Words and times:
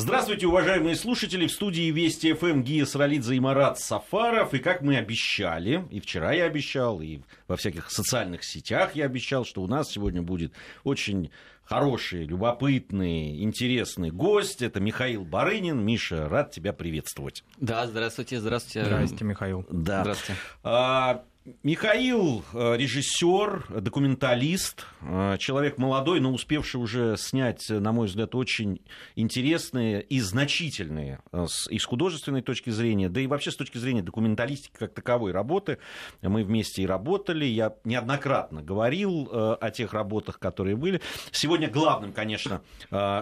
Здравствуйте, 0.00 0.46
уважаемые 0.46 0.96
слушатели. 0.96 1.46
В 1.46 1.52
студии 1.52 1.90
Вести 1.90 2.32
ФМ 2.32 2.62
Гия 2.62 2.86
Саралидзе 2.86 3.34
и 3.34 3.40
Марат 3.40 3.78
Сафаров. 3.78 4.54
И 4.54 4.58
как 4.58 4.80
мы 4.80 4.96
обещали, 4.96 5.86
и 5.90 6.00
вчера 6.00 6.32
я 6.32 6.44
обещал, 6.44 7.02
и 7.02 7.20
во 7.46 7.58
всяких 7.58 7.90
социальных 7.90 8.42
сетях 8.42 8.94
я 8.94 9.04
обещал, 9.04 9.44
что 9.44 9.60
у 9.60 9.66
нас 9.66 9.90
сегодня 9.90 10.22
будет 10.22 10.54
очень 10.84 11.30
хороший, 11.64 12.24
любопытный, 12.24 13.42
интересный 13.42 14.10
гость. 14.10 14.62
Это 14.62 14.80
Михаил 14.80 15.26
Барынин. 15.26 15.84
Миша, 15.84 16.30
рад 16.30 16.50
тебя 16.50 16.72
приветствовать. 16.72 17.44
Да, 17.58 17.86
здравствуйте, 17.86 18.40
здравствуйте. 18.40 18.86
Здравствуйте, 18.86 19.24
Михаил. 19.26 19.66
Да. 19.70 20.00
Здравствуйте. 20.00 20.40
А, 20.62 21.24
Михаил 21.62 22.44
э, 22.52 22.76
режиссер, 22.76 23.80
документалист, 23.80 24.86
э, 25.02 25.36
человек 25.38 25.78
молодой, 25.78 26.20
но 26.20 26.32
успевший 26.32 26.80
уже 26.80 27.16
снять, 27.16 27.68
на 27.68 27.92
мой 27.92 28.06
взгляд, 28.06 28.34
очень 28.34 28.80
интересные 29.16 30.02
и 30.02 30.20
значительные 30.20 31.20
э, 31.32 31.46
и 31.68 31.78
с 31.78 31.84
художественной 31.84 32.42
точки 32.42 32.70
зрения, 32.70 33.08
да 33.08 33.20
и 33.20 33.26
вообще 33.26 33.50
с 33.50 33.56
точки 33.56 33.78
зрения 33.78 34.02
документалистики 34.02 34.76
как 34.78 34.94
таковой 34.94 35.32
работы. 35.32 35.78
Мы 36.22 36.44
вместе 36.44 36.82
и 36.82 36.86
работали. 36.86 37.44
Я 37.44 37.74
неоднократно 37.84 38.62
говорил 38.62 39.28
о 39.32 39.70
тех 39.70 39.92
работах, 39.92 40.38
которые 40.38 40.76
были. 40.76 41.00
Сегодня 41.32 41.68
главным, 41.68 42.12
конечно, 42.12 42.62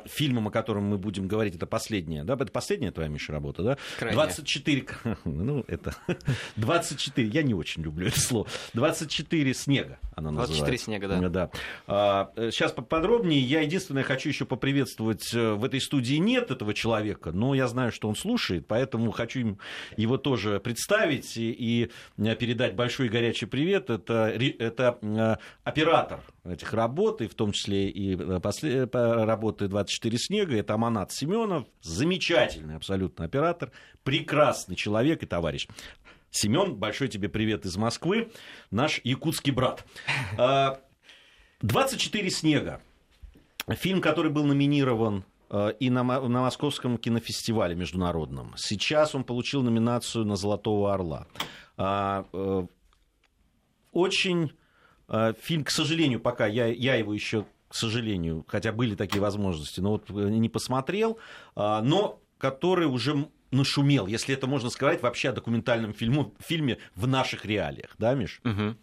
фильмом, 0.06 0.48
о 0.48 0.50
котором 0.50 0.84
мы 0.84 0.98
будем 0.98 1.28
говорить, 1.28 1.56
это 1.56 1.66
последняя, 1.66 2.24
да? 2.24 2.34
Это 2.34 2.46
последняя 2.46 2.90
твоя, 2.90 3.08
Миша, 3.08 3.32
работа, 3.32 3.62
да? 3.62 3.78
Крайняя. 3.98 4.14
24... 4.14 4.86
Ну, 5.24 5.64
это... 5.66 5.94
24... 6.56 7.28
Я 7.28 7.42
не 7.42 7.54
очень 7.54 7.82
люблю 7.82 8.10
слово. 8.18 8.46
24 8.74 9.54
снега 9.54 9.98
она 10.18 10.30
называется. 10.30 10.64
24 10.64 10.78
снега, 10.78 11.08
да. 11.08 11.28
да. 11.28 11.50
А, 11.86 12.32
сейчас 12.50 12.72
поподробнее. 12.72 13.40
Я 13.40 13.60
единственное 13.60 14.02
хочу 14.02 14.28
еще 14.28 14.44
поприветствовать. 14.44 15.32
Э, 15.32 15.54
в 15.54 15.64
этой 15.64 15.80
студии 15.80 16.16
нет 16.16 16.50
этого 16.50 16.74
человека, 16.74 17.32
но 17.32 17.54
я 17.54 17.68
знаю, 17.68 17.92
что 17.92 18.08
он 18.08 18.16
слушает, 18.16 18.66
поэтому 18.66 19.10
хочу 19.12 19.58
его 19.96 20.18
тоже 20.18 20.60
представить 20.60 21.36
и, 21.36 21.90
э, 22.18 22.36
передать 22.36 22.74
большой 22.74 23.06
и 23.06 23.08
горячий 23.08 23.46
привет. 23.46 23.90
Это, 23.90 24.32
это 24.58 24.98
э, 25.00 25.36
оператор 25.64 26.20
этих 26.44 26.72
работ, 26.72 27.20
и 27.20 27.28
в 27.28 27.34
том 27.34 27.52
числе 27.52 27.88
и 27.88 28.16
после, 28.40 28.84
работы 28.84 29.66
«24 29.66 30.16
снега». 30.16 30.56
Это 30.56 30.74
Аманат 30.74 31.12
Семенов, 31.12 31.66
замечательный 31.82 32.76
абсолютно 32.76 33.26
оператор, 33.26 33.70
прекрасный 34.02 34.74
человек 34.74 35.22
и 35.22 35.26
товарищ. 35.26 35.68
Семен, 36.30 36.74
большой 36.74 37.08
тебе 37.08 37.28
привет 37.28 37.64
из 37.64 37.76
Москвы, 37.76 38.30
наш 38.70 39.00
якутский 39.02 39.52
брат. 39.52 39.84
24 41.62 42.26
а, 42.26 42.30
снега. 42.30 42.80
Фильм, 43.68 44.00
который 44.00 44.30
был 44.30 44.44
номинирован 44.44 45.24
а, 45.48 45.68
и 45.68 45.88
на, 45.88 46.02
на 46.02 46.42
Московском 46.42 46.98
кинофестивале 46.98 47.74
международном. 47.74 48.52
Сейчас 48.56 49.14
он 49.14 49.24
получил 49.24 49.62
номинацию 49.62 50.26
на 50.26 50.36
Золотого 50.36 50.92
Орла. 50.92 51.26
А, 51.76 52.26
э, 52.32 52.66
очень 53.92 54.52
фильм, 55.40 55.64
к 55.64 55.70
сожалению, 55.70 56.20
пока 56.20 56.46
я, 56.46 56.66
я 56.66 56.96
его 56.96 57.14
еще, 57.14 57.46
к 57.68 57.74
сожалению, 57.74 58.44
хотя 58.46 58.72
были 58.72 58.94
такие 58.94 59.22
возможности, 59.22 59.80
но 59.80 59.92
вот 59.92 60.10
э, 60.10 60.12
не 60.12 60.50
посмотрел, 60.50 61.18
но 61.56 62.20
который 62.36 62.86
уже 62.86 63.28
нашумел, 63.50 64.06
если 64.06 64.34
это 64.34 64.46
можно 64.46 64.70
сказать, 64.70 65.02
вообще 65.02 65.30
о 65.30 65.32
документальном 65.32 65.92
фильму, 65.92 66.34
фильме 66.38 66.78
в 66.94 67.06
наших 67.06 67.44
реалиях, 67.44 67.90
да, 67.98 68.14
Миш? 68.14 68.40
Угу. 68.44 68.76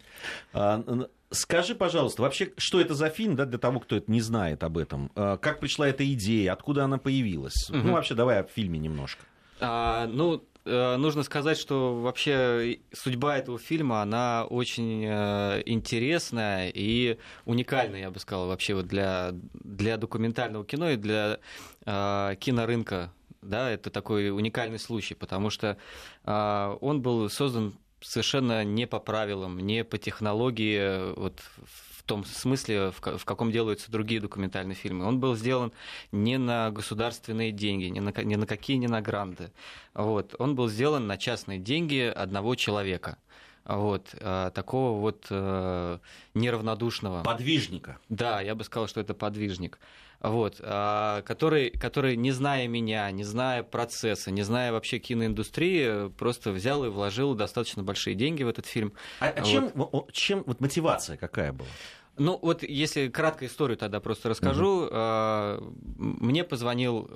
А, 0.54 0.84
скажи, 1.30 1.74
пожалуйста, 1.74 2.22
вообще, 2.22 2.52
что 2.56 2.80
это 2.80 2.94
за 2.94 3.08
фильм, 3.08 3.36
да, 3.36 3.44
для 3.44 3.58
того, 3.58 3.80
кто 3.80 3.96
это 3.96 4.10
не 4.10 4.20
знает 4.20 4.62
об 4.64 4.78
этом? 4.78 5.10
А, 5.14 5.36
как 5.36 5.60
пришла 5.60 5.88
эта 5.88 6.10
идея, 6.12 6.52
откуда 6.52 6.84
она 6.84 6.98
появилась? 6.98 7.70
Угу. 7.70 7.78
Ну, 7.78 7.92
вообще, 7.92 8.14
давай 8.14 8.40
о 8.40 8.44
фильме 8.44 8.78
немножко. 8.78 9.24
А, 9.60 10.06
ну, 10.06 10.44
э, 10.64 10.96
нужно 10.96 11.22
сказать, 11.22 11.58
что 11.58 12.00
вообще 12.00 12.80
судьба 12.92 13.38
этого 13.38 13.58
фильма, 13.58 14.02
она 14.02 14.44
очень 14.44 15.04
э, 15.06 15.62
интересная 15.64 16.70
и 16.74 17.18
уникальная, 17.44 18.00
я 18.00 18.10
бы 18.10 18.20
сказал, 18.20 18.48
вообще 18.48 18.74
вот 18.74 18.86
для, 18.86 19.30
для 19.54 19.96
документального 19.96 20.64
кино 20.64 20.90
и 20.90 20.96
для 20.96 21.38
э, 21.84 22.34
кинорынка 22.38 23.12
да, 23.48 23.70
это 23.70 23.90
такой 23.90 24.30
уникальный 24.30 24.78
случай, 24.78 25.14
потому 25.14 25.50
что 25.50 25.76
э, 26.24 26.76
он 26.80 27.02
был 27.02 27.28
создан 27.30 27.74
совершенно 28.00 28.64
не 28.64 28.86
по 28.86 28.98
правилам, 29.00 29.58
не 29.58 29.84
по 29.84 29.98
технологии, 29.98 31.14
вот 31.14 31.40
в 31.96 32.02
том 32.04 32.24
смысле, 32.24 32.92
в 32.92 33.24
каком 33.24 33.50
делаются 33.50 33.90
другие 33.90 34.20
документальные 34.20 34.76
фильмы. 34.76 35.04
Он 35.06 35.18
был 35.18 35.34
сделан 35.34 35.72
не 36.12 36.38
на 36.38 36.70
государственные 36.70 37.50
деньги, 37.50 37.86
не 37.86 38.00
на, 38.00 38.12
ни 38.22 38.36
на 38.36 38.46
какие, 38.46 38.76
ни 38.76 38.86
на 38.86 39.00
гранды. 39.00 39.50
Вот. 39.92 40.34
Он 40.38 40.54
был 40.54 40.68
сделан 40.68 41.08
на 41.08 41.16
частные 41.16 41.58
деньги 41.58 42.00
одного 42.02 42.54
человека 42.54 43.18
вот, 43.64 44.14
а, 44.20 44.50
такого 44.50 45.00
вот 45.00 45.26
э, 45.30 45.98
неравнодушного. 46.34 47.24
Подвижника. 47.24 47.98
Да, 48.08 48.40
я 48.40 48.54
бы 48.54 48.62
сказал, 48.62 48.86
что 48.86 49.00
это 49.00 49.12
подвижник 49.12 49.78
вот, 50.30 50.60
а, 50.62 51.22
который, 51.22 51.70
который, 51.70 52.16
не 52.16 52.30
зная 52.32 52.68
меня, 52.68 53.10
не 53.10 53.24
зная 53.24 53.62
процесса, 53.62 54.30
не 54.30 54.42
зная 54.42 54.72
вообще 54.72 54.98
киноиндустрии, 54.98 56.08
просто 56.10 56.52
взял 56.52 56.84
и 56.84 56.88
вложил 56.88 57.34
достаточно 57.34 57.82
большие 57.82 58.14
деньги 58.14 58.42
в 58.42 58.48
этот 58.48 58.66
фильм. 58.66 58.92
А, 59.20 59.28
а 59.28 59.42
чем, 59.42 59.70
вот. 59.74 60.12
чем 60.12 60.42
вот 60.46 60.60
мотивация 60.60 61.16
какая 61.16 61.52
была? 61.52 61.68
Ну, 62.18 62.38
вот 62.40 62.62
если 62.62 63.08
краткую 63.08 63.50
историю 63.50 63.76
тогда 63.76 64.00
просто 64.00 64.30
расскажу. 64.30 64.86
Угу. 64.86 65.74
Мне 65.98 66.44
позвонил 66.44 67.10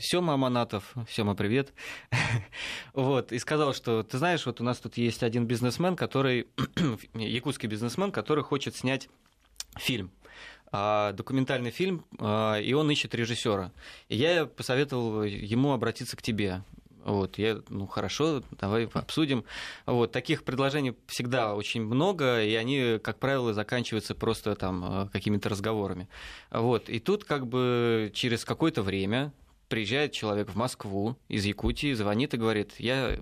Сёма 0.00 0.34
Аманатов. 0.34 0.94
Сёма, 1.10 1.34
привет. 1.34 1.72
вот, 2.94 3.32
и 3.32 3.38
сказал, 3.40 3.74
что 3.74 4.04
ты 4.04 4.18
знаешь, 4.18 4.46
вот 4.46 4.60
у 4.60 4.64
нас 4.64 4.78
тут 4.78 4.96
есть 4.96 5.24
один 5.24 5.46
бизнесмен, 5.46 5.96
который, 5.96 6.46
якутский 7.14 7.68
бизнесмен, 7.68 8.12
который 8.12 8.44
хочет 8.44 8.76
снять 8.76 9.08
фильм 9.76 10.12
а, 10.12 10.22
документальный 10.72 11.70
фильм, 11.70 12.04
а, 12.18 12.56
и 12.56 12.72
он 12.72 12.90
ищет 12.90 13.14
режиссера. 13.14 13.72
И 14.08 14.16
я 14.16 14.46
посоветовал 14.46 15.22
ему 15.22 15.72
обратиться 15.72 16.16
к 16.16 16.22
тебе. 16.22 16.62
Вот, 17.04 17.36
я, 17.36 17.60
ну 17.68 17.86
хорошо, 17.86 18.42
давай 18.52 18.86
обсудим. 18.86 19.44
Вот, 19.86 20.12
таких 20.12 20.44
предложений 20.44 20.94
всегда 21.08 21.54
очень 21.54 21.82
много, 21.84 22.42
и 22.42 22.54
они, 22.54 22.98
как 23.02 23.18
правило, 23.18 23.52
заканчиваются 23.52 24.14
просто 24.14 24.54
там 24.54 24.84
а, 24.84 25.08
какими-то 25.08 25.48
разговорами. 25.48 26.08
Вот, 26.50 26.88
и 26.88 27.00
тут 27.00 27.24
как 27.24 27.46
бы 27.46 28.10
через 28.14 28.44
какое-то 28.44 28.82
время 28.82 29.32
приезжает 29.68 30.12
человек 30.12 30.50
в 30.50 30.56
Москву 30.56 31.16
из 31.28 31.44
Якутии, 31.44 31.92
звонит 31.92 32.34
и 32.34 32.36
говорит, 32.36 32.74
я 32.78 33.18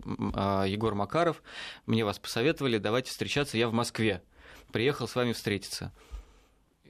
Егор 0.66 0.94
Макаров, 0.96 1.42
мне 1.86 2.04
вас 2.04 2.18
посоветовали, 2.18 2.78
давайте 2.78 3.10
встречаться, 3.10 3.56
я 3.56 3.68
в 3.68 3.72
Москве, 3.72 4.20
приехал 4.72 5.06
с 5.06 5.14
вами 5.14 5.32
встретиться. 5.32 5.92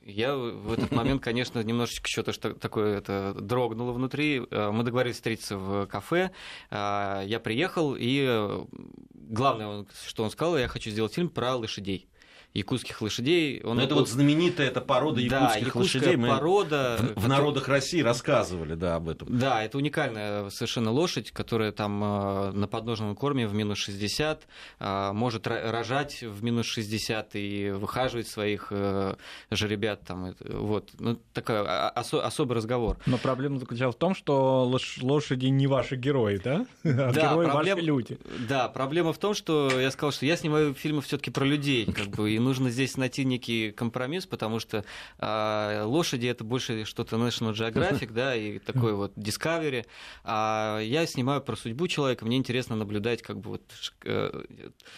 Я 0.02 0.34
в 0.34 0.72
этот 0.72 0.92
момент, 0.92 1.22
конечно, 1.22 1.62
немножечко 1.62 2.08
что-то 2.08 2.32
что 2.32 2.54
такое 2.54 2.98
это 2.98 3.34
дрогнуло 3.34 3.92
внутри. 3.92 4.42
Э, 4.50 4.70
мы 4.70 4.82
договорились 4.82 5.16
встретиться 5.16 5.56
в 5.56 5.86
кафе. 5.86 6.30
Э, 6.70 7.22
я 7.26 7.38
приехал, 7.38 7.94
и 7.94 8.24
э, 8.26 8.64
главное, 9.12 9.86
что 10.06 10.24
он 10.24 10.30
сказал, 10.30 10.56
я 10.56 10.68
хочу 10.68 10.90
сделать 10.90 11.14
фильм 11.14 11.28
про 11.28 11.54
лошадей 11.54 12.08
якутских 12.52 13.00
лошадей. 13.00 13.62
Он 13.62 13.76
Но 13.76 13.82
это 13.82 13.94
вот 13.94 14.08
знаменитая 14.08 14.68
эта 14.68 14.80
порода 14.80 15.20
якутских 15.20 15.72
да, 15.72 15.78
лошадей. 15.78 16.16
Мы 16.16 16.28
порода. 16.28 16.96
В, 17.14 17.24
в 17.24 17.28
народах 17.28 17.68
России 17.68 18.00
рассказывали, 18.00 18.74
да, 18.74 18.96
об 18.96 19.08
этом. 19.08 19.28
Да, 19.38 19.62
это 19.62 19.78
уникальная 19.78 20.50
совершенно 20.50 20.90
лошадь, 20.90 21.30
которая 21.30 21.70
там 21.70 22.02
э, 22.02 22.50
на 22.52 22.66
подножном 22.66 23.14
корме 23.14 23.46
в 23.46 23.54
минус 23.54 23.78
60, 23.78 24.46
э, 24.80 25.12
может 25.12 25.46
рожать 25.46 26.22
в 26.22 26.42
минус 26.42 26.66
60 26.66 27.36
и 27.36 27.70
выхаживать 27.70 28.26
своих 28.26 28.68
э, 28.70 29.14
жеребят. 29.50 30.02
Там, 30.02 30.34
вот. 30.40 30.90
Ну, 30.98 31.20
такой 31.32 31.56
осо- 31.56 32.22
особый 32.22 32.56
разговор. 32.56 32.96
Но 33.06 33.18
проблема 33.18 33.58
заключалась 33.58 33.94
в 33.94 33.98
том, 33.98 34.16
что 34.16 34.68
лошади 35.00 35.46
не 35.46 35.68
ваши 35.68 35.94
герои, 35.94 36.40
да? 36.42 36.66
А 36.82 36.88
да, 37.12 37.12
герои 37.12 37.46
проблем... 37.46 37.76
ваши 37.76 37.86
люди. 37.86 38.18
Да, 38.48 38.68
проблема 38.68 39.12
в 39.12 39.18
том, 39.18 39.34
что 39.34 39.70
я 39.78 39.92
сказал, 39.92 40.10
что 40.10 40.26
я 40.26 40.36
снимаю 40.36 40.74
фильмы 40.74 41.00
все 41.02 41.16
таки 41.16 41.30
про 41.30 41.44
людей, 41.44 41.86
как 41.86 42.08
бы, 42.08 42.32
и 42.32 42.39
нужно 42.40 42.70
здесь 42.70 42.96
найти 42.96 43.24
некий 43.24 43.70
компромисс, 43.72 44.26
потому 44.26 44.58
что 44.58 44.84
э, 45.18 45.82
лошади 45.84 46.26
это 46.26 46.44
больше 46.44 46.84
что-то 46.84 47.16
National 47.16 47.52
Geographic, 47.52 48.10
да, 48.14 48.34
и 48.34 48.58
такой 48.58 48.94
вот 48.94 49.16
Discovery. 49.16 49.86
А 50.24 50.80
я 50.80 51.06
снимаю 51.06 51.40
про 51.40 51.56
судьбу 51.56 51.88
человека, 51.88 52.24
мне 52.24 52.36
интересно 52.36 52.76
наблюдать 52.76 53.22
как 53.22 53.38
бы 53.38 53.50
вот 53.50 53.62
э, 54.04 54.44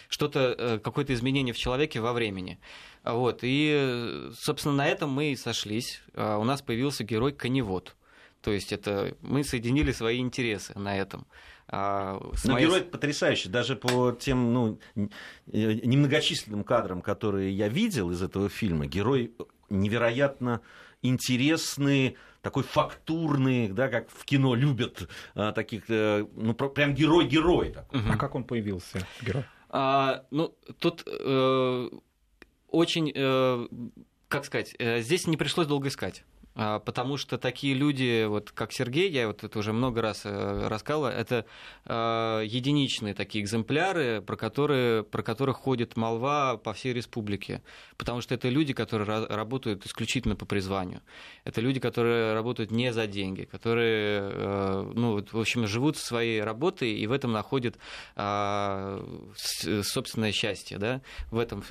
что-то, 0.09 0.55
э, 0.57 0.79
какое-то 0.79 1.13
изменение 1.13 1.53
в 1.53 1.57
человеке 1.57 1.99
во 1.99 2.13
времени. 2.13 2.59
Вот, 3.03 3.39
и, 3.41 4.29
собственно, 4.39 4.75
на 4.75 4.87
этом 4.87 5.09
мы 5.09 5.33
и 5.33 5.35
сошлись. 5.35 6.01
А 6.13 6.37
у 6.37 6.43
нас 6.43 6.61
появился 6.61 7.03
герой 7.03 7.33
коневод. 7.33 7.95
То 8.41 8.51
есть 8.51 8.73
это 8.73 9.15
мы 9.21 9.43
соединили 9.43 9.91
свои 9.91 10.19
интересы 10.19 10.77
на 10.77 10.97
этом. 10.97 11.25
А, 11.67 12.19
Но 12.43 12.53
моей... 12.53 12.65
герой 12.67 12.81
потрясающий, 12.81 13.49
даже 13.49 13.75
по 13.75 14.11
тем 14.11 14.53
ну, 14.53 14.79
немногочисленным 15.47 16.63
кадрам, 16.63 17.01
которые 17.01 17.51
я 17.51 17.67
видел 17.67 18.11
из 18.11 18.21
этого 18.21 18.49
фильма, 18.49 18.85
герой 18.85 19.33
невероятно 19.69 20.61
интересный, 21.01 22.17
такой 22.41 22.63
фактурный, 22.63 23.69
да, 23.69 23.87
как 23.87 24.09
в 24.09 24.25
кино 24.25 24.55
любят 24.55 25.07
а, 25.35 25.51
таких, 25.51 25.83
а, 25.89 26.27
ну, 26.35 26.53
прям 26.53 26.93
герой-герой. 26.93 27.75
А 27.91 28.17
как 28.17 28.35
он 28.35 28.43
появился, 28.43 29.05
герой? 29.21 29.43
А, 29.69 30.25
ну, 30.29 30.55
тут 30.79 31.03
э, 31.07 31.89
очень, 32.67 33.11
э, 33.15 33.67
как 34.27 34.45
сказать, 34.45 34.75
э, 34.77 35.01
здесь 35.01 35.25
не 35.25 35.35
пришлось 35.35 35.65
долго 35.65 35.87
искать. 35.87 36.23
А, 36.55 36.79
потому 36.79 37.17
что 37.17 37.37
такие 37.37 37.73
люди, 37.73 38.25
вот 38.25 38.51
как 38.51 38.71
Сергей, 38.73 39.09
я 39.09 39.27
вот 39.27 39.43
это 39.43 39.57
уже 39.57 39.73
много 39.73 40.01
раз 40.01 40.21
э, 40.23 40.67
рассказывал, 40.67 41.07
это 41.07 41.45
э, 41.85 42.43
единичные 42.45 43.15
такие 43.15 43.43
экземпляры, 43.43 44.21
про, 44.21 44.35
которые, 44.35 45.03
про 45.03 45.23
которых 45.23 45.57
ходит 45.57 45.97
молва 45.97 46.57
по 46.57 46.73
всей 46.73 46.93
республике. 46.93 47.63
Потому 47.97 48.21
что 48.21 48.35
это 48.35 48.49
люди, 48.49 48.73
которые 48.73 49.25
работают 49.27 49.85
исключительно 49.85 50.35
по 50.35 50.45
призванию. 50.45 51.01
Это 51.43 51.59
люди, 51.59 51.79
которые 51.79 52.33
работают 52.33 52.69
не 52.69 52.93
за 52.93 53.07
деньги, 53.07 53.45
которые, 53.45 54.21
э, 54.21 54.91
ну, 54.93 55.25
в 55.31 55.39
общем, 55.39 55.65
живут 55.65 55.97
своей 55.97 56.41
работой 56.41 56.91
и 56.91 57.07
в 57.07 57.11
этом 57.11 57.31
находят 57.31 57.77
собственное 59.35 60.31
счастье. 60.31 60.77
Да? 60.77 61.01
В 61.31 61.39
этом 61.39 61.63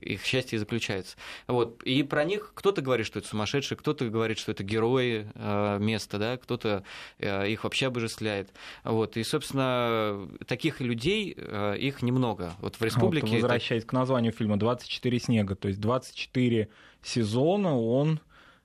их 0.00 0.24
счастье 0.24 0.56
и 0.56 0.58
заключается. 0.58 1.16
Вот. 1.46 1.82
И 1.84 2.02
про 2.02 2.24
них 2.24 2.52
кто-то 2.54 2.82
говорит, 2.82 3.06
что 3.06 3.20
это 3.20 3.28
сумасшедшие, 3.28 3.78
кто-то 3.78 4.04
говорит, 4.04 4.17
что 4.38 4.52
это 4.52 4.64
герои 4.64 5.26
э, 5.34 5.78
места, 5.78 6.18
да, 6.18 6.36
кто-то 6.36 6.84
э, 7.18 7.48
их 7.48 7.64
вообще 7.64 7.86
обожествляет. 7.86 8.50
Вот. 8.84 9.16
И, 9.16 9.22
собственно, 9.22 10.28
таких 10.46 10.80
людей, 10.80 11.34
э, 11.36 11.76
их 11.78 12.02
немного. 12.02 12.54
Вот 12.60 12.76
в 12.76 12.82
республике... 12.82 13.26
Вот, 13.26 13.34
возвращаясь 13.34 13.82
это... 13.82 13.90
к 13.90 13.92
названию 13.92 14.32
фильма 14.32 14.56
«24 14.56 15.18
снега», 15.18 15.54
то 15.54 15.68
есть 15.68 15.80
24 15.80 16.68
сезона 17.02 17.78
он 17.78 18.20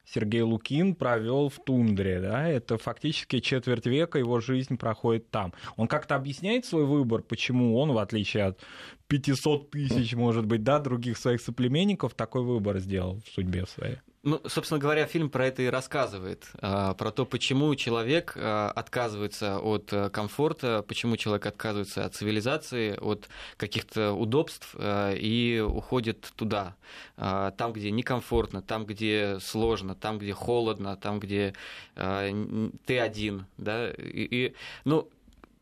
Сергей 0.05 0.41
Лукин 0.41 0.95
провел 0.95 1.49
в 1.49 1.63
тундре, 1.63 2.19
да, 2.19 2.47
это 2.47 2.77
фактически 2.77 3.39
четверть 3.39 3.85
века 3.85 4.19
его 4.19 4.39
жизнь 4.41 4.77
проходит 4.77 5.29
там. 5.29 5.53
Он 5.77 5.87
как-то 5.87 6.15
объясняет 6.15 6.65
свой 6.65 6.85
выбор, 6.85 7.23
почему 7.23 7.77
он, 7.77 7.91
в 7.93 7.97
отличие 7.97 8.43
от 8.45 8.59
500 9.07 9.71
тысяч, 9.71 10.13
может 10.13 10.45
быть, 10.45 10.63
да, 10.63 10.79
других 10.79 11.17
своих 11.17 11.41
соплеменников, 11.41 12.13
такой 12.15 12.43
выбор 12.43 12.79
сделал 12.79 13.21
в 13.25 13.29
судьбе 13.29 13.65
своей. 13.65 13.97
Ну, 14.25 14.39
собственно 14.47 14.79
говоря, 14.79 15.05
фильм 15.05 15.29
про 15.29 15.47
это 15.47 15.63
и 15.63 15.65
рассказывает, 15.65 16.47
а, 16.61 16.93
про 16.93 17.11
то, 17.11 17.25
почему 17.25 17.75
человек 17.75 18.31
а, 18.37 18.71
отказывается 18.71 19.59
от 19.59 19.91
э, 19.91 20.09
комфорта, 20.11 20.81
почему 20.87 21.17
человек 21.17 21.45
отказывается 21.45 22.05
от 22.05 22.15
цивилизации, 22.15 22.97
от 22.97 23.27
каких-то 23.57 24.13
удобств 24.13 24.75
э, 24.79 25.17
и 25.17 25.59
уходит 25.59 26.31
туда, 26.37 26.77
а, 27.17 27.51
там, 27.51 27.73
где 27.73 27.91
некомфортно, 27.91 28.61
там, 28.61 28.85
где 28.85 29.39
сложно, 29.41 29.93
там, 29.93 30.19
где 30.19 30.31
холодно, 30.31 30.95
там, 30.95 31.19
где 31.19 31.53
ты 31.95 32.99
один, 32.99 33.45
да, 33.57 33.91
и, 33.91 34.23
и 34.47 34.55
ну, 34.85 35.09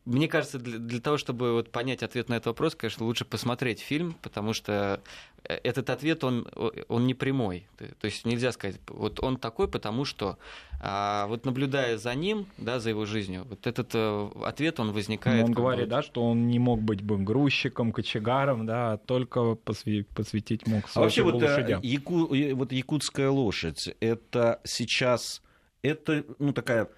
мне 0.05 0.27
кажется, 0.27 0.57
для, 0.57 0.79
для 0.79 0.99
того, 0.99 1.17
чтобы 1.17 1.53
вот 1.53 1.71
понять 1.71 2.01
ответ 2.01 2.27
на 2.27 2.35
этот 2.35 2.47
вопрос, 2.47 2.75
конечно, 2.75 3.05
лучше 3.05 3.23
посмотреть 3.23 3.79
фильм, 3.79 4.13
потому 4.21 4.53
что 4.53 5.01
этот 5.43 5.89
ответ, 5.89 6.23
он, 6.23 6.47
он 6.88 7.07
не 7.07 7.13
прямой. 7.13 7.67
То 7.77 8.05
есть 8.05 8.25
нельзя 8.25 8.51
сказать, 8.51 8.79
вот 8.88 9.19
он 9.23 9.38
такой, 9.38 9.67
потому 9.67 10.05
что... 10.05 10.38
А 10.83 11.27
вот 11.27 11.45
наблюдая 11.45 11.97
за 11.97 12.15
ним, 12.15 12.47
да, 12.57 12.79
за 12.79 12.89
его 12.89 13.05
жизнью, 13.05 13.45
вот 13.47 13.67
этот 13.67 13.91
э, 13.93 14.29
ответ, 14.43 14.79
он 14.79 14.91
возникает... 14.91 15.41
Но 15.41 15.45
он 15.45 15.51
говорит, 15.51 15.88
да, 15.89 16.01
что 16.01 16.23
он 16.23 16.47
не 16.47 16.57
мог 16.57 16.81
быть 16.81 17.03
бы 17.03 17.19
грузчиком, 17.19 17.91
кочегаром, 17.91 18.65
да, 18.65 18.93
а 18.93 18.97
только 18.97 19.53
посвятить 19.53 20.65
мог 20.65 20.85
а 20.95 21.01
вообще 21.01 21.21
вот, 21.21 21.35
э, 21.35 21.45
лошадям. 21.45 21.81
Яку, 21.83 22.27
вот 22.55 22.71
якутская 22.71 23.29
лошадь, 23.29 23.95
это 23.99 24.59
сейчас, 24.63 25.43
это, 25.83 26.25
ну, 26.39 26.51
такая 26.51 26.89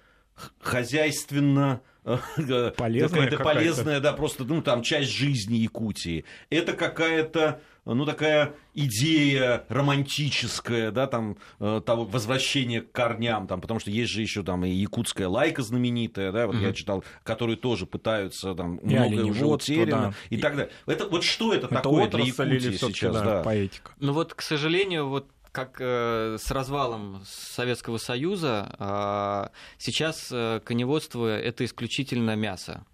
хозяйственно 0.60 1.82
полезная, 2.76 3.08
какая-то 3.08 3.44
полезная, 3.44 4.00
да, 4.00 4.12
просто, 4.12 4.44
ну, 4.44 4.62
там, 4.62 4.82
часть 4.82 5.10
жизни 5.10 5.56
Якутии. 5.56 6.24
Это 6.50 6.74
какая-то, 6.74 7.60
ну, 7.84 8.06
такая 8.06 8.54
идея 8.72 9.64
романтическая, 9.68 10.90
да, 10.90 11.06
там, 11.06 11.36
э, 11.60 11.80
того 11.84 12.04
возвращения 12.04 12.80
к 12.80 12.92
корням, 12.92 13.46
там, 13.46 13.60
потому 13.60 13.80
что 13.80 13.90
есть 13.90 14.10
же 14.10 14.22
еще 14.22 14.42
там 14.42 14.64
и 14.64 14.70
якутская 14.70 15.28
лайка 15.28 15.62
знаменитая, 15.62 16.32
да, 16.32 16.46
вот 16.46 16.56
mm-hmm. 16.56 16.66
я 16.66 16.72
читал, 16.72 17.04
которые 17.22 17.56
тоже 17.56 17.86
пытаются, 17.86 18.54
там, 18.54 18.76
и 18.76 18.94
много 18.96 19.24
уже 19.24 19.46
утеряно, 19.46 20.08
да. 20.08 20.14
и 20.30 20.38
так 20.38 20.56
далее. 20.56 20.72
Это, 20.86 21.06
вот 21.06 21.24
что 21.24 21.52
это, 21.52 21.66
это 21.66 21.76
такое 21.76 22.08
для 22.08 22.24
Якутии 22.24 22.76
сейчас, 22.76 23.14
да, 23.14 23.24
да? 23.24 23.42
Поэтика. 23.42 23.92
Ну, 23.98 24.12
вот, 24.12 24.34
к 24.34 24.42
сожалению, 24.42 25.08
вот 25.08 25.26
как 25.52 25.76
э, 25.78 26.36
с 26.40 26.50
развалом 26.50 27.22
Советского 27.24 27.98
Союза 27.98 28.74
а, 28.80 29.52
сейчас 29.78 30.28
э, 30.32 30.60
коневодство 30.64 31.28
это 31.28 31.64
исключительно 31.64 32.34
мясо. 32.34 32.84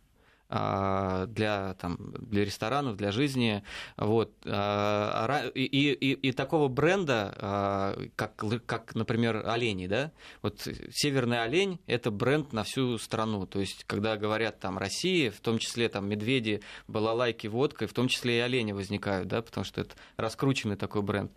А, 0.52 1.26
для, 1.26 1.74
там, 1.74 1.96
для 2.18 2.44
ресторанов, 2.44 2.96
для 2.96 3.12
жизни. 3.12 3.62
Вот. 3.96 4.32
А, 4.44 5.46
и, 5.54 5.62
и, 5.62 6.12
и 6.12 6.32
такого 6.32 6.66
бренда, 6.66 7.32
а, 7.38 7.98
как, 8.16 8.42
как, 8.66 8.96
например, 8.96 9.46
олени, 9.46 9.86
да, 9.86 10.10
вот 10.42 10.66
северный 10.90 11.44
олень– 11.44 11.78
это 11.86 12.10
бренд 12.10 12.52
на 12.52 12.64
всю 12.64 12.98
страну. 12.98 13.46
То 13.46 13.60
есть, 13.60 13.84
когда 13.84 14.16
говорят 14.16 14.58
там 14.58 14.76
России, 14.76 15.28
в 15.28 15.40
том 15.40 15.58
числе 15.58 15.88
там 15.88 16.08
медведи, 16.08 16.62
балалайки, 16.88 17.46
водка, 17.46 17.86
в 17.86 17.92
том 17.92 18.08
числе 18.08 18.38
и 18.38 18.40
олени 18.40 18.72
возникают, 18.72 19.28
да, 19.28 19.42
потому 19.42 19.64
что 19.64 19.82
это 19.82 19.94
раскрученный 20.16 20.76
такой 20.76 21.02
бренд. 21.02 21.30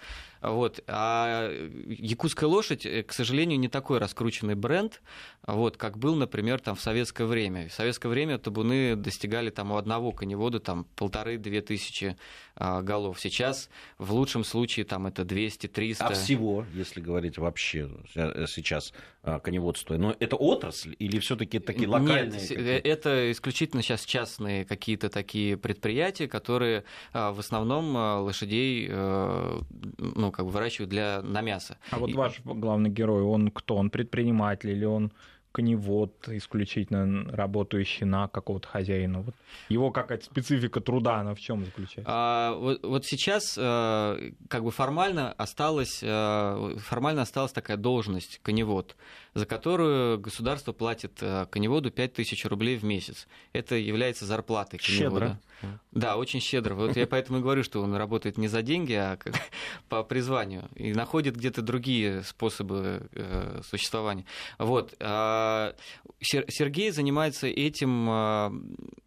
Вот. 0.44 0.84
А 0.88 1.50
якутская 1.88 2.50
лошадь, 2.50 2.86
э, 2.86 3.04
к 3.04 3.13
сожалению, 3.13 3.57
не 3.60 3.69
такой 3.69 3.98
раскрученный 4.00 4.56
бренд, 4.56 5.01
вот, 5.48 5.78
как 5.78 5.98
был, 5.98 6.16
например, 6.16 6.60
там, 6.60 6.75
в 6.75 6.81
советское 6.81 7.25
время. 7.25 7.69
В 7.69 7.74
советское 7.74 8.10
время 8.10 8.38
табуны 8.38 8.98
достигали 8.98 9.50
там, 9.50 9.72
у 9.72 9.78
одного 9.78 10.12
коневода 10.12 10.60
там, 10.60 10.86
полторы-две 10.95 11.62
тысячи 11.62 12.18
а, 12.56 12.81
голов. 12.81 13.19
Сейчас 13.19 13.69
в 13.98 14.13
лучшем 14.13 14.44
случае 14.44 14.86
там, 14.86 15.07
это 15.07 15.24
200-300. 15.24 15.95
А 16.00 16.13
всего, 16.13 16.66
если 16.74 17.01
говорить 17.01 17.38
вообще 17.38 17.89
э, 18.16 18.46
сейчас 18.48 18.94
а, 19.24 19.39
коневодство, 19.39 19.98
но 19.98 20.16
это 20.19 20.36
отрасль 20.36 20.96
или 21.00 21.19
все 21.19 21.36
таки 21.36 21.60
такие 21.60 21.88
локальные? 21.88 22.39
Нет, 22.39 22.51
э, 22.51 22.80
это 22.84 23.31
исключительно 23.31 23.81
сейчас 23.81 24.06
частные 24.06 24.66
какие-то 24.66 25.10
такие 25.10 25.57
предприятия, 25.57 26.28
которые 26.28 26.84
а, 27.12 27.31
в 27.31 27.39
основном 27.39 27.96
лошадей 28.24 28.89
ну, 28.89 30.31
как 30.33 30.45
бы 30.45 30.51
выращивают 30.51 30.89
для, 30.89 31.21
на 31.21 31.41
мясо. 31.41 31.77
А 31.91 32.00
вот 32.00 32.09
И... 32.09 32.13
ваш 32.13 32.41
главный 32.44 32.89
герой, 32.89 33.24
он 33.24 33.51
кто? 33.51 33.75
Он 33.75 33.89
предприниматель 33.89 34.71
или 34.71 34.85
он 34.85 35.12
коневод, 35.53 36.27
исключительно 36.30 37.31
работающий 37.31 38.06
на 38.06 38.27
какого-то 38.27 38.67
хозяина. 38.67 39.22
Вот 39.22 39.36
его 39.69 39.91
какая-то 39.91 40.25
специфика 40.25 40.81
труда, 40.81 41.17
она 41.17 41.36
в 41.36 41.39
чем 41.39 41.63
заключается? 41.63 42.03
А, 42.08 42.55
вот, 42.55 42.84
вот 42.84 43.05
сейчас 43.05 43.55
э, 43.58 44.31
как 44.50 44.63
бы 44.63 44.72
формально 44.72 45.31
осталась, 45.34 46.00
э, 46.01 46.75
формально 46.79 47.22
осталась 47.22 47.51
такая 47.51 47.77
должность 47.77 48.39
коневод 48.41 48.96
за 49.34 49.46
которую 49.46 50.20
государство 50.20 50.74
платит 50.74 51.18
э, 51.22 51.48
коневоду 51.50 51.90
5000 51.90 52.46
рублей 52.46 52.78
в 52.78 52.84
месяц. 52.84 53.28
Это 53.52 53.75
является 53.75 54.25
зарплатой 54.25 54.80
коневода. 54.80 55.40
Щедро. 55.62 55.80
Да, 55.92 56.18
очень 56.18 56.40
щедро. 56.40 56.75
Вот 56.75 56.96
я 56.98 57.08
поэтому 57.08 57.40
и 57.40 57.42
говорю, 57.42 57.63
что 57.63 57.82
он 57.82 57.96
работает 57.96 58.38
не 58.38 58.48
за 58.48 58.62
деньги, 58.62 58.94
а 58.94 59.18
как, 59.18 59.34
по 59.90 60.04
призванию. 60.04 60.70
И 60.75 60.94
находит 60.94 61.36
где-то 61.36 61.62
другие 61.62 62.24
способы 62.24 63.08
э, 63.13 63.62
существования. 63.63 64.25
Вот. 64.60 64.94
А, 65.00 65.74
Сергей 66.22 66.92
занимается 66.92 67.48
этим 67.48 68.10
э, 68.10 68.52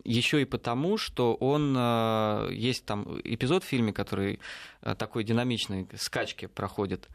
еще 0.05 0.43
и 0.43 0.45
потому, 0.45 0.99
что 0.99 1.35
он... 1.35 1.77
Есть 2.53 2.85
там 2.85 3.21
эпизод 3.25 3.65
в 3.65 3.67
фильме, 3.67 3.93
который 3.93 4.39
такой 4.95 5.25
динамичной 5.25 5.89
скачки 5.97 6.47
проходит. 6.47 7.09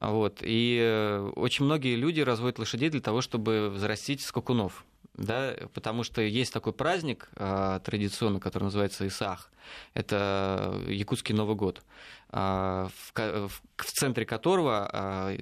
Вот. 0.00 0.38
И 0.42 0.78
э, 0.80 1.32
очень 1.36 1.64
многие 1.64 1.96
люди 1.96 2.20
разводят 2.20 2.58
лошадей 2.58 2.90
для 2.90 3.00
того, 3.00 3.20
чтобы 3.20 3.70
взрастить 3.70 4.20
скакунов. 4.20 4.84
Да, 5.14 5.54
потому 5.72 6.02
что 6.02 6.20
есть 6.22 6.52
такой 6.52 6.72
праздник 6.72 7.28
а, 7.36 7.78
традиционно, 7.78 8.40
который 8.40 8.64
называется 8.64 9.06
Исах. 9.06 9.48
Это 9.94 10.82
якутский 10.88 11.36
Новый 11.36 11.54
год, 11.54 11.82
в, 12.32 12.90
центре 13.78 14.26
которого 14.26 15.36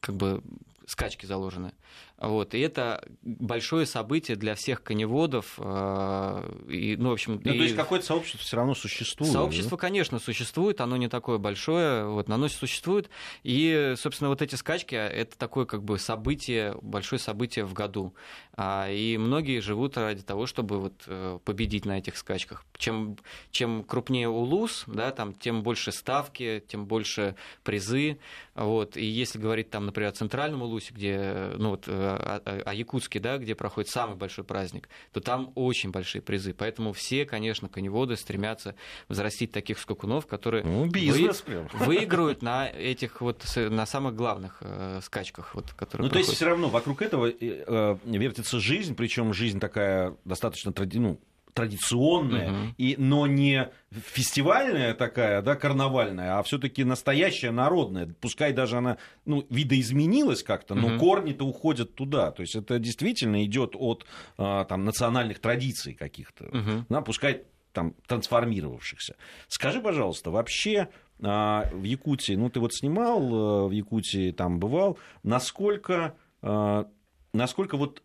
как 0.00 0.16
бы 0.16 0.42
скачки 0.86 1.26
заложены. 1.26 1.72
Вот, 2.18 2.54
и 2.54 2.60
это 2.60 3.06
большое 3.22 3.84
событие 3.84 4.36
для 4.36 4.54
всех 4.54 4.82
коневодов. 4.82 5.58
И, 5.58 6.96
ну, 6.98 7.10
в 7.10 7.12
общем, 7.12 7.40
ну, 7.44 7.52
и... 7.52 7.58
То 7.58 7.64
есть 7.64 7.76
какое-то 7.76 8.06
сообщество 8.06 8.40
все 8.40 8.56
равно 8.56 8.74
существует. 8.74 9.32
Сообщество, 9.32 9.76
да? 9.76 9.80
конечно, 9.80 10.18
существует, 10.18 10.80
оно 10.80 10.96
не 10.96 11.08
такое 11.08 11.38
большое, 11.38 12.06
вот, 12.06 12.28
но 12.28 12.36
оно 12.36 12.48
существует. 12.48 13.10
И, 13.42 13.94
собственно, 13.96 14.30
вот 14.30 14.40
эти 14.40 14.54
скачки 14.54 14.94
это 14.94 15.36
такое 15.36 15.66
как 15.66 15.82
бы 15.84 15.98
событие, 15.98 16.74
большое 16.80 17.18
событие 17.18 17.64
в 17.64 17.74
году. 17.74 18.14
И 18.58 19.16
многие 19.20 19.60
живут 19.60 19.98
ради 19.98 20.22
того, 20.22 20.46
чтобы 20.46 20.78
вот 20.78 20.94
э, 21.06 21.38
победить 21.44 21.84
на 21.84 21.98
этих 21.98 22.16
скачках. 22.16 22.64
Чем, 22.78 23.18
чем 23.50 23.84
крупнее 23.84 24.30
улус, 24.30 24.84
да, 24.86 25.10
там, 25.10 25.34
тем 25.34 25.62
больше 25.62 25.92
ставки, 25.92 26.64
тем 26.66 26.86
больше 26.86 27.36
призы. 27.64 28.18
Вот. 28.54 28.96
И 28.96 29.04
если 29.04 29.38
говорить 29.38 29.68
там, 29.68 29.84
например, 29.84 30.10
о 30.10 30.14
центральном 30.14 30.62
улусе, 30.62 30.94
где, 30.94 31.52
ну 31.58 31.70
вот, 31.70 31.84
э, 31.86 32.05
о, 32.14 32.62
о 32.64 32.74
Якутске, 32.74 33.20
да, 33.20 33.38
где 33.38 33.54
проходит 33.54 33.90
самый 33.90 34.16
большой 34.16 34.44
праздник, 34.44 34.88
то 35.12 35.20
там 35.20 35.52
очень 35.54 35.90
большие 35.90 36.22
призы. 36.22 36.54
Поэтому 36.54 36.92
все, 36.92 37.24
конечно, 37.24 37.68
коневоды 37.68 38.16
стремятся 38.16 38.74
взрастить 39.08 39.52
таких 39.52 39.78
скакунов, 39.78 40.26
которые 40.26 40.64
ну, 40.64 40.86
бизнес, 40.86 41.44
вы, 41.46 41.86
выиграют 41.86 42.42
на 42.42 42.68
этих 42.68 43.20
вот 43.20 43.44
на 43.56 43.86
самых 43.86 44.14
главных 44.14 44.58
э, 44.60 45.00
скачках, 45.02 45.54
вот, 45.54 45.72
которые. 45.72 46.06
Ну, 46.06 46.12
то 46.12 46.18
есть 46.18 46.32
все 46.32 46.46
равно 46.46 46.68
вокруг 46.68 47.02
этого 47.02 47.28
э, 47.28 47.96
вертится 48.04 48.60
жизнь, 48.60 48.94
причем 48.94 49.32
жизнь 49.32 49.60
такая 49.60 50.16
достаточно 50.24 50.72
тради... 50.72 50.98
ну, 50.98 51.20
традиционная, 51.56 52.50
угу. 52.50 52.74
и, 52.76 52.96
но 52.98 53.26
не 53.26 53.70
фестивальная 53.90 54.92
такая, 54.92 55.40
да, 55.40 55.56
карнавальная, 55.56 56.38
а 56.38 56.42
все-таки 56.42 56.84
настоящая 56.84 57.50
народная. 57.50 58.14
Пускай 58.20 58.52
даже 58.52 58.76
она 58.76 58.98
ну, 59.24 59.46
видоизменилась 59.48 60.42
как-то, 60.42 60.74
но 60.74 60.88
угу. 60.88 60.98
корни-то 60.98 61.46
уходят 61.46 61.94
туда. 61.94 62.30
То 62.30 62.42
есть 62.42 62.54
это 62.54 62.78
действительно 62.78 63.42
идет 63.42 63.74
от 63.74 64.04
а, 64.36 64.66
там, 64.66 64.84
национальных 64.84 65.38
традиций 65.38 65.94
каких-то, 65.94 66.44
угу. 66.44 66.84
да, 66.90 67.00
пускай 67.00 67.44
там 67.72 67.94
трансформировавшихся. 68.06 69.16
Скажи, 69.48 69.80
пожалуйста, 69.80 70.30
вообще 70.30 70.88
а, 71.22 71.70
в 71.72 71.84
Якутии, 71.84 72.34
ну 72.34 72.50
ты 72.50 72.60
вот 72.60 72.74
снимал 72.74 73.22
э, 73.22 73.68
в 73.68 73.70
Якутии, 73.70 74.30
там 74.30 74.58
бывал, 74.58 74.98
насколько, 75.22 76.16
а, 76.42 76.86
насколько 77.32 77.78
вот 77.78 78.02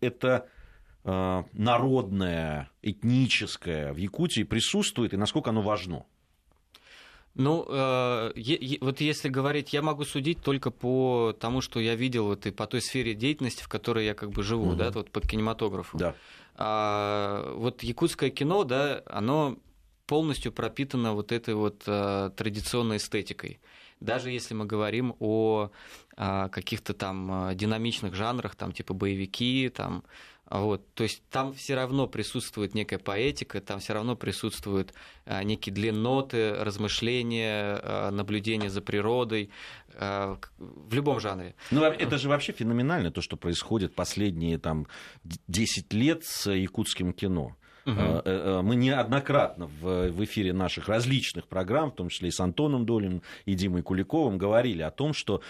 это 0.00 0.46
народное, 1.04 2.70
этническое 2.80 3.92
в 3.92 3.96
Якутии 3.96 4.44
присутствует 4.44 5.14
и 5.14 5.16
насколько 5.16 5.50
оно 5.50 5.62
важно? 5.62 6.04
Ну, 7.34 7.64
э, 7.66 8.32
е, 8.36 8.78
вот 8.80 9.00
если 9.00 9.28
говорить, 9.30 9.72
я 9.72 9.80
могу 9.80 10.04
судить 10.04 10.42
только 10.42 10.70
по 10.70 11.34
тому, 11.38 11.62
что 11.62 11.80
я 11.80 11.94
видел 11.94 12.26
вот, 12.26 12.46
и 12.46 12.50
по 12.50 12.66
той 12.66 12.82
сфере 12.82 13.14
деятельности, 13.14 13.62
в 13.62 13.68
которой 13.68 14.04
я 14.04 14.14
как 14.14 14.30
бы 14.30 14.42
живу, 14.42 14.68
угу. 14.68 14.76
да, 14.76 14.90
вот 14.90 15.10
под 15.10 15.26
кинематографом. 15.26 15.98
Да. 15.98 16.14
А, 16.56 17.54
вот 17.56 17.82
якутское 17.82 18.28
кино, 18.28 18.64
да, 18.64 19.02
оно 19.06 19.56
полностью 20.06 20.52
пропитано 20.52 21.14
вот 21.14 21.32
этой 21.32 21.54
вот 21.54 21.84
а, 21.86 22.30
традиционной 22.30 22.98
эстетикой. 22.98 23.60
Даже 24.00 24.30
если 24.30 24.52
мы 24.52 24.66
говорим 24.66 25.14
о 25.18 25.70
а, 26.16 26.48
каких-то 26.50 26.92
там 26.92 27.32
а, 27.32 27.54
динамичных 27.54 28.14
жанрах, 28.14 28.56
там 28.56 28.72
типа 28.72 28.92
боевики, 28.92 29.70
там 29.70 30.04
вот, 30.50 30.86
то 30.94 31.04
есть 31.04 31.22
там 31.30 31.54
все 31.54 31.74
равно 31.74 32.06
присутствует 32.06 32.74
некая 32.74 32.98
поэтика, 32.98 33.60
там 33.60 33.80
все 33.80 33.94
равно 33.94 34.16
присутствуют 34.16 34.92
а, 35.24 35.42
некие 35.44 35.74
длинноты, 35.74 36.54
размышления, 36.54 37.80
а, 37.82 38.10
наблюдения 38.10 38.68
за 38.68 38.82
природой 38.82 39.50
а, 39.94 40.38
в 40.58 40.92
любом 40.92 41.20
жанре. 41.20 41.54
Ну, 41.70 41.82
это 41.82 42.18
же 42.18 42.28
вообще 42.28 42.52
феноменально, 42.52 43.10
то, 43.10 43.22
что 43.22 43.36
происходит 43.36 43.94
последние 43.94 44.58
там, 44.58 44.86
10 45.24 45.92
лет 45.94 46.24
с 46.24 46.50
якутским 46.50 47.12
кино. 47.12 47.56
Угу. 47.84 48.62
Мы 48.62 48.76
неоднократно 48.76 49.66
в, 49.66 50.10
в 50.10 50.24
эфире 50.24 50.52
наших 50.52 50.88
различных 50.88 51.48
программ, 51.48 51.90
в 51.90 51.96
том 51.96 52.10
числе 52.10 52.28
и 52.28 52.30
с 52.30 52.38
Антоном 52.38 52.86
Долиным 52.86 53.22
и 53.44 53.54
Димой 53.54 53.82
Куликовым, 53.82 54.38
говорили 54.38 54.82
о 54.82 54.92
том, 54.92 55.14
что 55.14 55.42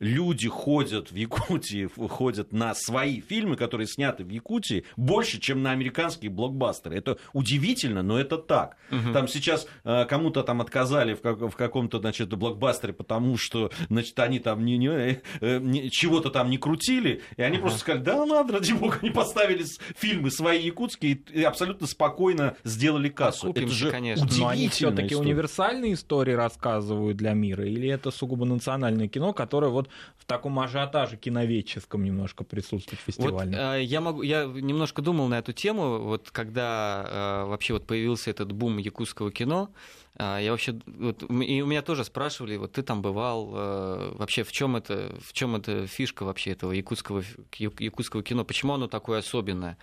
люди 0.00 0.48
ходят 0.48 1.10
в 1.10 1.16
Якутии, 1.16 1.88
ходят 2.08 2.52
на 2.52 2.74
свои 2.74 3.20
фильмы, 3.20 3.56
которые 3.56 3.86
сняты 3.86 4.24
в 4.24 4.28
Якутии, 4.28 4.84
больше, 4.96 5.40
чем 5.40 5.62
на 5.62 5.72
американские 5.72 6.30
блокбастеры. 6.30 6.96
Это 6.96 7.18
удивительно, 7.32 8.02
но 8.02 8.18
это 8.18 8.38
так. 8.38 8.76
Угу. 8.90 9.12
Там 9.12 9.28
сейчас 9.28 9.66
э, 9.84 10.04
кому-то 10.06 10.42
там 10.42 10.60
отказали 10.60 11.14
в, 11.14 11.20
как, 11.20 11.40
в 11.40 11.56
каком-то, 11.56 11.98
значит, 11.98 12.34
блокбастере, 12.34 12.92
потому 12.92 13.36
что, 13.36 13.70
значит, 13.88 14.18
они 14.18 14.38
там 14.38 14.64
не, 14.64 14.76
не, 14.76 15.20
э, 15.40 15.58
не, 15.58 15.90
чего-то 15.90 16.30
там 16.30 16.50
не 16.50 16.58
крутили, 16.58 17.22
и 17.36 17.42
они 17.42 17.56
угу. 17.56 17.62
просто 17.62 17.80
сказали, 17.80 18.02
да 18.02 18.22
ладно, 18.22 18.52
ради 18.58 18.72
бога, 18.72 18.98
они 19.00 19.10
поставили 19.10 19.64
фильмы 19.96 20.30
свои 20.30 20.62
якутские 20.62 21.20
и 21.32 21.42
абсолютно 21.42 21.86
спокойно 21.86 22.56
сделали 22.64 23.08
кассу. 23.08 23.48
Окупимся, 23.48 23.66
это 23.66 23.74
же 23.76 23.90
конечно. 23.90 24.28
Но 24.38 24.48
они 24.48 24.68
все-таки 24.68 25.14
универсальные 25.14 25.94
истории 25.94 26.32
рассказывают 26.32 27.16
для 27.16 27.32
мира, 27.32 27.64
или 27.66 27.88
это 27.88 28.10
сугубо 28.10 28.44
национальное 28.44 29.08
кино, 29.08 29.32
которое 29.32 29.70
вот 29.70 29.83
в 30.24 30.26
таком 30.26 30.58
ажиотаже 30.58 31.18
киноведческом 31.18 32.02
немножко 32.02 32.44
присутствует 32.44 32.98
фестивальном. 33.00 33.60
Вот, 33.60 33.74
э, 33.76 33.82
я, 33.82 34.00
могу, 34.00 34.22
я 34.22 34.44
немножко 34.44 35.02
думал 35.02 35.28
на 35.28 35.38
эту 35.38 35.52
тему, 35.52 35.98
вот 35.98 36.30
когда 36.30 37.04
э, 37.06 37.48
вообще 37.48 37.74
вот 37.74 37.86
появился 37.86 38.30
этот 38.30 38.50
бум 38.52 38.78
якутского 38.78 39.30
кино, 39.30 39.70
э, 40.16 40.38
я 40.42 40.50
вообще, 40.50 40.80
вот, 40.86 41.22
и 41.22 41.62
у 41.62 41.66
меня 41.66 41.82
тоже 41.82 42.04
спрашивали, 42.04 42.56
вот 42.56 42.72
ты 42.72 42.82
там 42.82 43.02
бывал, 43.02 43.50
э, 43.54 44.12
вообще 44.14 44.44
в 44.44 44.52
чем 44.52 44.76
это, 44.76 45.14
в 45.20 45.34
чем 45.34 45.56
это 45.56 45.86
фишка 45.86 46.24
вообще 46.24 46.52
этого 46.52 46.72
якутского, 46.72 47.22
якутского 47.52 48.22
кино, 48.22 48.46
почему 48.46 48.72
оно 48.72 48.88
такое 48.88 49.18
особенное? 49.18 49.76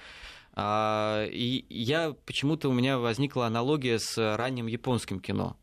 А, 0.54 1.26
и 1.28 1.66
я 1.70 2.16
почему-то 2.26 2.68
у 2.68 2.74
меня 2.74 2.98
возникла 2.98 3.46
аналогия 3.46 4.00
с 4.00 4.18
ранним 4.38 4.66
японским 4.66 5.20
кино. 5.20 5.56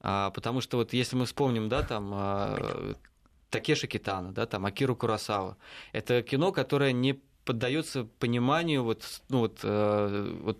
А, 0.00 0.30
потому 0.30 0.60
что 0.60 0.78
вот 0.78 0.92
если 0.92 1.16
мы 1.16 1.26
вспомним, 1.26 1.68
да, 1.68 1.82
там 1.82 2.96
Такеши 3.52 3.86
Китана, 3.86 4.32
да, 4.32 4.46
там 4.46 4.64
Акиру 4.64 4.96
Курасава. 4.96 5.58
Это 5.92 6.22
кино, 6.22 6.52
которое 6.52 6.92
не 6.92 7.20
поддается 7.44 8.04
пониманию 8.18 8.82
вот, 8.82 9.04
ну, 9.28 9.40
вот, 9.40 9.58
э, 9.62 10.38
вот 10.42 10.58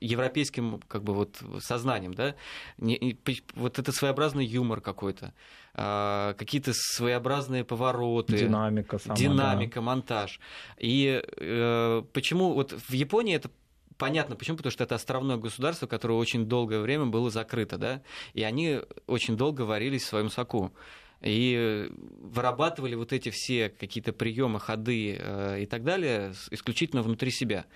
европейским 0.00 0.80
как 0.88 1.04
бы 1.04 1.14
вот 1.14 1.36
сознанием, 1.60 2.14
да, 2.14 2.34
не, 2.78 3.18
вот 3.54 3.78
это 3.78 3.92
своеобразный 3.92 4.44
юмор 4.44 4.80
какой-то, 4.80 5.32
э, 5.74 6.34
какие-то 6.36 6.72
своеобразные 6.74 7.64
повороты, 7.64 8.38
динамика, 8.38 8.98
сама, 8.98 9.14
динамика, 9.14 9.76
да. 9.76 9.80
монтаж. 9.82 10.40
И 10.78 11.22
э, 11.24 12.02
почему 12.12 12.54
вот 12.54 12.72
в 12.72 12.92
Японии 12.92 13.36
это 13.36 13.50
Понятно, 13.96 14.34
почему, 14.34 14.56
потому 14.56 14.72
что 14.72 14.82
это 14.82 14.96
островное 14.96 15.36
государство, 15.36 15.86
которое 15.86 16.14
очень 16.14 16.46
долгое 16.46 16.80
время 16.80 17.06
было 17.06 17.30
закрыто, 17.30 17.78
да, 17.78 18.02
и 18.32 18.42
они 18.42 18.80
очень 19.06 19.36
долго 19.36 19.62
варились 19.62 20.02
в 20.02 20.06
своем 20.06 20.30
соку 20.30 20.72
и 21.20 21.88
вырабатывали 22.20 22.94
вот 22.94 23.12
эти 23.12 23.30
все 23.30 23.68
какие-то 23.68 24.12
приемы, 24.12 24.60
ходы 24.60 25.16
э, 25.18 25.62
и 25.62 25.66
так 25.66 25.84
далее 25.84 26.34
исключительно 26.50 27.02
внутри 27.02 27.30
себя. 27.30 27.66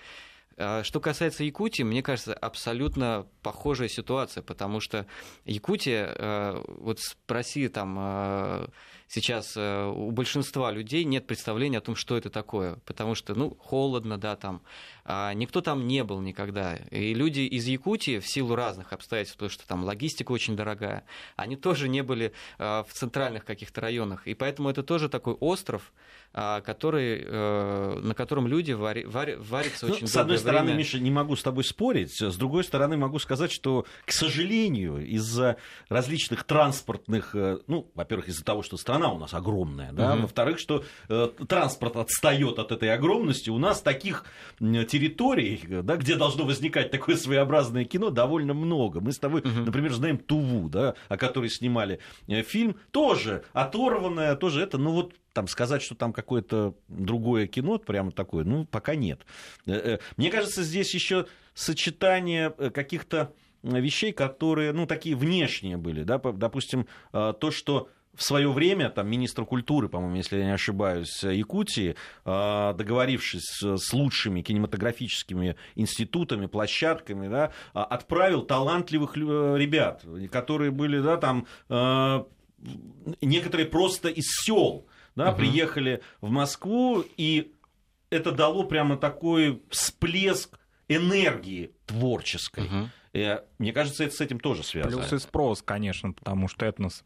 А 0.57 0.83
что 0.83 0.99
касается 0.99 1.45
Якутии, 1.45 1.83
мне 1.83 2.03
кажется, 2.03 2.33
абсолютно 2.33 3.27
похожая 3.41 3.87
ситуация, 3.87 4.43
потому 4.43 4.81
что 4.81 5.07
Якутия, 5.45 6.13
э, 6.13 6.63
вот 6.67 6.99
спроси 6.99 7.69
там 7.69 7.97
э, 7.97 8.67
сейчас 9.09 9.57
у 9.57 10.11
большинства 10.11 10.71
людей 10.71 11.03
нет 11.03 11.27
представления 11.27 11.79
о 11.79 11.81
том, 11.81 11.95
что 11.95 12.15
это 12.15 12.29
такое, 12.29 12.77
потому 12.85 13.15
что, 13.15 13.35
ну, 13.35 13.57
холодно, 13.59 14.17
да, 14.17 14.35
там, 14.35 14.61
а 15.11 15.33
никто 15.33 15.61
там 15.61 15.87
не 15.87 16.03
был 16.03 16.21
никогда. 16.21 16.75
И 16.91 17.15
люди 17.15 17.41
из 17.41 17.65
Якутии 17.65 18.19
в 18.19 18.27
силу 18.27 18.55
разных 18.55 18.93
обстоятельств, 18.93 19.37
потому 19.37 19.49
что 19.49 19.67
там 19.67 19.83
логистика 19.83 20.31
очень 20.31 20.55
дорогая, 20.55 21.03
они 21.35 21.55
тоже 21.55 21.89
не 21.89 22.03
были 22.03 22.31
а, 22.59 22.83
в 22.83 22.93
центральных 22.93 23.43
каких-то 23.45 23.81
районах. 23.81 24.27
И 24.27 24.35
поэтому 24.35 24.69
это 24.69 24.83
тоже 24.83 25.09
такой 25.09 25.33
остров, 25.33 25.91
а, 26.31 26.61
который, 26.61 27.23
э, 27.25 27.99
на 28.03 28.13
котором 28.13 28.45
люди 28.45 28.71
вари, 28.73 29.03
вари, 29.05 29.35
варятся 29.35 29.87
ну, 29.87 29.93
очень 29.93 30.07
С 30.07 30.15
одной 30.15 30.37
стороны, 30.37 30.65
время. 30.65 30.77
Миша, 30.77 30.99
не 30.99 31.09
могу 31.09 31.35
с 31.35 31.41
тобой 31.41 31.63
спорить. 31.63 32.21
С 32.21 32.35
другой 32.35 32.63
стороны, 32.63 32.97
могу 32.97 33.17
сказать, 33.17 33.51
что, 33.51 33.85
к 34.05 34.11
сожалению, 34.11 35.03
из-за 35.07 35.57
различных 35.87 36.43
транспортных... 36.43 37.33
Э, 37.33 37.57
ну, 37.65 37.89
во-первых, 37.95 38.27
из-за 38.27 38.43
того, 38.43 38.61
что 38.61 38.77
страна 38.77 38.98
у 39.07 39.19
нас 39.19 39.33
огромная, 39.33 39.91
да, 39.91 40.13
угу. 40.13 40.23
во-вторых, 40.23 40.59
что 40.59 40.83
э, 41.07 41.29
транспорт 41.47 41.95
отстает 41.95 42.59
от 42.59 42.71
этой 42.71 42.93
огромности, 42.93 43.49
у 43.49 43.57
нас 43.57 43.81
таких 43.81 44.25
территорий 44.59 45.59
да, 45.83 45.95
где 45.95 46.15
должно 46.15 46.45
возникать 46.45 46.91
такое 46.91 47.15
своеобразное 47.15 47.85
кино, 47.85 48.09
довольно 48.09 48.53
много. 48.53 48.99
Мы 49.01 49.11
с 49.11 49.19
тобой, 49.19 49.41
угу. 49.41 49.49
например, 49.49 49.93
знаем 49.93 50.17
Туву, 50.17 50.69
да, 50.69 50.95
о 51.07 51.17
которой 51.17 51.49
снимали 51.49 51.99
э, 52.27 52.41
фильм, 52.43 52.77
тоже 52.91 53.43
оторванное, 53.53 54.35
тоже 54.35 54.61
это, 54.61 54.77
ну 54.77 54.91
вот 54.91 55.13
там 55.33 55.47
сказать, 55.47 55.81
что 55.81 55.95
там 55.95 56.11
какое-то 56.11 56.75
другое 56.87 57.47
кино, 57.47 57.77
прямо 57.77 58.11
такое, 58.11 58.43
ну, 58.43 58.65
пока 58.65 58.95
нет. 58.95 59.21
Э, 59.65 59.73
э, 59.73 59.99
мне 60.17 60.29
кажется, 60.29 60.63
здесь 60.63 60.93
еще 60.93 61.27
сочетание 61.53 62.49
каких-то 62.49 63.33
вещей, 63.61 64.13
которые, 64.13 64.71
ну, 64.71 64.85
такие 64.85 65.15
внешние 65.15 65.77
были, 65.77 66.03
да, 66.03 66.17
допустим, 66.17 66.87
то, 67.11 67.51
что 67.51 67.89
в 68.15 68.23
свое 68.23 68.51
время 68.51 68.89
там, 68.89 69.07
министр 69.07 69.45
культуры, 69.45 69.87
по-моему, 69.87 70.15
если 70.15 70.37
я 70.39 70.45
не 70.45 70.53
ошибаюсь, 70.53 71.23
Якутии, 71.23 71.95
а, 72.25 72.73
договорившись 72.73 73.61
с 73.61 73.93
лучшими 73.93 74.41
кинематографическими 74.41 75.55
институтами, 75.75 76.47
площадками, 76.47 77.27
да, 77.27 77.51
а, 77.73 77.85
отправил 77.85 78.41
талантливых 78.41 79.15
ребят, 79.15 80.03
которые 80.31 80.71
были 80.71 80.99
да, 80.99 81.17
там, 81.17 81.47
некоторые 83.21 83.65
просто 83.67 84.09
из 84.09 84.25
сел 84.27 84.85
да, 85.15 85.29
угу. 85.31 85.39
приехали 85.39 86.01
в 86.21 86.29
Москву, 86.29 87.03
и 87.17 87.53
это 88.09 88.31
дало 88.31 88.63
прямо 88.63 88.97
такой 88.97 89.61
всплеск 89.69 90.59
энергии 90.87 91.71
творческой. 91.85 92.65
Угу. 92.65 92.89
Мне 93.57 93.73
кажется, 93.73 94.03
это 94.03 94.15
с 94.15 94.21
этим 94.21 94.39
тоже 94.39 94.63
связано. 94.63 94.97
Плюс 94.97 95.13
и 95.13 95.19
спрос, 95.19 95.61
конечно, 95.61 96.11
потому 96.13 96.47
что 96.47 96.65
этнос 96.65 97.03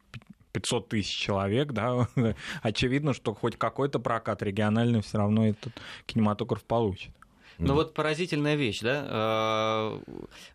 500 0.54 0.90
тысяч 0.90 1.16
человек, 1.16 1.74
да, 1.74 2.08
очевидно, 2.62 3.14
что 3.14 3.34
хоть 3.34 3.58
какой-то 3.58 4.00
прокат 4.00 4.42
региональный 4.42 5.02
все 5.02 5.18
равно 5.18 5.48
этот 5.48 5.74
кинематограф 6.06 6.64
получит. 6.64 7.12
Ну 7.60 7.76
вот 7.76 7.94
поразительная 7.94 8.56
вещь, 8.56 8.82
да. 8.82 9.06
А, 9.08 10.02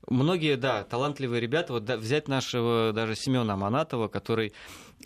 многие, 0.08 0.56
да, 0.56 0.84
талантливые 0.84 1.40
ребята, 1.40 1.72
вот 1.72 1.88
взять 1.88 2.28
нашего 2.28 2.92
даже 2.92 3.14
Семена 3.14 3.54
Аманатова, 3.54 4.08
который 4.08 4.52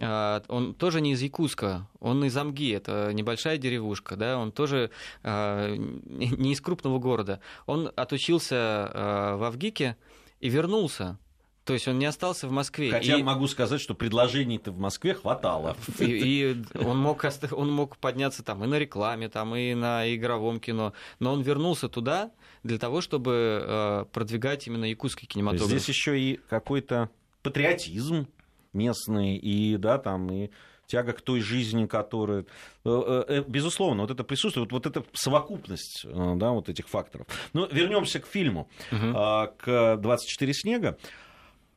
а, 0.01 0.43
он 0.49 0.75
тоже 0.75 1.01
не 1.01 1.13
из 1.13 1.23
Якутска, 1.23 1.89
он 2.01 2.25
из 2.25 2.37
Амги, 2.37 2.73
это 2.75 3.13
небольшая 3.13 3.59
деревушка, 3.59 4.17
да, 4.17 4.39
он 4.39 4.53
тоже 4.53 4.91
а, 5.23 5.75
не 5.77 6.53
из 6.53 6.61
крупного 6.61 6.99
города. 6.99 7.41
Он 7.67 7.91
отучился 7.95 8.91
в 9.39 9.45
Авгике 9.45 9.97
и 10.41 10.49
вернулся 10.49 11.19
то 11.65 11.75
есть 11.75 11.87
он 11.87 11.99
не 11.99 12.07
остался 12.07 12.49
в 12.49 12.51
Москве. 12.51 12.91
Хотя 12.91 13.17
и... 13.17 13.23
могу 13.23 13.47
сказать, 13.47 13.81
что 13.81 13.95
предложений-то 13.95 14.73
в 14.73 14.79
Москве 14.79 15.15
хватало. 15.15 15.77
И, 16.01 16.05
и 16.05 16.65
он, 16.79 16.99
мог, 16.99 17.25
он 17.53 17.71
мог 17.71 17.97
подняться 17.99 18.43
там 18.43 18.65
и 18.65 18.67
на 18.67 18.79
рекламе, 18.79 19.29
там, 19.29 19.55
и 19.55 19.75
на 19.75 20.13
игровом 20.13 20.59
кино. 20.59 20.93
Но 21.21 21.33
он 21.33 21.43
вернулся 21.43 21.89
туда 21.89 22.33
для 22.65 22.79
того, 22.79 23.01
чтобы 23.01 23.65
э, 23.65 24.05
продвигать 24.13 24.67
именно 24.67 24.87
якутский 24.87 25.29
кинематограф. 25.29 25.69
Здесь 25.69 25.89
еще 25.89 26.19
и 26.19 26.41
какой-то 26.49 27.11
патриотизм 27.43 28.27
местный, 28.73 29.37
и 29.37 29.77
да, 29.77 29.99
там, 29.99 30.33
и 30.33 30.51
тяга 30.87 31.13
к 31.13 31.21
той 31.21 31.41
жизни, 31.41 31.87
которая... 31.87 32.45
Э, 32.85 33.25
э, 33.29 33.45
безусловно, 33.47 34.03
вот 34.03 34.11
это 34.11 34.25
присутствует, 34.25 34.73
вот, 34.73 34.85
вот 34.85 34.97
эта 34.97 35.07
совокупность 35.13 36.05
да, 36.05 36.51
вот 36.51 36.69
этих 36.69 36.89
факторов. 36.89 37.29
Но 37.53 37.67
вернемся 37.67 38.19
к 38.19 38.27
фильму, 38.27 38.69
угу. 38.91 39.13
к 39.59 39.99
«24 40.03 40.53
снега». 40.53 40.99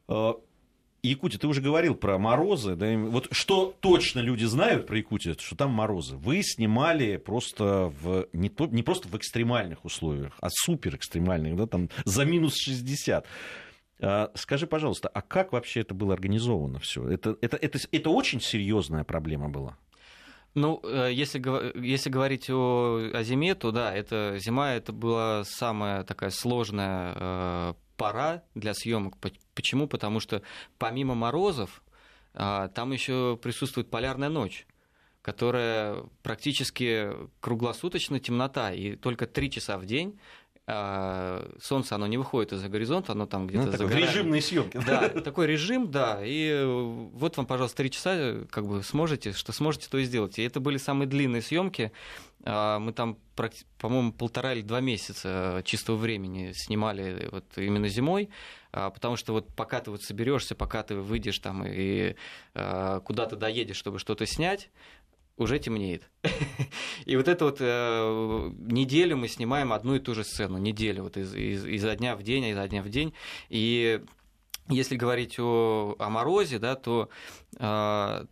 Э, 0.08 0.34
Якутия, 1.06 1.40
ты 1.40 1.48
уже 1.48 1.62
говорил 1.62 1.96
про 1.96 2.18
морозы. 2.18 2.76
Да? 2.76 2.98
Вот 2.98 3.28
что 3.32 3.74
точно 3.80 4.20
люди 4.20 4.46
знают 4.46 4.88
про 4.88 4.98
Якутию, 4.98 5.36
что 5.40 5.56
там 5.56 5.72
морозы. 5.72 6.16
Вы 6.16 6.42
снимали 6.44 7.18
просто 7.18 7.94
в, 8.02 8.28
не, 8.34 8.50
то, 8.50 8.66
не 8.66 8.84
просто 8.84 9.08
в 9.08 9.16
экстремальных 9.16 9.86
условиях, 9.86 10.34
а 10.42 10.50
супер 10.50 10.96
экстремальных, 10.96 11.56
да, 11.56 11.68
там 11.68 11.90
за 12.06 12.26
минус 12.26 12.56
60. 12.58 13.26
А, 14.02 14.32
скажи, 14.36 14.68
пожалуйста, 14.68 15.08
а 15.08 15.22
как 15.22 15.54
вообще 15.54 15.82
это 15.82 15.94
было 15.94 16.14
организовано 16.14 16.80
все? 16.80 17.08
Это, 17.08 17.38
это, 17.42 17.58
это, 17.58 17.80
это 17.92 18.10
очень 18.10 18.42
серьезная 18.42 19.04
проблема 19.04 19.50
была? 19.50 19.78
Ну, 20.54 20.80
э, 20.84 21.10
если, 21.12 21.42
если 21.86 22.10
говорить 22.10 22.50
о, 22.50 23.12
о 23.14 23.24
зиме, 23.24 23.56
то 23.56 23.72
да, 23.72 23.94
это 23.94 24.38
зима 24.40 24.74
это 24.74 24.94
была 24.94 25.44
самая 25.44 26.04
такая 26.04 26.30
сложная 26.30 27.14
э, 27.16 27.74
пора 27.98 28.44
для 28.56 28.74
съемок. 28.74 29.18
Почему? 29.54 29.88
Потому 29.88 30.20
что 30.20 30.42
помимо 30.78 31.16
морозов, 31.16 31.84
а, 32.34 32.68
там 32.70 32.92
еще 32.92 33.40
присутствует 33.42 33.90
полярная 33.90 34.30
ночь 34.30 34.68
которая 35.25 36.04
практически 36.22 37.10
круглосуточно 37.40 38.20
темнота, 38.20 38.72
и 38.72 38.96
только 38.96 39.25
три 39.25 39.50
часа 39.50 39.80
в 39.80 39.86
день 39.88 40.20
солнце, 40.68 41.94
оно 41.94 42.08
не 42.08 42.18
выходит 42.18 42.54
из-за 42.54 42.70
горизонта, 42.70 43.12
оно 43.12 43.28
там 43.28 43.46
где-то 43.46 43.66
ну, 43.66 43.88
за 43.88 43.96
Режимные 43.96 44.42
съемки. 44.42 44.80
Да, 44.86 45.10
такой 45.10 45.46
режим, 45.46 45.92
да. 45.92 46.22
И 46.24 46.64
вот 47.14 47.38
вам, 47.38 47.46
пожалуйста, 47.46 47.78
три 47.78 47.92
часа, 47.92 48.46
как 48.50 48.66
бы 48.66 48.82
сможете, 48.82 49.32
что 49.32 49.52
сможете, 49.52 49.88
то 49.90 50.00
и 50.00 50.06
сделайте. 50.06 50.42
И 50.42 50.46
это 50.48 50.60
были 50.60 50.78
самые 50.78 51.08
длинные 51.08 51.44
съемки. 51.44 51.92
А, 52.46 52.80
мы 52.80 52.94
там, 52.94 53.20
по-моему, 53.78 54.12
полтора 54.12 54.54
или 54.54 54.62
два 54.62 54.82
месяца 54.82 55.62
чистого 55.66 55.98
времени 55.98 56.52
снимали 56.54 57.30
вот 57.32 57.46
именно 57.58 57.88
зимой, 57.88 58.30
а, 58.72 58.90
потому 58.90 59.18
что 59.18 59.34
вот 59.34 59.54
пока 59.56 59.82
ты 59.82 59.92
вот 59.92 60.02
соберешься, 60.02 60.56
пока 60.56 60.82
ты 60.82 60.96
выйдешь 60.96 61.38
там 61.40 61.64
и 61.66 62.16
куда-то 62.54 63.36
доедешь, 63.36 63.78
чтобы 63.78 64.00
что-то 64.00 64.26
снять, 64.26 64.70
уже 65.38 65.60
темнеет. 65.60 66.10
И 67.06 67.15
вот 67.15 67.27
эту 67.27 67.46
вот 67.46 67.58
э, 67.60 68.51
неделю 68.60 69.18
мы 69.18 69.27
снимаем 69.27 69.74
одну 69.74 69.96
и 69.96 70.00
ту 70.00 70.15
же 70.15 70.24
сцену, 70.24 70.58
неделю, 70.58 71.04
вот 71.04 71.18
из, 71.18 71.34
из, 71.36 71.65
изо 71.65 71.96
дня 71.96 72.15
в 72.15 72.24
день, 72.24 72.46
изо 72.46 72.68
дня 72.68 72.82
в 72.82 72.89
день. 72.89 73.14
И 73.50 74.01
если 74.70 74.96
говорить 74.96 75.38
о, 75.40 75.96
о 76.00 76.10
морозе, 76.10 76.57
да, 76.60 76.75
то 76.75 77.10
э, 77.57 78.25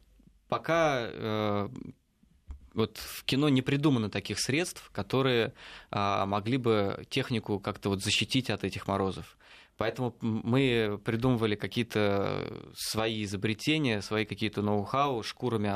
пока 0.47 0.99
э, 1.01 1.69
вот 2.73 2.97
в 2.97 3.23
кино 3.25 3.49
не 3.49 3.61
придумано 3.61 4.09
таких 4.09 4.39
средств, 4.39 4.89
которые 4.91 5.53
э, 5.91 6.25
могли 6.25 6.57
бы 6.57 7.05
технику 7.09 7.59
как-то 7.59 7.89
вот 7.89 8.01
защитить 8.01 8.49
от 8.49 8.63
этих 8.63 8.87
морозов. 8.87 9.37
Поэтому 9.77 10.15
мы 10.21 10.99
придумывали 11.03 11.55
какие-то 11.55 12.47
свои 12.75 13.23
изобретения, 13.23 14.01
свои 14.01 14.25
какие-то 14.25 14.61
ноу-хау, 14.61 15.23
шкурами 15.23 15.71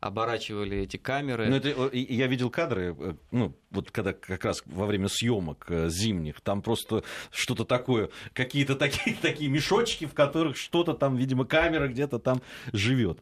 оборачивали 0.00 0.78
эти 0.78 0.98
камеры. 0.98 1.48
Ну, 1.48 1.56
это, 1.56 1.96
я 1.96 2.26
видел 2.26 2.50
кадры, 2.50 2.94
э, 2.98 3.14
ну, 3.30 3.54
вот 3.70 3.90
когда 3.90 4.12
как 4.12 4.44
раз 4.44 4.62
во 4.66 4.86
время 4.86 5.08
съемок 5.08 5.66
э, 5.68 5.88
зимних, 5.88 6.40
там 6.40 6.62
просто 6.62 7.04
что-то 7.30 7.64
такое, 7.64 8.10
какие-то 8.32 8.76
такие, 8.76 9.16
такие 9.22 9.50
мешочки, 9.50 10.04
в 10.04 10.14
которых 10.14 10.56
что-то 10.56 10.94
там, 10.94 11.16
видимо, 11.16 11.44
камера 11.44 11.88
где-то 11.88 12.18
там 12.18 12.42
живет. 12.72 13.20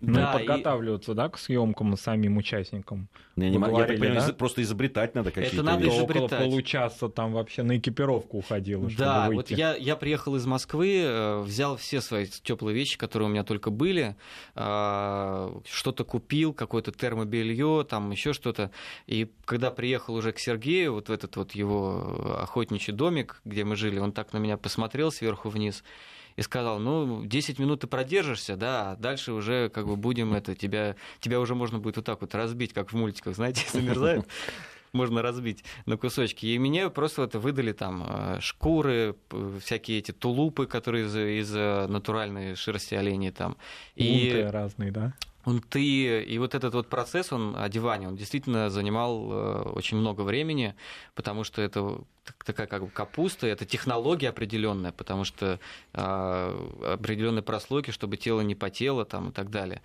Ну, 0.00 0.14
да, 0.14 0.34
и 0.34 0.38
подготавливаться, 0.38 1.12
и... 1.12 1.14
да, 1.14 1.28
к 1.28 1.38
съемкам 1.38 1.96
самим 1.96 2.36
участникам. 2.36 3.08
Не, 3.34 3.50
не, 3.50 3.58
говорили, 3.58 3.94
я 3.94 4.00
понимаю, 4.00 4.26
да? 4.28 4.34
просто 4.34 4.62
изобретать 4.62 5.14
надо 5.14 5.30
какие-то 5.30 5.56
Это 5.56 5.64
надо 5.64 5.84
вещи. 5.84 5.96
изобретать. 5.96 6.32
Около 6.32 6.38
получаса 6.38 7.08
там 7.08 7.32
вообще 7.32 7.62
на 7.62 7.78
экипировку 7.78 8.38
уходило, 8.38 8.90
чтобы 8.90 9.04
Да, 9.04 9.26
выйти. 9.28 9.35
Вот 9.36 9.50
я, 9.50 9.76
я 9.76 9.96
приехал 9.96 10.36
из 10.36 10.46
Москвы, 10.46 11.02
э, 11.02 11.40
взял 11.40 11.76
все 11.76 12.00
свои 12.00 12.26
теплые 12.26 12.74
вещи, 12.74 12.98
которые 12.98 13.28
у 13.28 13.30
меня 13.30 13.44
только 13.44 13.70
были, 13.70 14.16
а, 14.54 15.60
что-то 15.70 16.04
купил, 16.04 16.52
какое-то 16.52 16.92
термобелье, 16.92 17.84
там 17.88 18.10
еще 18.10 18.32
что-то. 18.32 18.70
И 19.06 19.30
когда 19.44 19.70
приехал 19.70 20.14
уже 20.14 20.32
к 20.32 20.38
Сергею, 20.38 20.94
вот 20.94 21.08
в 21.08 21.12
этот 21.12 21.36
вот 21.36 21.52
его 21.52 22.38
охотничий 22.42 22.92
домик, 22.92 23.40
где 23.44 23.64
мы 23.64 23.76
жили, 23.76 23.98
он 23.98 24.12
так 24.12 24.32
на 24.32 24.38
меня 24.38 24.56
посмотрел 24.56 25.12
сверху 25.12 25.48
вниз 25.48 25.84
и 26.36 26.42
сказал, 26.42 26.78
ну, 26.78 27.24
10 27.24 27.58
минут 27.58 27.80
ты 27.80 27.86
продержишься, 27.86 28.56
да, 28.56 28.92
а 28.92 28.96
дальше 28.96 29.32
уже 29.32 29.70
как 29.70 29.86
бы 29.86 29.96
будем 29.96 30.34
это, 30.34 30.54
тебя, 30.54 30.96
тебя 31.20 31.40
уже 31.40 31.54
можно 31.54 31.78
будет 31.78 31.96
вот 31.96 32.04
так 32.04 32.20
вот 32.20 32.34
разбить, 32.34 32.72
как 32.72 32.92
в 32.92 32.96
мультиках, 32.96 33.34
знаете, 33.34 33.64
замерзают 33.72 34.26
можно 34.96 35.22
разбить 35.22 35.64
на 35.86 35.96
кусочки. 35.96 36.46
И 36.46 36.58
мне 36.58 36.90
просто 36.90 37.22
вот 37.22 37.34
выдали 37.34 37.72
там 37.72 38.04
э, 38.06 38.40
шкуры, 38.40 39.14
всякие 39.60 39.98
эти 39.98 40.12
тулупы, 40.12 40.66
которые 40.66 41.06
из, 41.06 41.16
из 41.16 41.54
э, 41.54 41.86
натуральной 41.86 42.56
шерсти 42.56 42.94
оленей 42.94 43.30
там. 43.30 43.56
И 43.94 44.48
разные, 44.50 44.90
да? 44.90 45.12
унты. 45.46 46.22
И 46.24 46.38
вот 46.38 46.54
этот 46.54 46.74
вот 46.74 46.88
процесс 46.88 47.32
он, 47.32 47.56
одевания, 47.56 48.08
он 48.08 48.16
действительно 48.16 48.68
занимал 48.68 49.30
э, 49.30 49.62
очень 49.74 49.96
много 49.96 50.22
времени, 50.22 50.74
потому 51.14 51.44
что 51.44 51.62
это 51.62 52.00
такая 52.44 52.66
как 52.66 52.82
бы 52.82 52.90
капуста, 52.90 53.46
это 53.46 53.64
технология 53.64 54.30
определенная, 54.30 54.92
потому 54.92 55.24
что 55.24 55.60
э, 55.94 56.94
определенные 56.94 57.42
прослойки, 57.42 57.92
чтобы 57.92 58.16
тело 58.16 58.40
не 58.40 58.56
потело 58.56 59.04
там, 59.04 59.30
и 59.30 59.32
так 59.32 59.50
далее. 59.50 59.80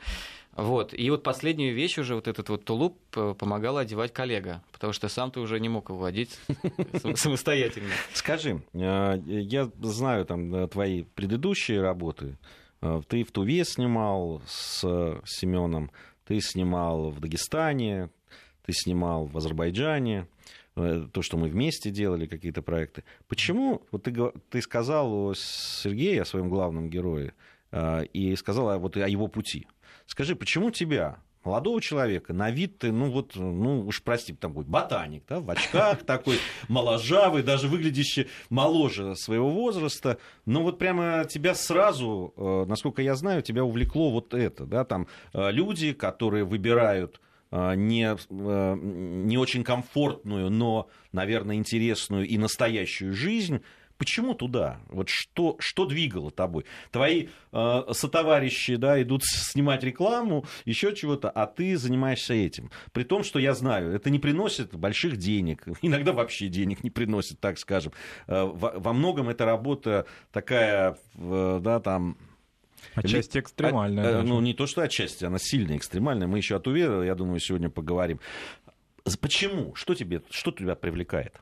Вот. 0.56 0.94
И 0.94 1.10
вот 1.10 1.24
последнюю 1.24 1.74
вещь 1.74 1.98
уже, 1.98 2.16
вот 2.16 2.28
этот 2.28 2.50
вот 2.50 2.66
тулуп, 2.66 2.98
э, 3.16 3.34
помогал 3.38 3.78
одевать 3.78 4.14
коллега, 4.14 4.64
потому 4.72 4.94
что 4.94 5.08
сам 5.08 5.32
ты 5.32 5.40
уже 5.40 5.60
не 5.60 5.70
мог 5.70 5.90
его 5.90 6.04
одеть 6.04 6.38
самостоятельно. 7.16 7.92
Скажи, 8.14 8.62
я 8.74 9.72
знаю 9.82 10.26
там 10.26 10.68
твои 10.68 11.04
предыдущие 11.04 11.82
работы, 11.82 12.38
Э, 12.82 13.02
ты 13.08 13.24
в 13.24 13.32
Туве 13.32 13.64
снимал 13.64 14.42
с 14.48 14.82
Семеном, 15.26 15.92
ты 16.26 16.40
снимал 16.42 17.12
в 17.12 17.20
Дагестане, 17.20 18.10
ты 18.66 18.74
снимал 18.74 19.26
в 19.26 19.38
Азербайджане, 19.38 20.28
э, 20.76 21.08
то, 21.12 21.22
что 21.22 21.38
мы 21.38 21.48
вместе 21.48 21.92
делали, 21.92 22.26
какие-то 22.26 22.62
проекты. 22.62 23.04
Почему, 23.28 23.84
вот 23.92 24.04
ты, 24.04 24.14
ты 24.50 24.62
сказал 24.62 25.12
о 25.14 25.34
Сергее, 25.36 26.22
о 26.22 26.26
своем 26.26 26.50
главном 26.50 26.90
герое, 26.90 27.34
э, 27.72 28.06
и 28.14 28.36
сказал 28.36 28.80
вот 28.80 28.98
о 28.98 29.08
его 29.08 29.28
пути. 29.28 29.68
Скажи, 30.12 30.36
почему 30.36 30.72
тебя 30.72 31.20
молодого 31.46 31.82
человека, 31.82 32.34
на 32.34 32.52
вид 32.52 32.80
ты, 32.80 32.92
ну 32.92 33.10
вот, 33.10 33.38
ну 33.38 33.88
уж 33.88 34.04
прости, 34.04 34.34
там 34.34 34.52
будет 34.52 34.68
ботаник, 34.68 35.24
да, 35.30 35.40
в 35.40 35.50
очках 35.50 36.00
такой, 36.06 36.38
моложавый, 36.68 37.44
даже 37.44 37.70
выглядящий 37.70 38.28
моложе 38.50 39.16
своего 39.16 39.50
возраста, 39.50 40.18
но 40.46 40.64
вот 40.64 40.80
прямо 40.80 41.24
тебя 41.24 41.56
сразу, 41.56 42.34
э, 42.36 42.66
насколько 42.68 43.02
я 43.02 43.16
знаю, 43.16 43.42
тебя 43.42 43.64
увлекло 43.64 44.12
вот 44.12 44.34
это, 44.34 44.66
да, 44.66 44.84
там 44.84 45.08
э, 45.32 45.50
люди, 45.50 45.94
которые 45.94 46.44
выбирают 46.44 47.22
э, 47.52 47.76
не, 47.76 48.18
не 48.30 49.38
очень 49.38 49.64
комфортную, 49.64 50.50
но, 50.50 50.90
наверное, 51.14 51.56
интересную 51.56 52.28
и 52.28 52.38
настоящую 52.38 53.14
жизнь, 53.14 53.62
Почему 54.02 54.34
туда? 54.34 54.80
Вот 54.90 55.10
что, 55.10 55.58
что 55.60 55.86
двигало 55.86 56.32
тобой? 56.32 56.66
Твои 56.90 57.28
э, 57.52 57.84
сотоварищи 57.92 58.76
да, 58.76 59.00
идут 59.00 59.22
снимать 59.24 59.84
рекламу, 59.84 60.44
еще 60.66 60.96
чего-то, 60.96 61.30
а 61.30 61.46
ты 61.46 61.78
занимаешься 61.78 62.34
этим. 62.34 62.72
При 62.94 63.04
том, 63.04 63.24
что 63.24 63.38
я 63.38 63.54
знаю, 63.54 63.94
это 63.94 64.10
не 64.10 64.18
приносит 64.18 64.76
больших 64.76 65.18
денег, 65.18 65.68
иногда 65.84 66.14
вообще 66.14 66.48
денег 66.48 66.84
не 66.84 66.90
приносит, 66.90 67.40
так 67.40 67.60
скажем. 67.60 67.94
Э, 68.26 68.46
во, 68.46 68.72
во 68.76 68.92
многом 68.92 69.30
эта 69.30 69.46
работа 69.46 70.08
такая, 70.32 70.98
э, 71.14 71.60
да, 71.62 71.80
там, 71.80 72.18
Отчасти 72.96 73.38
экстремальная. 73.38 74.04
А, 74.04 74.12
даже. 74.14 74.28
ну, 74.28 74.42
не 74.42 74.56
то, 74.56 74.66
что 74.66 74.82
отчасти, 74.82 75.26
она 75.26 75.38
сильно 75.38 75.78
экстремальная. 75.78 76.26
Мы 76.26 76.40
еще 76.40 76.56
от 76.56 76.66
Увера, 76.66 77.04
я 77.04 77.14
думаю, 77.14 77.40
сегодня 77.40 77.70
поговорим. 77.70 78.20
Почему? 79.20 79.76
Что, 79.76 79.94
тебе, 79.94 80.24
что 80.32 80.52
тебя 80.52 80.74
привлекает? 80.74 81.40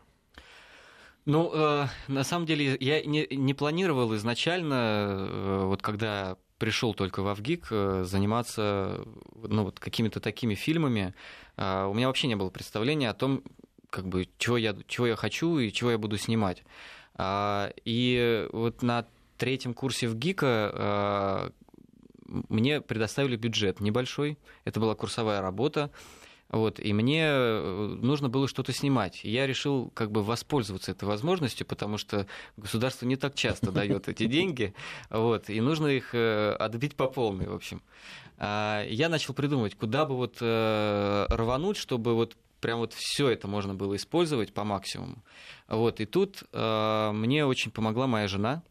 Ну, 1.26 1.52
э, 1.54 1.88
на 2.08 2.24
самом 2.24 2.46
деле, 2.46 2.78
я 2.80 3.04
не, 3.04 3.28
не 3.30 3.54
планировал 3.54 4.16
изначально, 4.16 5.28
э, 5.30 5.64
вот 5.66 5.82
когда 5.82 6.38
пришел 6.60 6.94
только 6.94 7.22
в 7.22 7.28
Авгик, 7.28 7.68
э, 7.72 8.04
заниматься 8.06 9.06
ну, 9.36 9.64
вот 9.64 9.80
какими-то 9.80 10.20
такими 10.20 10.56
фильмами. 10.56 11.16
Э, 11.58 11.86
у 11.86 11.94
меня 11.94 12.08
вообще 12.08 12.28
не 12.28 12.36
было 12.36 12.50
представления 12.50 13.10
о 13.10 13.14
том, 13.14 13.44
как 13.90 14.08
бы, 14.08 14.28
чего, 14.38 14.58
я, 14.58 14.76
чего 14.88 15.08
я 15.08 15.16
хочу 15.16 15.58
и 15.58 15.72
чего 15.72 15.92
я 15.92 15.98
буду 15.98 16.18
снимать. 16.18 16.64
Э, 17.18 17.72
и 17.86 18.48
вот 18.52 18.84
на 18.84 19.06
третьем 19.38 19.74
курсе 19.74 20.08
в 20.08 20.16
ГИКа 20.16 20.72
э, 20.74 21.50
мне 22.50 22.82
предоставили 22.82 23.38
бюджет 23.38 23.80
небольшой. 23.80 24.38
Это 24.66 24.80
была 24.80 24.96
курсовая 24.96 25.42
работа. 25.42 25.90
Вот, 26.50 26.80
и 26.80 26.94
мне 26.94 27.26
э, 27.26 27.98
нужно 28.02 28.28
было 28.28 28.48
что-то 28.48 28.74
снимать. 28.74 29.24
Я 29.24 29.46
решил 29.46 29.92
как 29.94 30.12
бы 30.12 30.24
воспользоваться 30.24 30.92
этой 30.92 31.06
возможностью, 31.06 31.66
потому 31.66 31.98
что 32.00 32.26
государство 32.58 33.06
не 33.06 33.18
так 33.18 33.36
часто 33.36 33.72
дает 33.72 34.10
эти 34.10 34.26
деньги, 34.26 34.74
вот, 35.12 35.50
и 35.50 35.62
нужно 35.62 35.88
их 35.88 36.16
э, 36.16 36.54
отбить 36.54 36.96
по 36.96 37.08
полной, 37.08 37.48
в 37.48 37.54
общем. 37.54 37.84
А, 38.38 38.84
я 38.88 39.10
начал 39.10 39.36
придумывать, 39.36 39.76
куда 39.76 40.06
бы 40.06 40.16
вот 40.16 40.38
э, 40.42 41.26
рвануть, 41.30 41.78
чтобы 41.78 42.16
вот 42.16 42.36
прям 42.62 42.80
вот 42.80 42.94
все 42.94 43.30
это 43.30 43.48
можно 43.48 43.76
было 43.76 43.96
использовать 43.96 44.52
по 44.52 44.64
максимуму. 44.64 45.24
Вот, 45.68 46.02
и 46.02 46.06
тут 46.06 46.44
мне 46.52 47.46
очень 47.46 47.72
помогла 47.72 48.06
моя 48.06 48.28
жена, 48.28 48.64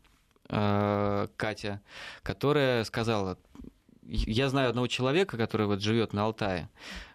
Катя, 0.46 1.80
которая 2.22 2.84
сказала, 2.84 3.38
я 4.02 4.48
знаю 4.48 4.70
одного 4.70 4.88
человека, 4.88 5.38
который 5.38 5.66
вот 5.66 5.80
живет 5.80 6.12
на 6.12 6.24
Алтае, 6.24 6.68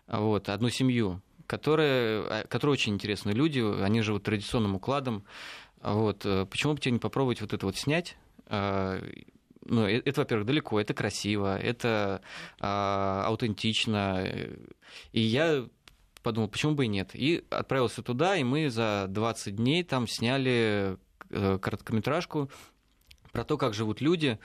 вот, 0.07 0.49
одну 0.49 0.69
семью, 0.69 1.21
которые, 1.47 2.25
а, 2.27 2.47
которые 2.47 2.73
очень 2.73 2.93
интересные 2.93 3.35
люди, 3.35 3.59
они 3.81 4.01
живут 4.01 4.23
традиционным 4.23 4.75
укладом. 4.75 5.23
Вот, 5.81 6.25
э, 6.25 6.45
почему 6.45 6.73
бы 6.73 6.79
тебе 6.79 6.93
не 6.93 6.99
попробовать 6.99 7.41
вот 7.41 7.53
это 7.53 7.65
вот 7.65 7.75
снять? 7.77 8.17
А, 8.47 9.01
ну, 9.65 9.85
это, 9.85 10.09
это, 10.09 10.21
во-первых, 10.21 10.45
далеко, 10.45 10.79
это 10.79 10.93
красиво, 10.93 11.57
это 11.57 12.21
а, 12.59 13.23
аутентично. 13.27 14.27
И 15.11 15.19
я 15.21 15.65
подумал, 16.21 16.47
почему 16.47 16.73
бы 16.73 16.85
и 16.85 16.87
нет. 16.87 17.11
И 17.13 17.43
отправился 17.49 18.01
туда, 18.01 18.35
и 18.35 18.43
мы 18.43 18.69
за 18.69 19.05
20 19.09 19.55
дней 19.55 19.83
там 19.83 20.07
сняли 20.07 20.97
э, 21.29 21.59
короткометражку 21.59 22.49
про 23.33 23.43
то, 23.43 23.57
как 23.57 23.73
живут 23.73 23.99
люди, 23.99 24.37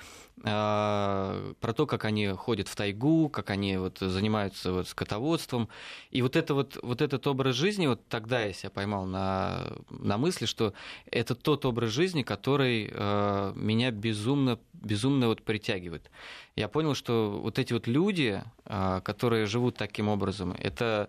а, 0.45 1.53
про 1.61 1.73
то, 1.75 1.87
как 1.87 2.07
они 2.07 2.29
ходят 2.29 2.69
в 2.69 2.75
тайгу, 2.75 3.29
как 3.29 3.51
они 3.51 3.77
вот 3.77 3.99
занимаются 3.99 4.73
вот 4.73 4.89
скотоводством. 4.89 5.69
И 6.11 6.23
вот, 6.23 6.37
это 6.37 6.55
вот, 6.55 6.79
вот 6.83 7.03
этот 7.03 7.27
образ 7.27 7.55
жизни, 7.55 7.87
вот 7.87 8.01
тогда 8.09 8.41
я 8.41 8.53
себя 8.55 8.71
поймал 8.71 9.05
на, 9.05 9.77
на 9.91 10.17
мысли, 10.17 10.47
что 10.47 10.73
это 11.11 11.35
тот 11.35 11.67
образ 11.67 11.91
жизни, 11.91 12.23
который 12.23 12.91
а, 12.95 13.53
меня 13.55 13.91
безумно, 13.91 14.59
безумно 14.73 15.29
вот 15.29 15.43
притягивает. 15.43 16.11
Я 16.57 16.69
понял, 16.69 16.95
что 16.95 17.39
вот 17.43 17.59
эти 17.59 17.75
вот 17.75 17.87
люди, 17.87 18.43
а, 18.65 19.03
которые 19.03 19.45
живут 19.45 19.77
таким 19.77 20.09
образом, 20.09 20.57
это 20.59 21.09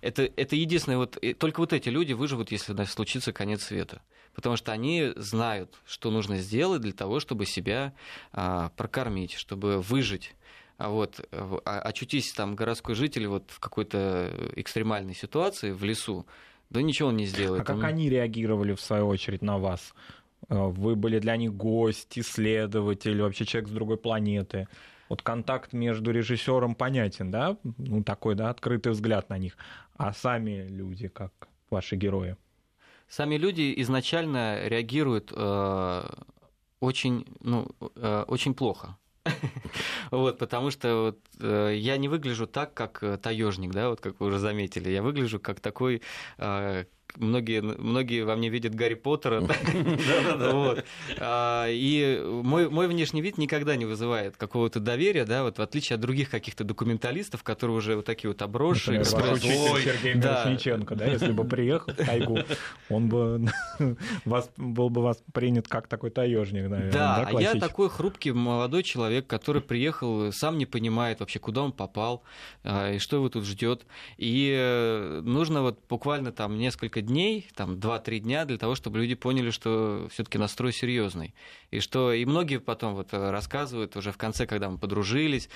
это, 0.00 0.22
это 0.36 0.56
единственное, 0.56 0.98
вот, 0.98 1.16
только 1.38 1.60
вот 1.60 1.72
эти 1.72 1.88
люди 1.88 2.12
выживут, 2.12 2.52
если 2.52 2.84
случится 2.84 3.32
конец 3.32 3.64
света 3.64 4.02
потому 4.38 4.54
что 4.54 4.70
они 4.70 5.14
знают, 5.16 5.80
что 5.84 6.12
нужно 6.12 6.36
сделать 6.36 6.80
для 6.80 6.92
того, 6.92 7.18
чтобы 7.18 7.44
себя 7.44 7.92
а, 8.30 8.70
прокормить, 8.76 9.32
чтобы 9.32 9.80
выжить. 9.80 10.36
А 10.76 10.90
вот, 10.90 11.26
а, 11.32 11.80
очутись 11.80 12.32
там 12.34 12.54
городской 12.54 12.94
житель 12.94 13.26
вот 13.26 13.50
в 13.50 13.58
какой-то 13.58 14.32
экстремальной 14.54 15.16
ситуации 15.16 15.72
в 15.72 15.82
лесу, 15.82 16.24
да 16.70 16.80
ничего 16.80 17.08
он 17.08 17.16
не 17.16 17.26
сделает. 17.26 17.62
А 17.62 17.64
как 17.64 17.78
он... 17.78 17.84
они 17.84 18.08
реагировали, 18.08 18.74
в 18.74 18.80
свою 18.80 19.08
очередь, 19.08 19.42
на 19.42 19.58
вас? 19.58 19.92
А, 20.48 20.68
вы 20.68 20.94
были 20.94 21.18
для 21.18 21.36
них 21.36 21.52
гость, 21.52 22.16
исследователь, 22.16 23.20
вообще 23.20 23.44
человек 23.44 23.68
с 23.68 23.72
другой 23.72 23.96
планеты. 23.96 24.68
Вот 25.08 25.20
контакт 25.20 25.72
между 25.72 26.12
режиссером 26.12 26.76
понятен, 26.76 27.32
да? 27.32 27.56
Ну, 27.76 28.04
такой, 28.04 28.36
да, 28.36 28.50
открытый 28.50 28.92
взгляд 28.92 29.30
на 29.30 29.38
них. 29.38 29.56
А 29.96 30.12
сами 30.12 30.64
люди, 30.68 31.08
как 31.08 31.32
ваши 31.70 31.96
герои? 31.96 32.36
Сами 33.08 33.36
люди 33.36 33.74
изначально 33.78 34.66
реагируют 34.68 35.32
э, 35.34 36.02
очень, 36.80 37.24
ну, 37.40 37.66
э, 37.96 38.24
очень 38.28 38.54
плохо. 38.54 38.96
Вот, 40.10 40.38
потому 40.38 40.70
что 40.70 41.02
вот, 41.02 41.18
э, 41.40 41.74
я 41.76 41.96
не 41.98 42.08
выгляжу 42.08 42.46
так, 42.46 42.74
как 42.74 43.02
э, 43.02 43.18
таежник, 43.18 43.72
да, 43.72 43.90
вот 43.90 44.00
как 44.00 44.20
вы 44.20 44.26
уже 44.26 44.38
заметили. 44.38 44.90
Я 44.90 45.02
выгляжу 45.02 45.38
как 45.40 45.60
такой 45.60 46.02
э, 46.38 46.84
многие, 47.16 47.60
многие 47.60 48.22
во 48.22 48.36
мне 48.36 48.48
видят 48.48 48.74
Гарри 48.74 48.94
Поттера. 48.94 49.42
Вот. 50.38 50.84
А, 51.18 51.66
и 51.68 52.20
мой, 52.24 52.68
мой 52.68 52.88
внешний 52.88 53.20
вид 53.20 53.38
никогда 53.38 53.76
не 53.76 53.84
вызывает 53.84 54.36
какого-то 54.36 54.80
доверия, 54.80 55.24
да, 55.24 55.42
вот 55.42 55.58
в 55.58 55.62
отличие 55.62 55.94
от 55.94 56.00
других 56.00 56.30
каких-то 56.30 56.64
документалистов, 56.64 57.42
которые 57.42 57.76
уже 57.76 57.96
вот 57.96 58.04
такие 58.04 58.28
вот 58.30 58.40
обросшие. 58.42 59.04
Сергей 59.04 60.14
да. 60.14 60.44
Мирошниченко, 60.44 60.94
да, 60.94 61.06
если 61.06 61.32
бы 61.32 61.44
приехал 61.44 61.92
в 61.92 61.96
тайгу, 61.96 62.38
он 62.88 63.08
бы 63.08 63.46
вас, 64.24 64.50
был 64.56 64.90
бы 64.90 65.02
вас 65.02 65.22
принят 65.32 65.68
как 65.68 65.86
такой 65.86 66.10
таежник, 66.10 66.68
наверное. 66.68 66.92
Да, 66.92 67.26
а 67.26 67.40
я 67.40 67.54
такой 67.54 67.88
хрупкий 67.88 68.32
молодой 68.32 68.82
человек, 68.82 69.26
который 69.26 69.62
приехал, 69.62 70.32
сам 70.32 70.58
не 70.58 70.66
понимает 70.66 71.20
вообще, 71.20 71.38
куда 71.38 71.62
он 71.62 71.72
попал, 71.72 72.22
а, 72.64 72.92
и 72.92 72.98
что 72.98 73.16
его 73.16 73.28
тут 73.28 73.44
ждет. 73.44 73.86
И 74.16 74.54
э, 74.56 75.20
нужно 75.22 75.62
вот 75.62 75.80
буквально 75.88 76.32
там 76.32 76.58
несколько 76.58 76.97
несколько 76.98 77.02
дней, 77.02 77.48
там 77.54 77.74
2-3 77.74 78.18
дня 78.18 78.44
для 78.44 78.58
того, 78.58 78.74
чтобы 78.74 78.98
люди 78.98 79.14
поняли, 79.14 79.50
что 79.50 80.08
все-таки 80.10 80.38
настрой 80.38 80.72
серьезный. 80.72 81.34
И 81.70 81.80
что 81.80 82.12
и 82.12 82.24
многие 82.24 82.58
потом 82.58 82.94
вот 82.94 83.12
э, 83.12 83.30
рассказывают 83.30 83.96
уже 83.96 84.12
в 84.12 84.16
конце, 84.16 84.46
когда 84.46 84.70
мы 84.70 84.78
подружились, 84.78 85.48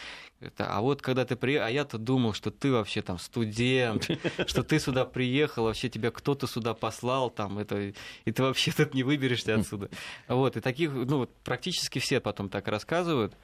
а 0.58 0.80
вот 0.80 1.02
когда 1.02 1.24
ты 1.24 1.36
приехал, 1.36 1.66
а 1.66 1.70
я-то 1.70 1.98
думал, 1.98 2.32
что 2.32 2.50
ты 2.50 2.72
вообще 2.72 3.02
там 3.02 3.18
студент, 3.18 4.10
что 4.46 4.62
ты 4.62 4.78
сюда 4.78 5.04
приехал, 5.04 5.64
вообще 5.64 5.88
тебя 5.88 6.10
кто-то 6.10 6.46
сюда 6.46 6.74
послал, 6.74 7.30
там, 7.30 7.58
это, 7.58 7.92
и 8.24 8.32
ты 8.32 8.42
вообще 8.42 8.72
тут 8.72 8.94
не 8.94 9.02
выберешься 9.02 9.54
отсюда. 9.54 9.88
Вот, 10.28 10.56
и 10.56 10.60
таких, 10.60 10.92
ну, 10.92 11.18
вот, 11.18 11.30
практически 11.44 11.98
все 11.98 12.20
потом 12.20 12.48
так 12.48 12.68
рассказывают. 12.68 13.34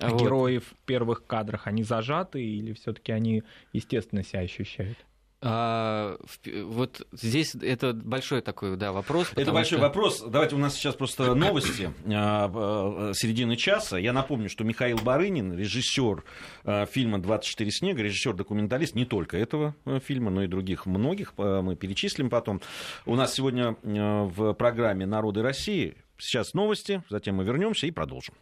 А 0.00 0.08
вот. 0.08 0.20
герои 0.20 0.58
в 0.58 0.74
первых 0.86 1.26
кадрах, 1.26 1.66
они 1.66 1.82
зажаты 1.82 2.42
или 2.42 2.72
все-таки 2.72 3.12
они 3.12 3.42
естественно 3.72 4.22
себя 4.22 4.40
ощущают? 4.40 4.98
А, 5.44 6.18
вот 6.64 7.04
здесь 7.10 7.56
это 7.56 7.92
большой 7.92 8.42
такой 8.42 8.76
да, 8.76 8.92
вопрос. 8.92 9.32
Это 9.34 9.52
большой 9.52 9.78
что... 9.78 9.86
вопрос. 9.86 10.24
Давайте 10.26 10.54
у 10.54 10.58
нас 10.58 10.74
сейчас 10.74 10.94
просто 10.94 11.34
новости 11.34 11.92
а, 12.06 12.50
а, 12.54 13.12
середины 13.12 13.56
часа. 13.56 13.98
Я 13.98 14.12
напомню, 14.12 14.48
что 14.48 14.62
Михаил 14.62 14.98
Барынин, 14.98 15.52
режиссер 15.58 16.22
а, 16.64 16.86
фильма 16.86 17.18
«24 17.18 17.70
снега», 17.70 18.02
режиссер-документалист 18.02 18.94
не 18.94 19.04
только 19.04 19.36
этого 19.36 19.74
фильма, 20.04 20.30
но 20.30 20.44
и 20.44 20.46
других 20.46 20.86
многих, 20.86 21.34
мы 21.36 21.74
перечислим 21.74 22.30
потом. 22.30 22.60
У 23.04 23.16
нас 23.16 23.34
сегодня 23.34 23.76
в 23.82 24.52
программе 24.54 25.06
«Народы 25.06 25.42
России» 25.42 25.96
сейчас 26.18 26.54
новости, 26.54 27.02
затем 27.08 27.36
мы 27.36 27.44
вернемся 27.44 27.86
и 27.88 27.90
продолжим. 27.90 28.34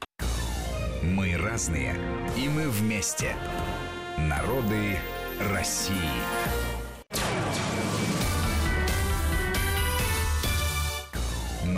Мы 1.02 1.36
разные, 1.38 1.96
и 2.36 2.48
мы 2.48 2.68
вместе. 2.68 3.34
Народы 4.18 4.98
России. 5.50 6.59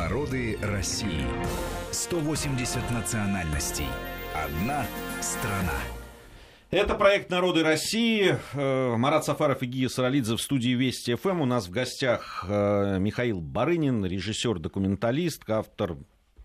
Народы 0.02 0.58
России. 0.60 1.24
180 1.92 2.90
национальностей. 2.90 3.86
Одна 4.34 4.84
страна. 5.20 5.78
Это 6.72 6.96
проект 6.96 7.30
«Народы 7.30 7.62
России». 7.62 8.36
Э, 8.54 8.96
Марат 8.96 9.24
Сафаров 9.24 9.62
и 9.62 9.66
Гия 9.66 9.88
Саралидзе 9.88 10.34
в 10.34 10.40
студии 10.40 10.70
Вести 10.70 11.14
ФМ. 11.14 11.42
У 11.42 11.44
нас 11.44 11.68
в 11.68 11.70
гостях 11.70 12.44
э, 12.48 12.98
Михаил 12.98 13.40
Барынин, 13.40 14.04
режиссер-документалист, 14.04 15.48
автор 15.48 15.96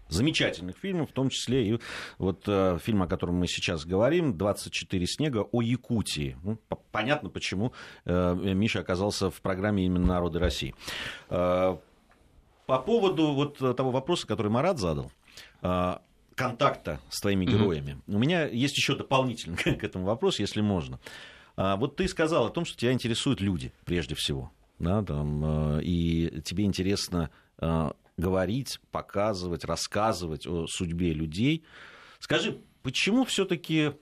замечательных 0.08 0.78
фильмов, 0.78 1.10
в 1.10 1.14
том 1.14 1.30
числе 1.30 1.68
и 1.68 1.80
вот 2.20 2.44
э, 2.46 2.78
фильм, 2.84 3.02
о 3.02 3.08
котором 3.08 3.38
мы 3.38 3.48
сейчас 3.48 3.86
говорим, 3.86 4.34
«24 4.34 5.04
снега» 5.08 5.48
о 5.52 5.64
Якутии. 5.64 6.38
Ну, 6.44 6.60
понятно, 6.92 7.30
почему 7.30 7.74
Миша 8.06 8.82
оказался 8.82 9.32
в 9.32 9.42
программе 9.42 9.84
именно 9.84 10.06
«Народы 10.06 10.38
России». 10.38 10.76
По 12.68 12.80
поводу 12.80 13.34
вот 13.34 13.58
того 13.58 13.90
вопроса, 13.90 14.28
который 14.28 14.52
Марат 14.52 14.78
задал, 14.78 15.12
э, 15.64 15.96
контакта 16.36 17.00
с 17.10 17.20
твоими 17.20 17.46
героями. 17.46 17.92
Mm-hmm. 18.06 18.16
У 18.16 18.20
меня 18.20 18.46
есть 18.46 18.78
еще 18.78 18.96
дополнительный 18.96 19.58
к 19.58 19.84
этому 19.84 20.06
вопрос, 20.06 20.38
если 20.40 20.62
можно. 20.62 21.00
А, 21.56 21.78
вот 21.78 21.96
ты 21.96 22.08
сказал 22.08 22.46
о 22.46 22.50
том, 22.52 22.66
что 22.66 22.78
тебя 22.78 22.92
интересуют 22.92 23.42
люди 23.42 23.74
прежде 23.86 24.14
всего, 24.14 24.52
да, 24.78 25.02
там, 25.02 25.78
э, 25.78 25.82
и 25.84 26.42
тебе 26.44 26.66
интересно 26.66 27.32
э, 27.60 27.92
говорить, 28.18 28.80
показывать, 28.92 29.64
рассказывать 29.64 30.46
о 30.46 30.68
судьбе 30.68 31.14
людей. 31.14 31.66
Скажи, 32.20 32.60
почему 32.84 33.24
все-таки 33.24 33.94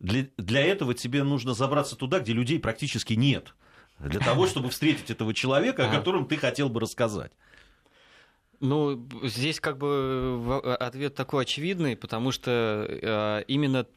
для, 0.00 0.26
для 0.36 0.60
этого 0.60 0.92
тебе 0.94 1.24
нужно 1.24 1.54
забраться 1.54 1.96
туда, 1.96 2.20
где 2.20 2.34
людей 2.34 2.60
практически 2.60 3.14
нет, 3.14 3.54
для 3.98 4.20
того, 4.20 4.46
чтобы 4.48 4.68
встретить 4.68 5.10
этого 5.10 5.32
человека, 5.32 5.88
о 5.88 5.90
котором 5.90 6.28
ты 6.28 6.36
хотел 6.36 6.68
бы 6.68 6.78
рассказать? 6.78 7.32
Ну, 8.62 9.08
здесь 9.24 9.58
как 9.58 9.76
бы 9.76 10.76
ответ 10.78 11.16
такой 11.16 11.42
очевидный, 11.42 11.96
потому 11.96 12.30
что 12.30 12.86
э, 12.88 13.42
именно 13.48 13.88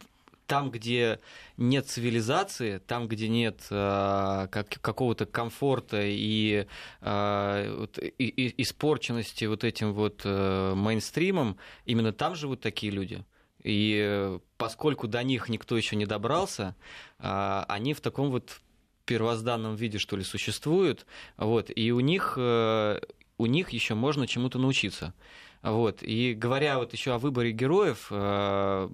там, 0.48 0.72
где 0.72 1.20
нет 1.56 1.86
цивилизации, 1.86 2.80
там, 2.80 3.08
где 3.08 3.28
нет 3.28 3.60
э, 3.70 4.48
как, 4.50 4.70
какого-то 4.82 5.28
комфорта 5.28 6.02
и, 6.04 6.66
э, 7.02 7.76
вот, 7.78 8.00
и, 8.00 8.08
и 8.08 8.62
испорченности 8.64 9.46
вот 9.46 9.64
этим 9.64 9.94
вот 9.94 10.22
э, 10.24 10.74
мейнстримом, 10.76 11.58
именно 11.86 12.12
там 12.12 12.34
живут 12.34 12.62
такие 12.62 12.92
люди. 12.92 13.24
И 13.64 14.40
поскольку 14.58 15.08
до 15.08 15.22
них 15.22 15.48
никто 15.48 15.78
еще 15.78 15.96
не 15.96 16.08
добрался, 16.08 16.76
э, 17.20 17.64
они 17.68 17.94
в 17.94 18.02
таком 18.02 18.32
вот 18.32 18.62
первозданном 19.06 19.76
виде, 19.76 20.00
что 20.00 20.18
ли, 20.18 20.24
существуют. 20.24 21.06
Вот, 21.38 21.70
и 21.76 21.92
у 21.92 22.00
них 22.00 22.34
э, 22.38 23.00
у 23.38 23.46
них 23.46 23.70
еще 23.70 23.96
можно 23.96 24.28
чему-то 24.28 24.60
научиться. 24.60 25.14
Вот. 25.62 26.04
И 26.04 26.34
говоря 26.34 26.78
вот 26.78 26.94
еще 26.94 27.14
о 27.14 27.18
выборе 27.18 27.52
героев, 27.52 28.08
э, 28.12 28.90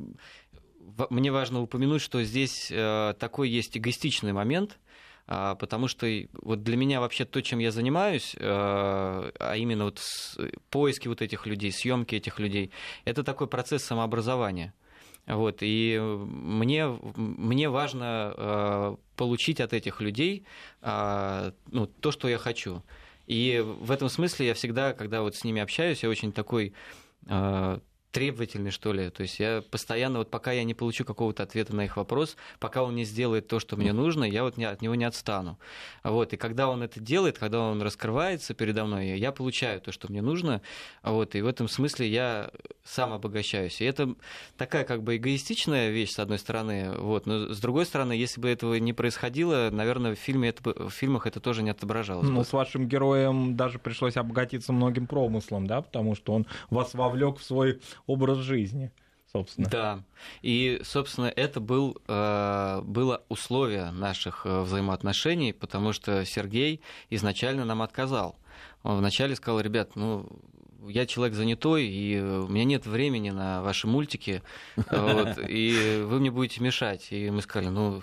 мне 1.09 1.31
важно 1.31 1.61
упомянуть, 1.61 2.01
что 2.01 2.23
здесь 2.23 2.69
э, 2.71 3.13
такой 3.19 3.49
есть 3.49 3.77
эгоистичный 3.77 4.31
момент, 4.33 4.79
а, 5.27 5.55
потому 5.55 5.87
что 5.87 6.07
вот 6.41 6.63
для 6.63 6.77
меня 6.77 6.99
вообще 6.99 7.25
то, 7.25 7.41
чем 7.41 7.59
я 7.59 7.71
занимаюсь, 7.71 8.35
э, 8.37 8.41
а 8.41 9.55
именно 9.55 9.85
вот 9.85 10.01
поиски 10.69 11.07
вот 11.07 11.21
этих 11.21 11.45
людей, 11.45 11.71
съемки 11.71 12.15
этих 12.15 12.39
людей, 12.39 12.71
это 13.05 13.23
такой 13.23 13.47
процесс 13.47 13.83
самообразования. 13.83 14.73
Вот, 15.27 15.57
и 15.61 15.99
мне, 16.01 16.87
мне 17.15 17.69
важно 17.69 18.97
получить 19.15 19.61
от 19.61 19.71
этих 19.71 20.01
людей 20.01 20.45
ну, 20.81 21.85
то, 21.99 22.11
что 22.11 22.27
я 22.27 22.39
хочу. 22.39 22.81
И 23.31 23.61
в 23.61 23.91
этом 23.91 24.09
смысле 24.09 24.47
я 24.47 24.53
всегда, 24.53 24.91
когда 24.91 25.21
вот 25.21 25.37
с 25.37 25.45
ними 25.45 25.61
общаюсь, 25.61 26.03
я 26.03 26.09
очень 26.09 26.33
такой 26.33 26.73
а, 27.29 27.79
требовательный, 28.11 28.71
что 28.71 28.93
ли. 28.93 29.09
То 29.09 29.23
есть 29.23 29.39
я 29.39 29.63
постоянно, 29.69 30.19
вот 30.19 30.29
пока 30.29 30.51
я 30.51 30.63
не 30.63 30.73
получу 30.73 31.05
какого-то 31.05 31.43
ответа 31.43 31.75
на 31.75 31.85
их 31.85 31.97
вопрос, 31.97 32.35
пока 32.59 32.83
он 32.83 32.95
не 32.95 33.05
сделает 33.05 33.47
то, 33.47 33.59
что 33.59 33.77
мне 33.77 33.93
нужно, 33.93 34.23
я 34.23 34.43
вот 34.43 34.57
не, 34.57 34.65
от 34.65 34.81
него 34.81 34.95
не 34.95 35.05
отстану. 35.05 35.57
Вот. 36.03 36.33
И 36.33 36.37
когда 36.37 36.69
он 36.69 36.83
это 36.83 36.99
делает, 36.99 37.37
когда 37.37 37.61
он 37.61 37.81
раскрывается 37.81 38.53
передо 38.53 38.85
мной, 38.85 39.17
я 39.17 39.31
получаю 39.31 39.81
то, 39.81 39.91
что 39.91 40.09
мне 40.09 40.21
нужно. 40.21 40.61
Вот. 41.03 41.35
И 41.35 41.41
в 41.41 41.47
этом 41.47 41.67
смысле 41.67 42.07
я 42.07 42.51
сам 42.83 43.13
обогащаюсь. 43.13 43.81
И 43.81 43.85
это 43.85 44.13
такая 44.57 44.83
как 44.83 45.03
бы 45.03 45.15
эгоистичная 45.15 45.89
вещь, 45.89 46.11
с 46.11 46.19
одной 46.19 46.39
стороны. 46.39 46.91
Вот. 46.97 47.25
Но 47.25 47.53
с 47.53 47.59
другой 47.59 47.85
стороны, 47.85 48.13
если 48.13 48.41
бы 48.41 48.49
этого 48.49 48.75
не 48.75 48.93
происходило, 48.93 49.69
наверное, 49.71 50.15
в, 50.15 50.19
фильме 50.19 50.49
это, 50.49 50.89
в 50.89 50.91
фильмах 50.91 51.27
это 51.27 51.39
тоже 51.39 51.63
не 51.63 51.69
отображалось. 51.69 52.27
Ну, 52.27 52.43
с 52.43 52.51
вашим 52.51 52.87
героем 52.87 53.55
даже 53.55 53.79
пришлось 53.79 54.17
обогатиться 54.17 54.73
многим 54.73 55.07
промыслом, 55.07 55.67
да, 55.67 55.81
потому 55.81 56.15
что 56.15 56.33
он 56.33 56.45
вас 56.69 56.93
вовлек 56.93 57.39
в 57.39 57.43
свой 57.43 57.79
образ 58.07 58.39
жизни 58.39 58.91
собственно. 59.31 59.69
Да. 59.69 60.03
И, 60.41 60.81
собственно, 60.83 61.27
это 61.27 61.59
был, 61.59 61.97
э, 62.07 62.81
было 62.83 63.23
условие 63.29 63.91
наших 63.91 64.45
э, 64.45 64.61
взаимоотношений, 64.61 65.53
потому 65.53 65.93
что 65.93 66.25
Сергей 66.25 66.81
изначально 67.09 67.65
нам 67.65 67.81
отказал. 67.81 68.35
Он 68.83 68.97
вначале 68.97 69.35
сказал, 69.35 69.61
ребят, 69.61 69.95
ну, 69.95 70.27
я 70.87 71.05
человек 71.05 71.35
занятой, 71.35 71.87
и 71.87 72.19
у 72.19 72.47
меня 72.47 72.65
нет 72.65 72.85
времени 72.85 73.29
на 73.29 73.61
ваши 73.61 73.87
мультики, 73.87 74.41
вот, 74.75 75.37
и 75.47 76.03
вы 76.05 76.19
мне 76.19 76.31
будете 76.31 76.61
мешать. 76.61 77.07
И 77.11 77.29
мы 77.29 77.41
сказали, 77.41 77.69
ну, 77.69 78.01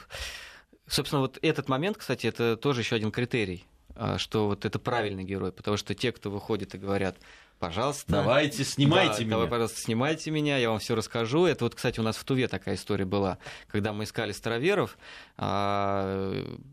собственно, 0.86 1.20
вот 1.20 1.38
этот 1.42 1.68
момент, 1.68 1.98
кстати, 1.98 2.26
это 2.26 2.56
тоже 2.56 2.82
еще 2.82 2.96
один 2.96 3.10
критерий, 3.10 3.64
э, 3.94 4.16
что 4.18 4.46
вот 4.46 4.64
это 4.64 4.78
правильный 4.78 5.24
герой, 5.24 5.52
потому 5.52 5.76
что 5.76 5.94
те, 5.94 6.12
кто 6.12 6.30
выходит 6.30 6.74
и 6.74 6.78
говорят, 6.78 7.18
пожалуйста. 7.58 8.10
Давайте, 8.12 8.64
снимайте 8.64 9.18
да, 9.18 9.24
меня. 9.24 9.30
Давай, 9.30 9.48
пожалуйста, 9.48 9.80
снимайте 9.80 10.30
меня, 10.30 10.56
я 10.58 10.70
вам 10.70 10.78
все 10.78 10.94
расскажу. 10.94 11.46
Это 11.46 11.64
вот, 11.64 11.74
кстати, 11.74 12.00
у 12.00 12.02
нас 12.02 12.16
в 12.16 12.24
Туве 12.24 12.48
такая 12.48 12.76
история 12.76 13.04
была, 13.04 13.38
когда 13.68 13.92
мы 13.92 14.04
искали 14.04 14.32
староверов, 14.32 14.96
а, 15.36 16.32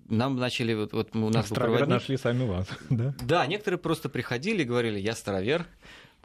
нам 0.09 0.37
начали 0.37 0.73
вот, 0.73 0.93
вот 0.93 1.15
у 1.15 1.29
нас 1.29 1.47
Староверы 1.47 1.87
нашли 1.87 2.17
сами 2.17 2.45
вас, 2.45 2.67
да? 2.89 3.13
Да, 3.21 3.45
некоторые 3.45 3.79
просто 3.79 4.09
приходили 4.09 4.63
и 4.63 4.65
говорили, 4.65 4.99
я 4.99 5.13
старовер, 5.13 5.65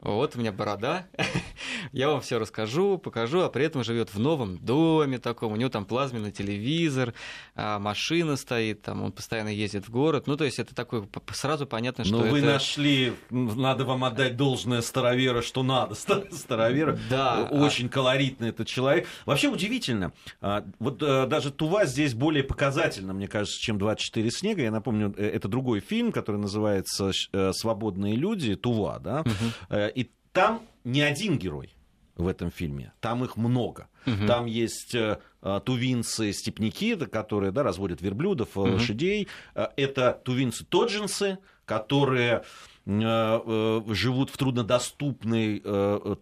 вот 0.01 0.35
у 0.35 0.39
меня 0.39 0.51
борода, 0.51 1.07
я 1.91 2.09
вам 2.09 2.21
все 2.21 2.39
расскажу, 2.39 2.97
покажу, 2.97 3.41
а 3.41 3.49
при 3.49 3.65
этом 3.65 3.83
живет 3.83 4.13
в 4.13 4.19
новом 4.19 4.57
доме 4.57 5.19
таком, 5.19 5.53
у 5.53 5.55
него 5.55 5.69
там 5.69 5.85
плазменный 5.85 6.31
телевизор, 6.31 7.13
а, 7.55 7.77
машина 7.79 8.35
стоит, 8.35 8.81
там 8.81 9.03
он 9.03 9.11
постоянно 9.11 9.49
ездит 9.49 9.87
в 9.87 9.91
город. 9.91 10.25
Ну, 10.25 10.37
то 10.37 10.43
есть 10.43 10.57
это 10.59 10.73
такое 10.73 11.07
сразу 11.33 11.67
понятно, 11.67 12.03
что. 12.03 12.17
Но 12.17 12.23
это... 12.23 12.31
вы 12.31 12.41
нашли, 12.41 13.13
надо 13.29 13.85
вам 13.85 14.03
отдать 14.03 14.35
должное 14.37 14.81
старовера, 14.81 15.41
что 15.41 15.61
надо. 15.63 15.95
Старовера 15.95 16.97
да, 17.09 17.47
очень 17.51 17.87
а... 17.87 17.89
колоритный 17.89 18.49
этот 18.49 18.67
человек. 18.67 19.07
Вообще 19.25 19.49
удивительно. 19.49 20.13
А, 20.41 20.65
вот 20.79 21.03
э, 21.03 21.27
даже 21.27 21.51
Тува 21.51 21.85
здесь 21.85 22.13
более 22.13 22.43
показательна, 22.43 23.13
мне 23.13 23.27
кажется, 23.27 23.61
чем 23.61 23.77
24 23.77 24.31
снега. 24.31 24.63
Я 24.63 24.71
напомню, 24.71 25.13
э, 25.17 25.27
это 25.27 25.47
другой 25.47 25.79
фильм, 25.79 26.11
который 26.11 26.37
называется 26.37 27.11
э, 27.31 27.51
Свободные 27.53 28.15
люди, 28.15 28.55
Тува, 28.55 28.99
да. 28.99 29.21
Угу. 29.21 29.90
И 29.93 30.11
там 30.31 30.61
не 30.83 31.01
один 31.01 31.37
герой 31.37 31.75
в 32.15 32.27
этом 32.27 32.51
фильме, 32.51 32.93
там 32.99 33.23
их 33.23 33.37
много. 33.37 33.87
Угу. 34.05 34.27
Там 34.27 34.45
есть 34.45 34.95
э, 34.95 35.19
тувинцы, 35.65 36.33
степняки, 36.33 36.95
которые 36.95 37.51
да, 37.51 37.63
разводят 37.63 38.01
верблюдов, 38.01 38.57
угу. 38.57 38.71
лошадей. 38.71 39.27
Это 39.53 40.21
тувинцы-тоджинцы, 40.23 41.37
которые 41.65 42.43
живут 42.85 44.29
в 44.31 44.37
труднодоступной 44.37 45.61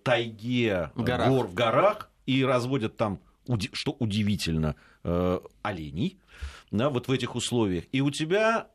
тайге 0.03 0.91
в 0.93 1.03
горах. 1.03 1.29
гор 1.29 1.47
в 1.47 1.53
горах 1.53 2.09
и 2.25 2.43
разводят 2.43 2.97
там, 2.97 3.19
что 3.73 3.95
удивительно, 3.97 4.75
оленей 5.61 6.19
да, 6.71 6.89
вот 6.89 7.07
в 7.07 7.11
этих 7.11 7.35
условиях. 7.35 7.85
И 7.91 8.01
у 8.01 8.11
тебя 8.11 8.67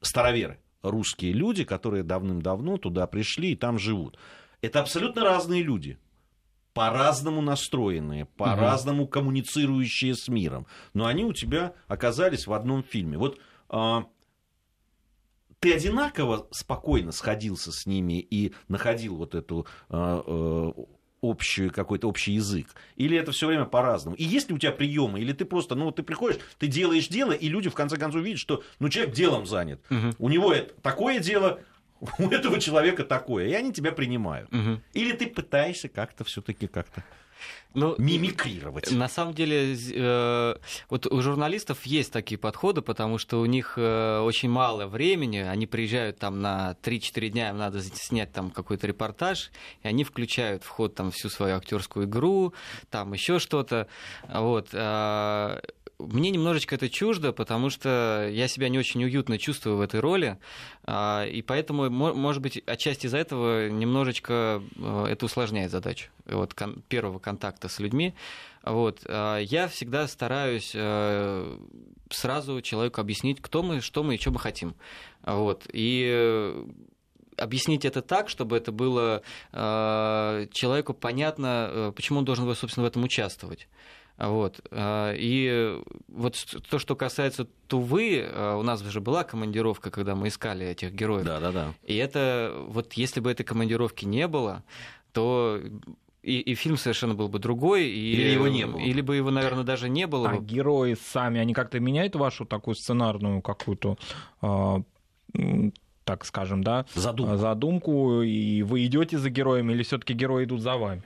староверы, 0.00 0.58
русские 0.82 1.32
люди, 1.32 1.64
которые 1.64 2.02
давным-давно 2.02 2.76
туда 2.76 3.06
пришли 3.06 3.52
и 3.52 3.56
там 3.56 3.78
живут. 3.78 4.18
Это 4.60 4.80
абсолютно 4.80 5.22
разные 5.24 5.62
люди 5.62 5.98
по-разному 6.74 7.42
настроенные, 7.42 8.24
по-разному 8.24 9.06
коммуницирующие 9.06 10.14
с 10.14 10.28
миром. 10.28 10.66
Но 10.94 11.06
они 11.06 11.24
у 11.24 11.32
тебя 11.32 11.74
оказались 11.86 12.46
в 12.46 12.52
одном 12.52 12.82
фильме. 12.82 13.18
Вот 13.18 13.38
а, 13.68 14.06
ты 15.58 15.74
одинаково 15.74 16.48
спокойно 16.50 17.12
сходился 17.12 17.72
с 17.72 17.86
ними 17.86 18.20
и 18.20 18.54
находил 18.68 19.16
вот 19.16 19.34
эту 19.34 19.66
а, 19.88 20.22
а, 20.26 20.72
общий 21.22 21.70
какой-то 21.70 22.08
общий 22.08 22.32
язык? 22.32 22.66
Или 22.96 23.16
это 23.16 23.32
все 23.32 23.46
время 23.46 23.64
по-разному? 23.64 24.14
И 24.16 24.24
есть 24.24 24.50
ли 24.50 24.54
у 24.54 24.58
тебя 24.58 24.72
приемы? 24.72 25.20
Или 25.20 25.32
ты 25.32 25.46
просто, 25.46 25.74
ну, 25.74 25.90
ты 25.90 26.02
приходишь, 26.02 26.40
ты 26.58 26.66
делаешь 26.66 27.08
дело, 27.08 27.32
и 27.32 27.48
люди 27.48 27.70
в 27.70 27.74
конце 27.74 27.96
концов 27.96 28.22
видят, 28.22 28.40
что, 28.40 28.62
ну, 28.78 28.90
человек 28.90 29.14
делом 29.14 29.46
занят. 29.46 29.80
Угу. 29.88 30.16
У 30.18 30.28
него 30.28 30.52
это 30.52 30.74
такое 30.82 31.20
дело, 31.20 31.60
у 32.18 32.28
этого 32.28 32.60
человека 32.60 33.04
такое, 33.04 33.46
и 33.46 33.52
они 33.52 33.72
тебя 33.72 33.92
принимают. 33.92 34.52
Угу. 34.52 34.80
Или 34.94 35.12
ты 35.12 35.28
пытаешься 35.28 35.88
как-то 35.88 36.24
все-таки 36.24 36.66
как-то 36.66 37.04
ну, 37.74 37.94
мимикрировать. 37.98 38.90
На 38.92 39.08
самом 39.08 39.34
деле, 39.34 39.74
э, 39.74 40.54
вот 40.90 41.06
у 41.06 41.22
журналистов 41.22 41.84
есть 41.84 42.12
такие 42.12 42.38
подходы, 42.38 42.82
потому 42.82 43.18
что 43.18 43.40
у 43.40 43.46
них 43.46 43.74
э, 43.76 44.18
очень 44.20 44.50
мало 44.50 44.86
времени, 44.86 45.38
они 45.38 45.66
приезжают 45.66 46.18
там 46.18 46.40
на 46.40 46.76
3-4 46.82 47.28
дня, 47.28 47.50
им 47.50 47.58
надо 47.58 47.82
снять 47.82 48.32
там 48.32 48.50
какой-то 48.50 48.86
репортаж, 48.86 49.50
и 49.82 49.88
они 49.88 50.04
включают 50.04 50.64
в 50.64 50.68
ход 50.68 50.94
там 50.94 51.10
всю 51.10 51.28
свою 51.28 51.56
актерскую 51.56 52.06
игру, 52.06 52.52
там 52.90 53.12
еще 53.12 53.38
что-то. 53.38 53.86
Вот. 54.28 54.68
Э, 54.72 55.60
мне 56.10 56.30
немножечко 56.30 56.74
это 56.74 56.88
чуждо, 56.88 57.32
потому 57.32 57.70
что 57.70 58.28
я 58.30 58.48
себя 58.48 58.68
не 58.68 58.78
очень 58.78 59.02
уютно 59.04 59.38
чувствую 59.38 59.76
в 59.76 59.80
этой 59.80 60.00
роли, 60.00 60.38
а, 60.84 61.24
и 61.24 61.42
поэтому, 61.42 61.90
может 61.90 62.42
быть, 62.42 62.62
отчасти 62.66 63.06
из-за 63.06 63.18
этого 63.18 63.68
немножечко 63.68 64.62
э, 64.76 65.06
это 65.10 65.26
усложняет 65.26 65.70
задачу 65.70 66.10
вот, 66.26 66.54
первого 66.88 67.18
контакта 67.18 67.68
с 67.68 67.78
людьми. 67.78 68.14
Вот. 68.62 69.00
А, 69.06 69.38
я 69.38 69.68
всегда 69.68 70.08
стараюсь 70.08 70.72
э, 70.74 71.58
сразу 72.10 72.60
человеку 72.60 73.00
объяснить, 73.00 73.40
кто 73.40 73.62
мы, 73.62 73.80
что 73.80 74.02
мы 74.02 74.16
и 74.16 74.18
что 74.18 74.30
мы 74.30 74.38
хотим. 74.38 74.74
Вот. 75.24 75.66
И 75.72 76.52
объяснить 77.36 77.84
это 77.84 78.02
так, 78.02 78.28
чтобы 78.28 78.56
это 78.56 78.72
было 78.72 79.22
э, 79.52 80.46
человеку 80.52 80.94
понятно, 80.94 81.92
почему 81.94 82.18
он 82.20 82.24
должен, 82.24 82.54
собственно, 82.54 82.84
в 82.84 82.88
этом 82.88 83.04
участвовать. 83.04 83.68
Вот. 84.22 84.60
Э, 84.70 85.14
и 85.16 85.80
вот 86.08 86.36
то, 86.70 86.78
что 86.78 86.94
касается 86.94 87.48
Тувы, 87.66 88.18
э, 88.18 88.54
у 88.54 88.62
нас 88.62 88.80
уже 88.82 89.00
была 89.00 89.24
командировка, 89.24 89.90
когда 89.90 90.14
мы 90.14 90.28
искали 90.28 90.66
этих 90.66 90.92
героев. 90.92 91.24
Да, 91.24 91.40
да, 91.40 91.50
да. 91.50 91.74
И 91.82 91.96
это 91.96 92.54
вот 92.68 92.92
если 92.92 93.20
бы 93.20 93.30
этой 93.32 93.42
командировки 93.42 94.04
не 94.04 94.28
было, 94.28 94.62
то 95.12 95.60
и, 96.22 96.38
и 96.38 96.54
фильм 96.54 96.76
совершенно 96.76 97.14
был 97.14 97.28
бы 97.28 97.40
другой, 97.40 97.88
и, 97.88 98.12
или 98.12 98.28
его 98.28 98.46
не 98.46 98.64
было, 98.64 98.78
или 98.78 99.00
бы 99.00 99.16
его, 99.16 99.32
наверное, 99.32 99.64
даже 99.64 99.88
не 99.88 100.06
было. 100.06 100.30
А 100.30 100.36
бы. 100.36 100.44
герои 100.44 100.94
сами, 100.94 101.40
они 101.40 101.52
как-то 101.52 101.80
меняют 101.80 102.14
вашу 102.14 102.44
такую 102.44 102.76
сценарную 102.76 103.42
какую-то 103.42 103.98
так 106.04 106.24
скажем, 106.24 106.64
да, 106.64 106.84
задумку. 106.94 107.36
задумку, 107.36 108.22
и 108.22 108.62
вы 108.62 108.84
идете 108.86 109.18
за 109.18 109.30
героями, 109.30 109.72
или 109.72 109.84
все-таки 109.84 110.14
герои 110.14 110.44
идут 110.44 110.60
за 110.60 110.76
вами? 110.76 111.02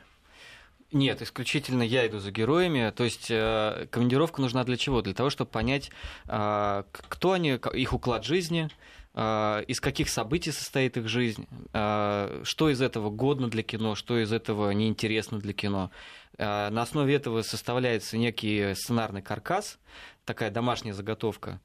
Нет, 0.92 1.20
исключительно 1.20 1.82
я 1.82 2.06
иду 2.06 2.20
за 2.20 2.30
героями. 2.30 2.92
То 2.94 3.04
есть 3.04 3.26
э, 3.28 3.86
командировка 3.90 4.40
нужна 4.40 4.62
для 4.64 4.76
чего? 4.76 5.02
Для 5.02 5.14
того, 5.14 5.30
чтобы 5.30 5.50
понять, 5.50 5.90
э, 6.28 6.84
кто 6.92 7.32
они, 7.32 7.58
их 7.74 7.92
уклад 7.92 8.24
жизни, 8.24 8.68
э, 9.14 9.64
из 9.66 9.80
каких 9.80 10.08
событий 10.08 10.52
состоит 10.52 10.96
их 10.96 11.08
жизнь, 11.08 11.46
что 11.72 12.70
из 12.70 12.80
этого 12.80 13.10
годно 13.10 13.48
для 13.48 13.62
кино, 13.62 13.94
что 13.94 14.18
из 14.18 14.32
этого 14.32 14.70
неинтересно 14.70 15.38
для 15.38 15.52
кино. 15.52 15.90
На 16.38 16.82
основе 16.82 17.14
этого 17.14 17.42
составляется 17.42 18.18
некий 18.18 18.74
сценарный 18.74 19.22
каркас, 19.22 19.78
такая 20.26 20.50
домашняя 20.50 20.92
заготовка. 20.92 21.60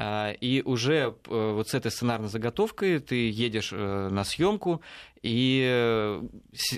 А, 0.00 0.30
и 0.30 0.62
уже 0.62 0.94
э, 1.26 1.52
вот 1.52 1.68
с 1.68 1.74
этой 1.74 1.90
сценарной 1.90 2.28
заготовкой 2.28 3.00
ты 3.00 3.30
едешь 3.30 3.70
э, 3.72 4.08
на 4.08 4.22
съемку, 4.22 4.80
и 5.22 5.64
э, 5.68 6.22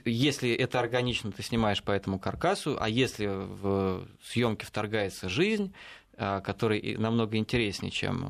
если 0.06 0.52
это 0.52 0.80
органично, 0.80 1.30
ты 1.30 1.42
снимаешь 1.42 1.82
по 1.82 1.90
этому 1.90 2.18
каркасу, 2.18 2.78
а 2.80 2.88
если 2.88 3.26
в 3.26 4.08
съемке 4.22 4.64
вторгается 4.64 5.28
жизнь, 5.28 5.74
который 6.44 6.96
намного 6.98 7.36
интереснее, 7.36 7.90
чем 7.90 8.26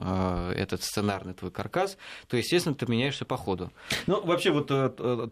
этот 0.55 0.83
сценарный 0.83 1.35
твой 1.35 1.50
каркас, 1.50 1.98
то, 2.29 2.37
естественно, 2.37 2.74
ты 2.74 2.87
меняешься 2.87 3.24
по 3.24 3.37
ходу. 3.37 3.72
Ну, 4.07 4.24
вообще, 4.24 4.50
вот 4.50 4.68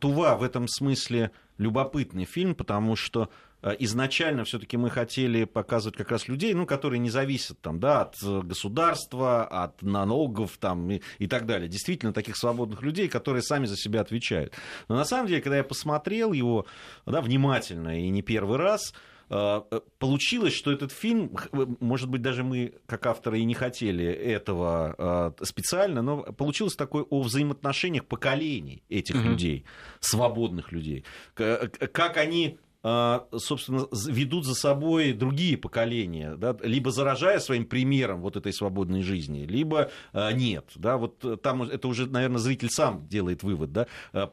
Тува 0.01 0.37
в 0.37 0.43
этом 0.43 0.67
смысле 0.69 1.31
любопытный 1.59 2.25
фильм, 2.25 2.55
потому 2.55 2.97
что 2.97 3.31
Э, 3.61 3.75
изначально 3.81 4.45
все-таки 4.45 4.77
мы 4.77 4.91
хотели 4.91 5.45
показывать 5.45 5.97
как 5.97 6.11
раз 6.11 6.29
людей, 6.29 6.55
ну, 6.55 6.67
которые 6.67 7.01
не 7.01 7.11
зависят 7.11 7.61
там, 7.61 7.81
да, 7.81 8.03
от 8.03 8.17
э, 8.23 8.41
государства, 8.43 9.45
от 9.45 9.83
налогов 9.83 10.59
там, 10.59 10.91
и, 10.91 11.01
и 11.19 11.27
так 11.27 11.47
далее. 11.47 11.69
Действительно, 11.69 12.13
таких 12.13 12.37
свободных 12.37 12.83
людей, 12.83 13.09
которые 13.09 13.43
сами 13.43 13.67
за 13.67 13.77
себя 13.77 14.01
отвечают. 14.01 14.55
Но 14.89 14.97
на 14.97 15.05
самом 15.05 15.27
деле, 15.27 15.43
когда 15.43 15.57
я 15.57 15.65
посмотрел 15.65 16.33
его 16.33 16.67
да, 17.05 17.21
внимательно 17.21 18.01
и 18.01 18.09
не 18.11 18.23
первый 18.23 18.59
раз, 18.59 18.93
э, 18.93 18.97
получилось, 19.29 20.55
что 20.55 20.73
этот 20.73 20.93
фильм, 20.93 21.37
может 21.81 22.09
быть, 22.09 22.23
даже 22.23 22.45
мы, 22.45 22.75
как 22.87 23.07
авторы, 23.07 23.41
и 23.41 23.45
не 23.45 23.55
хотели 23.55 24.05
этого 24.05 25.35
специально, 25.43 26.03
но 26.03 26.23
получилось 26.33 26.77
такое 26.77 27.05
о 27.05 27.23
взаимоотношениях 27.23 28.07
поколений 28.07 28.83
этих 28.89 29.17
mm-hmm. 29.17 29.29
людей, 29.29 29.65
свободных 30.01 30.73
людей. 30.73 31.05
Как 31.35 32.17
они 32.17 32.59
собственно, 33.37 33.87
ведут 34.07 34.45
за 34.45 34.55
собой 34.55 35.13
другие 35.13 35.57
поколения, 35.57 36.37
да, 36.37 36.57
либо 36.63 36.91
заражая 36.91 37.39
своим 37.39 37.65
примером 37.67 38.21
вот 38.21 38.37
этой 38.37 38.53
свободной 38.53 39.03
жизни, 39.03 39.45
либо 39.45 39.91
а, 40.13 40.33
нет. 40.33 40.67
Да, 40.77 40.97
вот 40.97 41.43
там 41.43 41.63
это 41.63 41.89
уже, 41.89 42.07
наверное, 42.07 42.39
зритель 42.39 42.71
сам 42.71 43.07
делает 43.09 43.43
вывод. 43.43 43.73
Да, 43.73 43.87
а, 44.13 44.31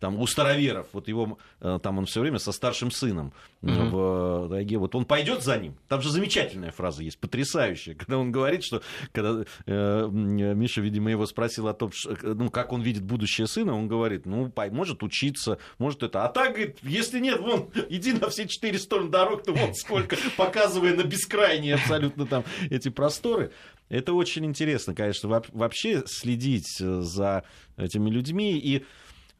там, 0.00 0.18
у 0.18 0.26
староверов, 0.26 0.86
вот 0.92 1.08
его, 1.08 1.38
там 1.60 1.98
он 1.98 2.06
все 2.06 2.20
время 2.20 2.38
со 2.38 2.52
старшим 2.52 2.90
сыном 2.90 3.32
mm-hmm. 3.62 3.90
в 3.90 4.48
тайге, 4.50 4.78
вот 4.78 4.94
он 4.94 5.04
пойдет 5.04 5.42
за 5.42 5.58
ним. 5.58 5.76
Там 5.88 6.02
же 6.02 6.10
замечательная 6.10 6.72
фраза 6.72 7.02
есть, 7.02 7.18
потрясающая, 7.18 7.94
когда 7.98 8.18
он 8.18 8.32
говорит, 8.32 8.64
что 8.64 8.82
когда 9.12 9.44
э, 9.66 10.08
Миша, 10.10 10.80
видимо, 10.80 11.10
его 11.10 11.26
спросил 11.26 11.68
о 11.68 11.74
том, 11.74 11.92
что, 11.92 12.16
ну, 12.22 12.50
как 12.50 12.72
он 12.72 12.82
видит 12.82 13.02
будущее 13.02 13.46
сына, 13.46 13.74
он 13.74 13.88
говорит, 13.88 14.26
ну, 14.26 14.52
может 14.70 15.02
учиться, 15.02 15.58
может 15.78 16.02
это. 16.02 16.24
А 16.24 16.28
так, 16.28 16.54
говорит, 16.54 16.78
если 16.82 17.18
нет, 17.18 17.40
вон, 17.40 17.70
иди 17.96 18.12
на 18.12 18.28
все 18.30 18.48
четыре 18.48 18.78
стороны 18.78 19.10
дорог, 19.10 19.44
то 19.44 19.52
вот 19.52 19.76
сколько, 19.76 20.16
показывая 20.36 20.94
на 20.94 21.02
бескрайние 21.02 21.74
абсолютно 21.74 22.26
там 22.26 22.44
эти 22.70 22.88
просторы. 22.88 23.52
Это 23.88 24.14
очень 24.14 24.46
интересно, 24.46 24.94
конечно, 24.94 25.42
вообще 25.52 26.02
следить 26.06 26.78
за 26.78 27.44
этими 27.76 28.08
людьми. 28.08 28.58
И 28.58 28.84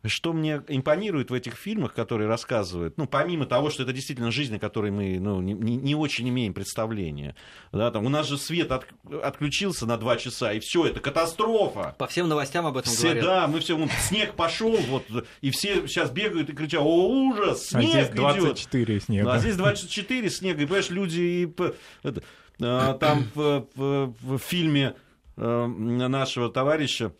что 0.08 0.32
мне 0.32 0.62
импонирует 0.68 1.30
в 1.30 1.34
этих 1.34 1.54
фильмах, 1.54 1.94
которые 1.94 2.28
рассказывают, 2.28 2.98
ну, 2.98 3.06
помимо 3.06 3.46
того, 3.46 3.70
что 3.70 3.84
это 3.84 3.92
действительно 3.92 4.30
жизнь, 4.30 4.56
о 4.56 4.58
которой 4.58 4.90
мы 4.90 5.18
ну, 5.20 5.40
не, 5.40 5.54
не 5.54 5.94
очень 5.94 6.28
имеем 6.28 6.54
представления. 6.54 7.36
Да, 7.72 7.90
там, 7.90 8.06
у 8.06 8.08
нас 8.08 8.26
же 8.28 8.38
свет 8.38 8.72
от, 8.72 8.86
отключился 9.22 9.86
на 9.86 9.96
два 9.96 10.16
часа, 10.16 10.52
и 10.52 10.60
все, 10.60 10.86
это 10.86 11.00
катастрофа. 11.00 11.94
По 11.98 12.06
всем 12.06 12.28
новостям 12.28 12.66
об 12.66 12.76
этом 12.76 12.92
все, 12.92 13.10
говорят. 13.10 13.24
Да, 13.24 13.46
мы 13.46 13.60
все, 13.60 13.88
снег 14.00 14.34
пошел, 14.34 14.76
вот, 14.76 15.04
и 15.40 15.50
все 15.50 15.86
сейчас 15.86 16.10
бегают 16.10 16.50
и 16.50 16.52
кричат, 16.52 16.80
о, 16.82 17.08
ужас, 17.08 17.68
снег 17.68 17.94
а 17.94 18.02
здесь 18.02 18.08
24 18.08 18.84
идет. 18.84 19.04
снега. 19.04 19.24
Ну, 19.24 19.30
а 19.30 19.38
здесь 19.38 19.56
24 19.56 20.30
снега, 20.30 20.62
и, 20.62 20.66
понимаешь, 20.66 20.90
люди, 20.90 21.20
и, 21.20 21.54
это, 22.02 22.22
а, 22.60 22.94
там 22.94 23.28
в, 23.34 23.66
в, 23.74 24.14
в 24.20 24.38
фильме 24.38 24.94
э, 25.36 25.66
нашего 25.66 26.50
товарища, 26.50 27.12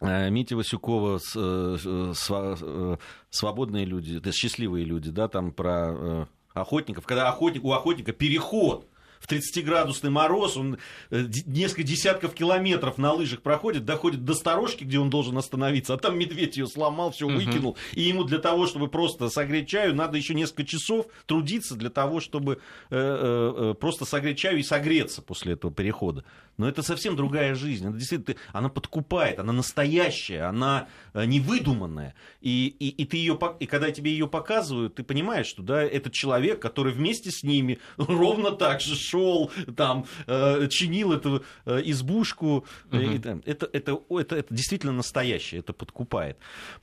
Митя 0.00 0.56
Васюкова, 0.56 1.18
э, 1.36 1.76
э, 1.84 2.96
свободные 3.30 3.84
люди, 3.86 4.18
это 4.18 4.32
счастливые 4.32 4.84
люди, 4.84 5.10
да, 5.10 5.28
там 5.28 5.52
про 5.52 6.28
охотников, 6.52 7.06
когда 7.06 7.28
охотник, 7.28 7.64
у 7.64 7.72
охотника 7.72 8.12
переход 8.12 8.88
в 9.20 9.28
30-градусный 9.28 10.10
мороз, 10.10 10.56
он 10.56 10.78
э, 11.10 11.26
несколько 11.46 11.82
десятков 11.82 12.34
километров 12.34 12.98
на 12.98 13.12
лыжах 13.12 13.42
проходит, 13.42 13.84
доходит 13.84 14.24
до 14.24 14.34
сторожки, 14.34 14.84
где 14.84 14.98
он 14.98 15.10
должен 15.10 15.36
остановиться, 15.38 15.94
а 15.94 15.96
там 15.98 16.18
медведь 16.18 16.56
ее 16.56 16.66
сломал, 16.66 17.12
все 17.12 17.26
выкинул, 17.26 17.72
uh-huh. 17.72 17.96
и 17.96 18.02
ему 18.02 18.24
для 18.24 18.38
того, 18.38 18.66
чтобы 18.66 18.88
просто 18.88 19.28
согреть 19.28 19.68
чаю, 19.68 19.94
надо 19.94 20.16
еще 20.16 20.34
несколько 20.34 20.64
часов 20.64 21.06
трудиться 21.26 21.74
для 21.74 21.90
того, 21.90 22.20
чтобы 22.20 22.60
э, 22.90 23.70
э, 23.70 23.74
просто 23.74 24.04
согреть 24.04 24.38
чаю 24.38 24.58
и 24.58 24.62
согреться 24.62 25.22
после 25.22 25.54
этого 25.54 25.72
перехода. 25.72 26.24
Но 26.56 26.68
это 26.68 26.82
совсем 26.82 27.16
другая 27.16 27.54
жизнь, 27.54 27.86
она 27.86 27.96
действительно, 27.96 28.36
она 28.52 28.68
подкупает, 28.68 29.38
она 29.38 29.52
настоящая, 29.52 30.42
она 30.42 30.88
невыдуманная, 31.14 32.14
и, 32.40 32.74
и, 32.78 32.88
и 32.88 33.04
ты 33.04 33.16
ее, 33.16 33.38
и 33.60 33.66
когда 33.66 33.90
тебе 33.90 34.10
ее 34.10 34.26
показывают, 34.26 34.94
ты 34.94 35.02
понимаешь, 35.02 35.46
что 35.46 35.62
да, 35.62 35.82
этот 35.82 36.12
человек, 36.12 36.60
который 36.60 36.92
вместе 36.92 37.30
с 37.30 37.42
ними 37.42 37.78
ровно 37.96 38.52
так 38.52 38.80
же 38.80 38.96
шел, 38.96 39.50
там, 39.76 40.06
э, 40.26 40.68
чинил 40.68 41.12
эту 41.12 41.44
э, 41.64 41.82
избушку. 41.84 42.64
Угу. 42.90 42.96
И, 42.96 43.16
это, 43.16 43.40
это, 43.44 43.68
это, 43.72 44.00
это, 44.10 44.36
это 44.36 44.54
действительно 44.54 44.92
настоящее, 44.92 45.60
это 45.60 45.72
подкупает. 45.72 46.38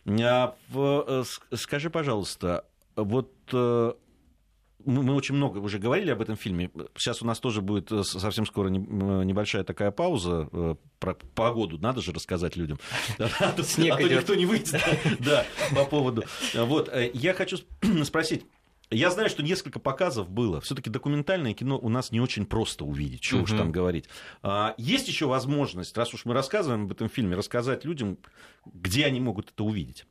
А, 0.08 0.56
в, 0.70 1.06
э, 1.52 1.56
скажи, 1.56 1.90
пожалуйста, 1.90 2.66
вот 2.96 3.32
мы 4.86 5.14
очень 5.14 5.36
много 5.36 5.60
уже 5.60 5.80
говорили 5.80 6.12
об 6.12 6.22
этом 6.22 6.36
фильме. 6.36 6.72
Сейчас 6.96 7.22
у 7.22 7.26
нас 7.26 7.40
тоже 7.40 7.62
будет 7.62 7.90
совсем 8.06 8.46
скоро 8.46 8.70
небольшая 8.70 9.64
такая 9.64 9.92
пауза 9.92 10.78
про 11.00 11.16
погоду. 11.36 11.78
Надо 11.78 12.02
же 12.02 12.12
рассказать 12.12 12.56
людям. 12.56 12.80
А 13.40 13.52
то 13.52 13.62
никто 13.62 14.36
не 14.36 14.46
выйдет. 14.46 14.82
Да, 15.20 15.46
по 15.76 15.86
поводу. 15.86 16.24
Вот, 16.54 16.92
я 17.14 17.34
хочу 17.34 17.58
спросить. 18.04 18.46
Я 18.94 19.10
знаю, 19.10 19.30
что 19.30 19.44
несколько 19.44 19.80
показов 19.80 20.30
было. 20.30 20.62
Все-таки 20.62 20.90
документальное 20.90 21.54
кино 21.54 21.80
у 21.80 21.90
нас 21.90 22.12
не 22.12 22.20
очень 22.22 22.46
просто 22.46 22.86
увидеть, 22.86 23.24
что 23.24 23.38
уж 23.38 23.52
там 23.52 23.72
говорить. 23.72 24.06
А, 24.44 24.76
есть 24.78 25.08
еще 25.08 25.26
возможность, 25.26 25.98
раз 25.98 26.14
уж 26.14 26.26
мы 26.26 26.34
рассказываем 26.34 26.84
об 26.84 26.92
этом 26.92 27.10
фильме, 27.10 27.36
рассказать 27.36 27.86
людям, 27.86 28.18
где 28.66 29.06
они 29.06 29.20
могут 29.20 29.50
это 29.50 29.64
увидеть. 29.64 30.06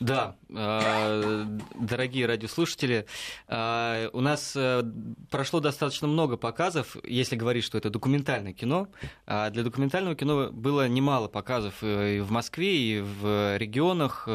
Да, 0.00 0.34
э, 0.48 1.44
дорогие 1.78 2.24
радиослушатели, 2.24 3.04
э, 3.48 4.08
у 4.14 4.20
нас 4.22 4.54
э, 4.56 4.82
прошло 5.30 5.60
достаточно 5.60 6.08
много 6.08 6.38
показов, 6.38 6.96
если 7.04 7.36
говорить, 7.36 7.64
что 7.64 7.76
это 7.76 7.90
документальное 7.90 8.54
кино. 8.54 8.88
Для 9.26 9.62
документального 9.62 10.16
кино 10.16 10.48
было 10.50 10.88
немало 10.88 11.28
показов 11.28 11.74
и 11.82 12.20
в 12.20 12.30
Москве, 12.30 12.74
и 12.74 13.00
в 13.00 13.58
регионах. 13.58 14.26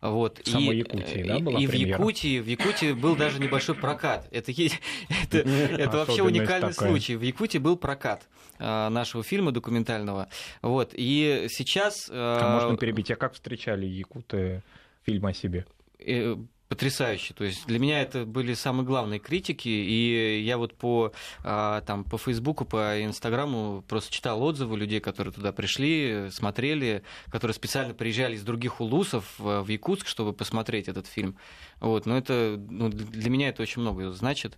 Вот. 0.00 0.38
В 0.44 0.48
самой 0.48 0.76
и, 0.76 0.78
Якутии, 0.78 1.22
да, 1.24 1.38
была 1.40 1.58
И 1.58 1.66
в 1.66 1.70
премьера? 1.70 1.98
Якутии, 1.98 2.38
в 2.38 2.46
Якутии 2.46 2.92
был 2.92 3.16
даже 3.16 3.40
небольшой 3.40 3.74
прокат. 3.74 4.28
Это, 4.30 4.52
это, 4.52 5.38
это 5.38 5.96
вообще 5.96 6.22
уникальный 6.22 6.72
такая. 6.72 6.88
случай. 6.88 7.16
В 7.16 7.22
Якутии 7.22 7.58
был 7.58 7.76
прокат 7.76 8.28
нашего 8.60 9.24
фильма 9.24 9.50
документального. 9.50 10.28
Вот. 10.62 10.90
И 10.92 11.46
сейчас... 11.48 12.08
А 12.12 12.60
можно 12.60 12.76
перебить, 12.76 13.10
а 13.10 13.16
как 13.16 13.34
встречали 13.34 13.86
якуты 13.86 14.62
фильм 15.10 15.26
о 15.26 15.32
себе? 15.32 15.66
э, 15.98 16.36
потрясающе. 16.70 17.34
То 17.34 17.44
есть 17.44 17.66
для 17.66 17.80
меня 17.80 18.00
это 18.00 18.24
были 18.24 18.54
самые 18.54 18.86
главные 18.86 19.18
критики, 19.18 19.68
и 19.68 20.40
я 20.44 20.56
вот 20.56 20.74
по, 20.74 21.12
а, 21.42 21.80
там, 21.80 22.04
по 22.04 22.16
Фейсбуку, 22.16 22.64
по 22.64 23.04
Инстаграму 23.04 23.84
просто 23.88 24.12
читал 24.12 24.40
отзывы 24.40 24.78
людей, 24.78 25.00
которые 25.00 25.34
туда 25.34 25.52
пришли, 25.52 26.28
смотрели, 26.30 27.02
которые 27.28 27.54
специально 27.56 27.92
приезжали 27.92 28.36
из 28.36 28.44
других 28.44 28.80
улусов 28.80 29.34
в 29.38 29.60
в 29.60 29.68
Якутск, 29.68 30.06
чтобы 30.06 30.32
посмотреть 30.32 30.88
этот 30.88 31.08
фильм. 31.08 31.36
Вот, 31.80 32.06
но 32.06 32.16
это 32.18 32.60
ну, 32.68 32.88
для 32.90 33.30
меня 33.30 33.48
это 33.48 33.62
очень 33.62 33.80
много 33.80 34.12
значит. 34.12 34.56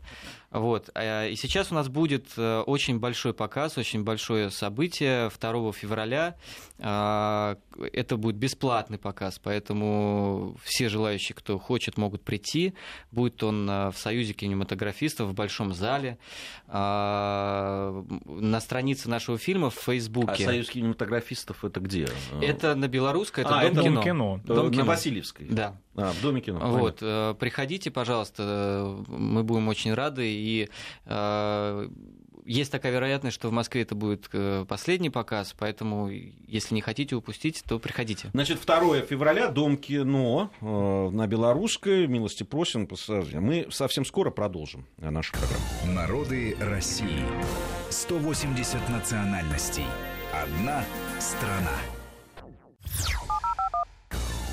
Вот. 0.51 0.91
А, 0.95 1.29
И 1.29 1.37
сейчас 1.37 1.73
у 1.73 1.75
нас 1.75 1.89
будет 1.89 2.27
э, 2.37 2.61
очень 2.67 2.99
большой 2.99 3.33
показ, 3.33 3.79
очень 3.79 4.05
большое 4.05 4.51
событие 4.51 5.31
2 5.41 5.73
февраля. 5.73 6.37
А, 6.79 7.57
Это 7.93 8.17
будет 8.17 8.37
бесплатный 8.37 8.99
показ, 8.99 9.39
поэтому 9.43 10.57
все 10.63 10.89
желающие, 10.89 11.35
кто 11.35 11.59
хочет, 11.59 11.97
могут 11.97 12.23
прийти. 12.23 12.75
Будет 13.13 13.43
он 13.43 13.67
а, 13.71 13.91
в 13.93 13.99
Союзе 13.99 14.35
кинематографистов 14.35 15.29
в 15.29 15.35
Большом 15.35 15.73
зале. 15.73 16.19
А, 16.69 18.05
На 18.27 18.61
странице 18.61 19.09
нашего 19.09 19.39
фильма 19.39 19.71
в 19.71 19.79
А 19.79 19.81
Фейсбуке. 19.81 20.45
Союз 20.45 20.69
кинематографистов 20.69 21.65
это 21.65 21.81
где? 21.81 22.09
Это 22.41 22.75
на 22.75 22.89
белорусской, 22.89 23.45
это 23.45 23.59
А, 23.59 23.63
Дом 23.63 23.73
это 23.73 23.83
кино. 23.83 23.95
Дом 23.95 24.03
кино. 24.05 24.41
Э, 24.45 24.47
Дом 24.55 24.67
на 24.67 24.73
кино. 24.73 24.85
Васильевской. 24.85 25.47
Да. 25.49 25.77
А, 25.97 26.13
в 26.13 26.23
Доме 26.23 26.41
кино. 26.41 26.61
Вот, 26.61 26.99
э, 27.03 27.35
приходите, 27.39 27.91
пожалуйста, 27.91 28.97
мы 29.09 29.43
будем 29.43 29.69
очень 29.69 29.93
рады. 29.93 30.25
И 30.27 30.69
э, 31.05 31.89
есть 32.45 32.73
такая 32.73 32.93
вероятность, 32.93 33.35
что 33.35 33.49
в 33.49 33.53
Москве 33.53 33.83
это 33.83 33.95
будет 33.95 34.29
э, 34.33 34.65
последний 34.67 35.11
показ, 35.11 35.55
поэтому 35.59 36.09
если 36.09 36.75
не 36.75 36.81
хотите 36.81 37.15
упустить, 37.15 37.63
то 37.67 37.79
приходите. 37.79 38.31
Значит, 38.33 38.61
2 38.65 39.03
февраля, 39.03 39.49
Дом 39.49 39.77
кино 39.77 40.51
э, 40.61 41.11
на 41.11 41.27
Белорусской. 41.27 42.07
Милости 42.07 42.43
просим. 42.43 42.89
Мы 43.35 43.67
совсем 43.71 44.05
скоро 44.05 44.31
продолжим 44.31 44.87
нашу 44.99 45.33
программу. 45.33 45.95
Народы 45.95 46.57
России. 46.61 47.25
180 47.91 48.89
национальностей. 48.89 49.87
Одна 50.33 50.85
страна. 51.21 51.79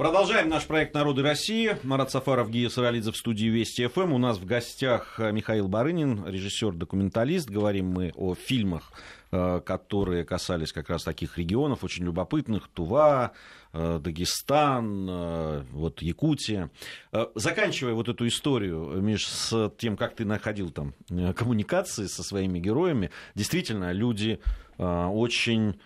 Продолжаем 0.00 0.48
наш 0.48 0.66
проект 0.66 0.94
«Народы 0.94 1.20
России». 1.20 1.76
Марат 1.82 2.10
Сафаров, 2.10 2.48
Гия 2.48 2.70
Саралидзе 2.70 3.12
в 3.12 3.18
студии 3.18 3.48
Вести 3.48 3.86
ФМ. 3.86 4.14
У 4.14 4.16
нас 4.16 4.38
в 4.38 4.46
гостях 4.46 5.20
э, 5.20 5.30
Михаил 5.30 5.68
Барынин, 5.68 6.26
режиссер-документалист. 6.26 7.50
Говорим 7.50 7.88
мы 7.88 8.10
о 8.16 8.34
фильмах, 8.34 8.92
э, 9.30 9.60
которые 9.60 10.24
касались 10.24 10.72
как 10.72 10.88
раз 10.88 11.04
таких 11.04 11.36
регионов, 11.36 11.84
очень 11.84 12.06
любопытных. 12.06 12.68
Тува, 12.68 13.32
э, 13.74 14.00
Дагестан, 14.02 15.66
вот 15.70 16.00
Якутия. 16.00 16.70
Заканчивая 17.34 17.92
вот 17.92 18.08
эту 18.08 18.26
историю, 18.26 19.02
Миш, 19.02 19.26
с 19.28 19.70
тем, 19.76 19.98
как 19.98 20.16
ты 20.16 20.24
находил 20.24 20.70
там 20.70 20.94
коммуникации 21.36 22.06
со 22.06 22.22
своими 22.22 22.58
героями, 22.58 23.10
действительно, 23.34 23.92
люди 23.92 24.40
очень... 24.78 25.78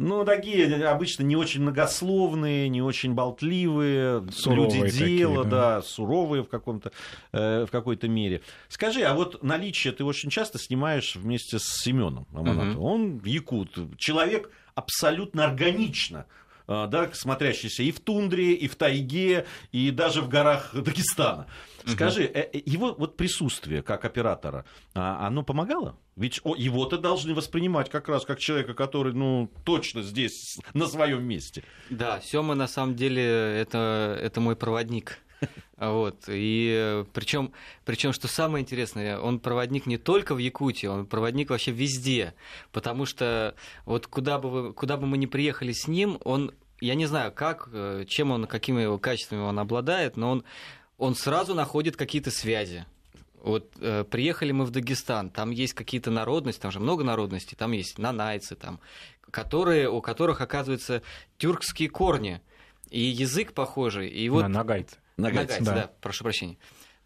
Ну, 0.00 0.24
такие 0.24 0.86
обычно 0.86 1.24
не 1.24 1.36
очень 1.36 1.60
многословные, 1.60 2.70
не 2.70 2.80
очень 2.80 3.12
болтливые, 3.12 4.26
Суровые 4.32 4.84
люди 4.84 4.98
дела, 4.98 5.36
такие, 5.36 5.50
да. 5.50 5.74
да. 5.74 5.82
суровые 5.82 6.42
в, 6.42 6.48
каком-то, 6.48 6.90
э, 7.32 7.66
в 7.66 7.70
какой-то 7.70 8.08
мере. 8.08 8.40
Скажи, 8.68 9.02
а 9.02 9.12
вот 9.12 9.42
наличие 9.42 9.92
ты 9.92 10.02
очень 10.04 10.30
часто 10.30 10.58
снимаешь 10.58 11.16
вместе 11.16 11.58
с 11.58 11.82
Семеном 11.82 12.26
Аманатовым. 12.32 12.70
Мгм. 12.70 12.82
Он 12.82 13.20
якут, 13.26 13.78
человек 13.98 14.50
абсолютно 14.74 15.44
органично 15.44 16.24
да, 16.70 17.10
смотрящийся 17.12 17.82
и 17.82 17.90
в 17.90 17.98
тундре, 17.98 18.52
и 18.52 18.68
в 18.68 18.76
тайге, 18.76 19.46
и 19.72 19.90
даже 19.90 20.22
в 20.22 20.28
горах 20.28 20.70
Дагестана. 20.72 21.48
Скажи, 21.84 22.22
э, 22.22 22.50
его 22.64 22.94
вот 22.96 23.16
присутствие 23.16 23.82
как 23.82 24.04
оператора, 24.04 24.64
а, 24.94 25.26
оно 25.26 25.42
помогало? 25.42 25.98
Ведь 26.14 26.40
его-то 26.44 26.98
должны 26.98 27.34
воспринимать 27.34 27.90
как 27.90 28.08
раз 28.08 28.24
как 28.24 28.38
человека, 28.38 28.74
который, 28.74 29.12
ну, 29.14 29.50
точно 29.64 30.02
здесь, 30.02 30.58
на 30.74 30.86
своем 30.86 31.24
месте. 31.24 31.64
Да, 31.88 32.20
Сёма 32.20 32.54
на 32.54 32.68
самом 32.68 32.94
деле 32.94 33.22
это, 33.24 34.16
это 34.22 34.40
мой 34.40 34.54
проводник. 34.54 35.18
Вот. 35.80 36.24
И 36.28 37.04
причем, 37.14 37.52
причем, 37.86 38.12
что 38.12 38.28
самое 38.28 38.62
интересное, 38.62 39.18
он 39.18 39.40
проводник 39.40 39.86
не 39.86 39.96
только 39.96 40.34
в 40.34 40.38
Якутии, 40.38 40.86
он 40.86 41.06
проводник 41.06 41.48
вообще 41.48 41.72
везде. 41.72 42.34
Потому 42.70 43.06
что 43.06 43.54
вот 43.86 44.06
куда 44.06 44.38
бы, 44.38 44.50
вы, 44.50 44.72
куда 44.74 44.98
бы 44.98 45.06
мы 45.06 45.16
ни 45.16 45.24
приехали 45.24 45.72
с 45.72 45.88
ним, 45.88 46.18
он, 46.24 46.52
я 46.82 46.94
не 46.94 47.06
знаю 47.06 47.32
как, 47.32 47.70
э, 47.72 48.04
чем 48.06 48.30
он, 48.30 48.46
какими 48.46 48.82
его 48.82 48.98
качествами 48.98 49.40
он 49.40 49.58
обладает, 49.58 50.18
но 50.18 50.30
он, 50.30 50.44
он 50.98 51.14
сразу 51.14 51.54
находит 51.54 51.96
какие-то 51.96 52.30
связи. 52.30 52.84
Вот 53.42 53.72
э, 53.80 54.04
приехали 54.04 54.52
мы 54.52 54.66
в 54.66 54.70
Дагестан, 54.70 55.30
там 55.30 55.50
есть 55.50 55.72
какие-то 55.72 56.10
народности, 56.10 56.60
там 56.60 56.72
же 56.72 56.78
много 56.78 57.04
народностей, 57.04 57.56
там 57.56 57.72
есть 57.72 57.98
нанайцы, 57.98 58.54
там, 58.54 58.80
которые, 59.30 59.88
у 59.88 60.02
которых, 60.02 60.42
оказывается, 60.42 61.00
тюркские 61.38 61.88
корни. 61.88 62.42
И 62.90 63.00
язык 63.00 63.52
похожий, 63.54 64.08
и 64.08 64.28
вот 64.28 64.42
На 64.42 64.48
нагайцы. 65.20 65.62
Да. 65.62 65.74
да. 65.74 65.90
прошу 66.00 66.24
прощения. 66.24 66.56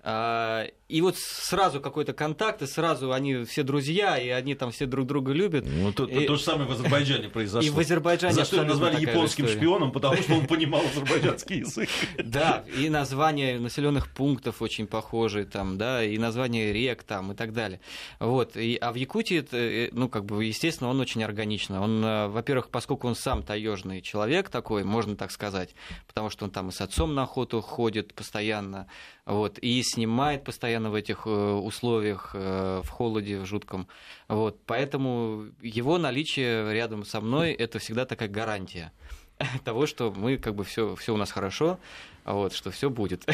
А, 0.07 0.67
И 0.87 1.01
вот 1.01 1.17
сразу 1.17 1.81
какой-то 1.81 2.13
контакт, 2.13 2.61
и 2.61 2.67
сразу 2.67 3.11
они 3.13 3.45
все 3.45 3.63
друзья, 3.63 4.19
и 4.19 4.29
они 4.29 4.55
там 4.55 4.71
все 4.71 4.85
друг 4.85 5.07
друга 5.07 5.33
любят. 5.33 5.65
Ну, 5.67 5.93
то, 5.95 6.05
И- 6.05 6.27
то 6.27 6.37
же 6.37 6.43
самое 6.43 6.69
в 6.69 6.73
Азербайджане 6.73 7.29
произошло. 7.31 7.67
И 7.67 7.71
в 7.71 7.79
Азербайджане 7.79 8.35
За 8.35 8.45
что 8.45 8.57
его 8.57 8.67
назвали 8.67 9.01
японским 9.01 9.47
история. 9.47 9.61
шпионом, 9.61 9.93
потому 9.93 10.17
что 10.23 10.35
он 10.35 10.47
понимал 10.47 10.83
азербайджанский 10.85 11.61
язык. 11.61 11.89
Да, 12.23 12.65
и 12.79 12.91
названия 12.91 13.59
населенных 13.59 14.13
пунктов 14.13 14.61
очень 14.61 14.87
похожие 14.87 15.47
там, 15.47 15.79
да, 15.79 16.05
и 16.05 16.19
названия 16.19 16.71
рек 16.73 17.03
там 17.03 17.33
и 17.33 17.35
так 17.35 17.55
далее. 17.55 17.81
Вот. 18.21 18.57
И, 18.59 18.77
а 18.77 18.93
в 18.93 18.97
Якутии, 18.97 19.39
это, 19.39 19.57
э, 19.57 19.89
ну, 19.93 20.11
как 20.11 20.27
бы, 20.27 20.45
естественно, 20.45 20.91
он 20.91 21.01
очень 21.01 21.25
органично. 21.25 21.81
Он, 21.83 22.05
э, 22.05 22.29
во-первых, 22.29 22.69
поскольку 22.69 23.09
он 23.09 23.15
сам 23.17 23.43
таежный 23.43 24.03
человек 24.03 24.51
такой, 24.51 24.85
можно 24.85 25.17
так 25.17 25.31
сказать, 25.31 25.75
потому 26.07 26.29
что 26.29 26.45
он 26.45 26.51
там 26.51 26.69
и 26.69 26.73
с 26.73 26.83
отцом 26.83 27.15
на 27.15 27.23
охоту 27.23 27.63
ходит 27.63 28.13
постоянно, 28.13 28.87
вот, 29.27 29.59
и 29.59 29.83
снимает 29.83 30.45
постоянно 30.45 30.91
в 30.91 30.95
этих 30.95 31.23
э, 31.27 31.31
условиях, 31.31 32.33
э, 32.35 32.83
в 32.85 32.89
холоде, 32.91 33.41
в 33.41 33.47
жутком. 33.47 33.89
Вот. 34.29 34.59
Поэтому 34.67 35.47
его 35.63 35.99
наличие 35.99 36.73
рядом 36.75 37.05
со 37.05 37.21
мной 37.21 37.53
это 37.53 37.79
всегда 37.79 38.05
такая 38.05 38.29
гарантия 38.29 38.93
того, 39.65 39.87
что 39.87 40.13
мы 40.13 40.37
как 40.37 40.55
бы 40.55 40.65
все, 40.65 40.95
все 40.97 41.15
у 41.15 41.17
нас 41.17 41.31
хорошо, 41.31 41.79
а 42.25 42.35
вот, 42.35 42.53
что 42.53 42.71
все 42.71 42.91
будет. 42.91 43.27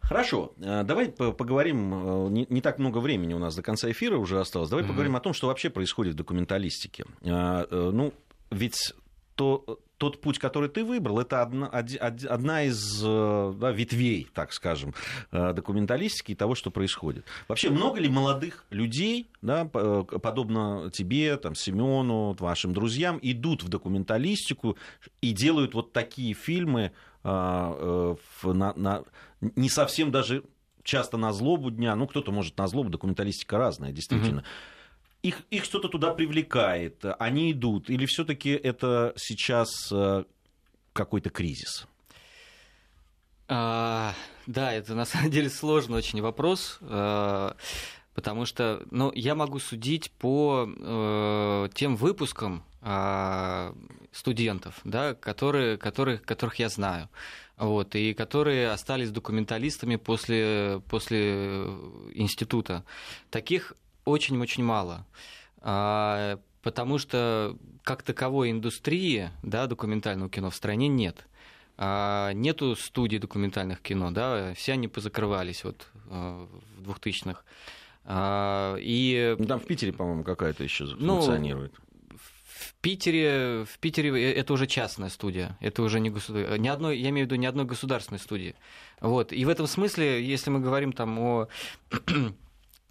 Хорошо, 0.00 0.52
э, 0.58 0.82
давай 0.82 1.08
по- 1.10 1.32
поговорим, 1.32 2.32
не, 2.34 2.60
так 2.60 2.78
много 2.78 2.98
времени 2.98 3.34
у 3.34 3.38
нас 3.38 3.54
до 3.54 3.62
конца 3.62 3.90
эфира 3.90 4.16
уже 4.18 4.40
осталось, 4.40 4.68
давай 4.68 4.82
Мгм. 4.82 4.92
поговорим 4.92 5.16
о 5.16 5.20
том, 5.20 5.32
что 5.32 5.46
вообще 5.46 5.70
происходит 5.70 6.14
в 6.14 6.16
документалистике. 6.16 7.04
Ну, 7.22 8.12
ведь 8.50 8.94
то, 9.36 9.78
тот 10.02 10.20
путь, 10.20 10.40
который 10.40 10.68
ты 10.68 10.82
выбрал, 10.84 11.20
это 11.20 11.42
одна, 11.42 11.68
одна 11.68 12.64
из 12.64 13.00
э, 13.04 13.54
да, 13.56 13.70
ветвей, 13.70 14.26
так 14.34 14.52
скажем, 14.52 14.94
э, 15.30 15.52
документалистики 15.52 16.32
и 16.32 16.34
того, 16.34 16.56
что 16.56 16.72
происходит. 16.72 17.24
Вообще, 17.46 17.70
много 17.70 18.00
ли 18.00 18.08
молодых 18.08 18.64
людей, 18.70 19.28
да, 19.42 19.70
э, 19.72 20.04
подобно 20.20 20.90
тебе, 20.92 21.36
там, 21.36 21.54
Семену, 21.54 22.32
вашим 22.40 22.72
друзьям, 22.72 23.20
идут 23.22 23.62
в 23.62 23.68
документалистику 23.68 24.76
и 25.20 25.30
делают 25.30 25.74
вот 25.74 25.92
такие 25.92 26.34
фильмы, 26.34 26.90
на- 27.22 28.16
на- 28.42 29.04
не 29.40 29.68
совсем 29.68 30.10
даже 30.10 30.42
часто 30.82 31.16
на 31.16 31.32
злобу 31.32 31.70
дня, 31.70 31.94
ну, 31.94 32.08
кто-то 32.08 32.32
может 32.32 32.58
на 32.58 32.66
злобу, 32.66 32.90
документалистика 32.90 33.56
разная, 33.56 33.92
действительно. 33.92 34.42
Их, 35.22 35.42
их 35.50 35.64
что-то 35.64 35.88
туда 35.88 36.12
привлекает, 36.12 37.04
они 37.18 37.52
идут, 37.52 37.88
или 37.90 38.06
все-таки 38.06 38.50
это 38.50 39.12
сейчас 39.16 39.70
э, 39.92 40.24
какой-то 40.92 41.30
кризис? 41.30 41.86
А, 43.46 44.14
да, 44.46 44.72
это 44.72 44.94
на 44.94 45.04
самом 45.04 45.30
деле 45.30 45.48
сложный 45.48 45.98
очень 45.98 46.20
вопрос. 46.20 46.78
А, 46.82 47.56
Потому 48.14 48.44
что 48.44 48.82
ну, 48.90 49.10
я 49.14 49.34
могу 49.34 49.58
судить 49.58 50.10
по 50.10 50.68
э, 50.68 51.68
тем 51.74 51.96
выпускам 51.96 52.62
э, 52.82 53.72
студентов, 54.12 54.80
да, 54.84 55.14
которые, 55.14 55.78
которых, 55.78 56.22
которых 56.22 56.56
я 56.56 56.68
знаю. 56.68 57.08
Вот, 57.56 57.94
и 57.94 58.12
которые 58.12 58.70
остались 58.70 59.10
документалистами 59.10 59.96
после, 59.96 60.82
после 60.90 61.62
института. 62.12 62.84
Таких 63.30 63.74
очень-очень 64.04 64.64
мало. 64.64 65.06
А, 65.60 66.38
потому 66.62 66.98
что 66.98 67.56
как 67.82 68.02
таковой 68.02 68.50
индустрии 68.50 69.30
да, 69.42 69.66
документального 69.66 70.30
кино 70.30 70.50
в 70.50 70.54
стране 70.54 70.88
нет. 70.88 71.26
А, 71.76 72.32
нету 72.32 72.76
студий 72.76 73.18
документальных 73.18 73.80
кино, 73.80 74.10
да, 74.10 74.54
все 74.54 74.72
они 74.72 74.88
позакрывались 74.88 75.64
вот 75.64 75.86
а, 76.10 76.46
в 76.78 76.90
2000-х. 76.90 77.42
А, 78.04 78.76
и... 78.78 79.36
Ну, 79.38 79.46
там 79.46 79.60
в 79.60 79.64
Питере, 79.64 79.92
по-моему, 79.92 80.24
какая-то 80.24 80.64
еще 80.64 80.84
ну, 80.84 81.16
функционирует. 81.16 81.72
В 82.10 82.74
Питере, 82.80 83.64
в 83.64 83.78
Питере 83.78 84.10
э, 84.10 84.34
это 84.34 84.52
уже 84.52 84.66
частная 84.66 85.08
студия, 85.08 85.56
это 85.60 85.82
уже 85.82 86.00
не 86.00 86.10
государ... 86.10 86.58
ни 86.58 86.68
одной, 86.68 86.98
я 86.98 87.10
имею 87.10 87.26
в 87.26 87.30
виду 87.30 87.40
ни 87.40 87.46
одной 87.46 87.64
государственной 87.64 88.18
студии. 88.18 88.54
Вот. 89.00 89.32
И 89.32 89.44
в 89.44 89.48
этом 89.48 89.66
смысле, 89.66 90.24
если 90.24 90.50
мы 90.50 90.60
говорим 90.60 90.92
там 90.92 91.18
о 91.18 91.48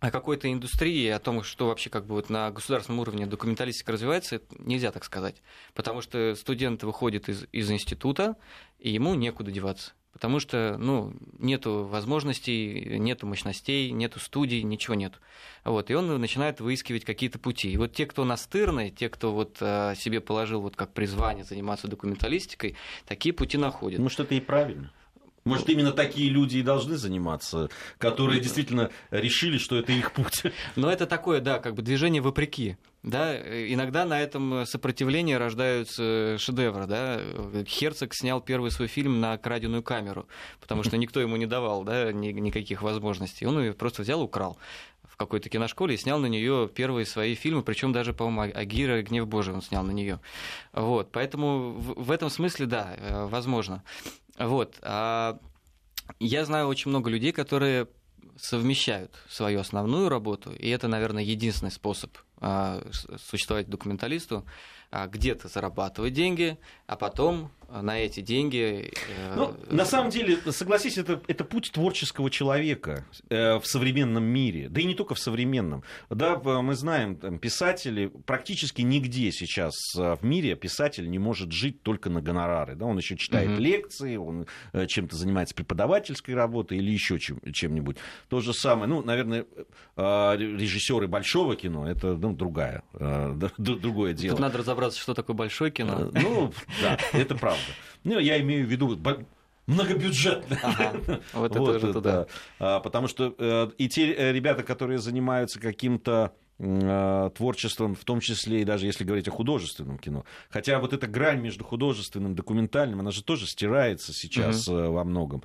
о 0.02 0.10
какой-то 0.10 0.52
индустрии, 0.52 1.08
о 1.10 1.20
том, 1.20 1.44
что 1.44 1.68
вообще 1.68 1.92
как 1.92 2.08
бы 2.08 2.16
вот 2.16 2.32
на 2.32 2.50
государственном 2.50 3.00
уровне 3.00 3.28
документалистика 3.28 3.92
развивается, 3.92 4.42
нельзя 4.58 4.92
так 4.92 5.04
сказать. 5.04 5.36
Потому 5.76 6.02
что 6.02 6.34
студент 6.36 6.84
выходит 6.84 7.30
из, 7.30 7.46
из 7.52 7.70
института, 7.70 8.36
и 8.80 8.90
ему 8.90 9.14
некуда 9.14 9.52
деваться. 9.52 9.94
Потому 10.12 10.40
что 10.40 10.76
ну, 10.80 11.14
нету 11.38 11.86
возможностей, 11.86 12.98
нету 12.98 13.28
мощностей, 13.28 13.92
нету 13.92 14.20
студий, 14.20 14.64
ничего 14.64 14.96
нет. 14.96 15.14
Вот, 15.64 15.92
и 15.92 15.94
он 15.94 16.20
начинает 16.20 16.62
выискивать 16.62 17.06
какие-то 17.06 17.38
пути. 17.38 17.72
И 17.72 17.78
вот 17.78 17.94
те, 17.94 18.08
кто 18.08 18.26
настырный, 18.26 18.90
те, 18.90 19.08
кто 19.08 19.32
вот, 19.32 19.58
а, 19.62 19.94
себе 19.94 20.20
положил 20.20 20.62
вот 20.62 20.76
как 20.76 20.94
призвание 20.94 21.46
заниматься 21.46 21.88
документалистикой, 21.88 22.76
такие 23.06 23.34
пути 23.34 23.60
находят. 23.60 24.00
Ну, 24.00 24.10
что 24.10 24.24
это 24.24 24.34
и 24.34 24.40
правильно. 24.40 24.92
Может, 25.44 25.70
именно 25.70 25.92
такие 25.92 26.30
люди 26.30 26.58
и 26.58 26.62
должны 26.64 26.98
заниматься, 26.98 27.70
которые 27.98 28.40
действительно 28.40 28.92
решили, 29.10 29.58
что 29.58 29.76
это 29.76 29.92
их 29.92 30.12
путь. 30.12 30.44
Но 30.76 30.92
это 30.92 31.08
такое, 31.08 31.42
да, 31.42 31.60
как 31.60 31.74
бы 31.76 31.82
движение 31.82 32.22
вопреки. 32.22 32.78
Да, 33.04 33.36
иногда 33.36 34.06
на 34.06 34.22
этом 34.22 34.68
сопротивлении 34.68 35.34
рождаются 35.34 36.38
шедевры. 36.38 36.86
Да? 36.86 37.20
Херцог 37.66 38.14
снял 38.14 38.42
первый 38.42 38.70
свой 38.70 38.88
фильм 38.88 39.20
на 39.20 39.38
краденую 39.40 39.82
камеру, 39.82 40.28
потому 40.60 40.84
что 40.84 40.98
никто 40.98 41.20
ему 41.20 41.36
не 41.38 41.48
давал 41.48 41.84
да, 41.84 42.12
никаких 42.12 42.84
возможностей. 42.84 43.48
Он 43.48 43.60
ее 43.60 43.74
просто 43.74 44.04
взял 44.04 44.22
и 44.22 44.26
украл 44.26 44.60
в 45.04 45.18
какой-то 45.18 45.50
киношколе 45.50 45.96
и 45.96 45.98
снял 45.98 46.20
на 46.20 46.28
нее 46.28 46.70
первые 46.74 47.06
свои 47.08 47.34
фильмы, 47.34 47.64
причем 47.64 47.92
даже, 47.92 48.14
по-моему, 48.14 48.54
Агира 48.56 49.00
и 49.00 49.04
Гнев 49.04 49.28
Божий 49.28 49.54
он 49.54 49.64
снял 49.64 49.84
на 49.84 49.92
нее. 49.92 50.20
Вот, 50.72 51.12
поэтому 51.12 51.74
в 51.74 52.12
этом 52.12 52.30
смысле, 52.30 52.68
да, 52.68 52.96
э, 52.98 53.26
возможно. 53.26 53.84
Вот. 54.48 54.78
А 54.82 55.40
я 56.20 56.46
знаю 56.46 56.68
очень 56.68 56.90
много 56.90 57.10
людей, 57.10 57.32
которые 57.32 57.88
совмещают 58.38 59.16
свою 59.30 59.60
основную 59.60 60.10
работу, 60.10 60.52
и 60.52 60.70
это, 60.70 60.88
наверное, 60.88 61.24
единственный 61.24 61.72
способ 61.72 62.18
а, 62.40 62.82
существовать 63.30 63.70
документалисту, 63.70 64.46
а, 64.90 65.08
где-то 65.08 65.48
зарабатывать 65.48 66.14
деньги, 66.14 66.58
а 66.88 66.96
потом 66.96 67.52
на 67.82 68.00
эти 68.00 68.20
деньги. 68.20 68.92
Э, 69.18 69.36
ну, 69.36 69.56
на 69.70 69.86
самом 69.86 70.10
деле, 70.10 70.38
согласись, 70.52 70.98
это, 70.98 71.22
это 71.28 71.44
путь 71.44 71.72
творческого 71.72 72.30
человека 72.30 73.06
э, 73.30 73.60
в 73.60 73.66
современном 73.66 74.24
мире, 74.24 74.68
да 74.70 74.82
и 74.82 74.86
не 74.86 74.96
только 74.96 75.16
в 75.16 75.20
современном. 75.20 75.84
Да, 76.10 76.38
мы 76.38 76.76
знаем, 76.76 77.16
там, 77.16 77.40
писатели 77.40 78.12
практически 78.26 78.82
нигде 78.82 79.32
сейчас 79.32 79.76
э, 79.98 80.16
в 80.20 80.24
мире 80.26 80.56
писатель 80.56 81.10
не 81.10 81.20
может 81.20 81.52
жить 81.52 81.82
только 81.82 82.10
на 82.10 82.22
гонорары. 82.22 82.76
Да, 82.76 82.86
он 82.86 82.98
еще 82.98 83.16
читает 83.16 83.52
угу. 83.52 83.62
лекции, 83.62 84.18
он 84.18 84.48
чем-то 84.88 85.16
занимается 85.16 85.56
преподавательской 85.56 86.36
работой 86.36 86.78
или 86.80 86.92
еще 86.92 87.20
чем, 87.20 87.40
чем-нибудь. 87.54 87.98
То 88.30 88.42
же 88.42 88.54
самое, 88.54 88.88
ну, 88.88 89.02
наверное, 89.04 89.46
режиссеры 89.96 91.08
большого 91.08 91.56
кино 91.56 91.88
это 91.90 92.16
ну, 92.16 92.34
другая, 92.34 92.84
другое 93.58 94.14
дело. 94.14 94.36
Тут 94.36 94.42
надо 94.42 94.58
разобраться, 94.58 95.00
что 95.00 95.14
такое 95.14 95.36
большое 95.36 95.72
кино. 95.72 96.12
Ну, 96.14 96.52
да, 96.82 96.98
это 97.14 97.36
правда 97.36 97.61
правда. 97.66 97.82
Ну, 98.04 98.20
я 98.20 98.40
имею 98.42 98.66
в 98.66 98.70
виду 98.70 98.98
многобюджетное. 99.68 100.60
Ага, 100.64 100.94
вот 101.34 101.52
это 101.52 101.60
вот, 101.60 101.94
туда. 101.94 102.28
Да. 102.60 102.80
Потому 102.80 103.08
что 103.08 103.34
э, 103.38 103.70
и 103.78 103.90
те 103.90 104.12
э, 104.12 104.32
ребята, 104.32 104.64
которые 104.64 105.00
занимаются 105.00 105.60
каким-то 105.60 106.34
э, 106.60 107.30
творчеством, 107.36 107.96
в 107.96 108.04
том 108.04 108.20
числе 108.20 108.62
и 108.62 108.66
даже 108.66 108.86
если 108.86 109.04
говорить 109.04 109.28
о 109.28 109.32
художественном 109.32 109.98
кино. 109.98 110.26
Хотя 110.50 110.80
вот 110.80 110.94
эта 110.94 111.08
грань 111.08 111.42
между 111.42 111.64
художественным 111.64 112.34
и 112.34 112.36
документальным, 112.36 113.00
она 113.00 113.12
же 113.12 113.24
тоже 113.24 113.48
стирается 113.48 114.14
сейчас 114.14 114.68
угу. 114.68 114.92
во 114.94 115.04
многом. 115.04 115.44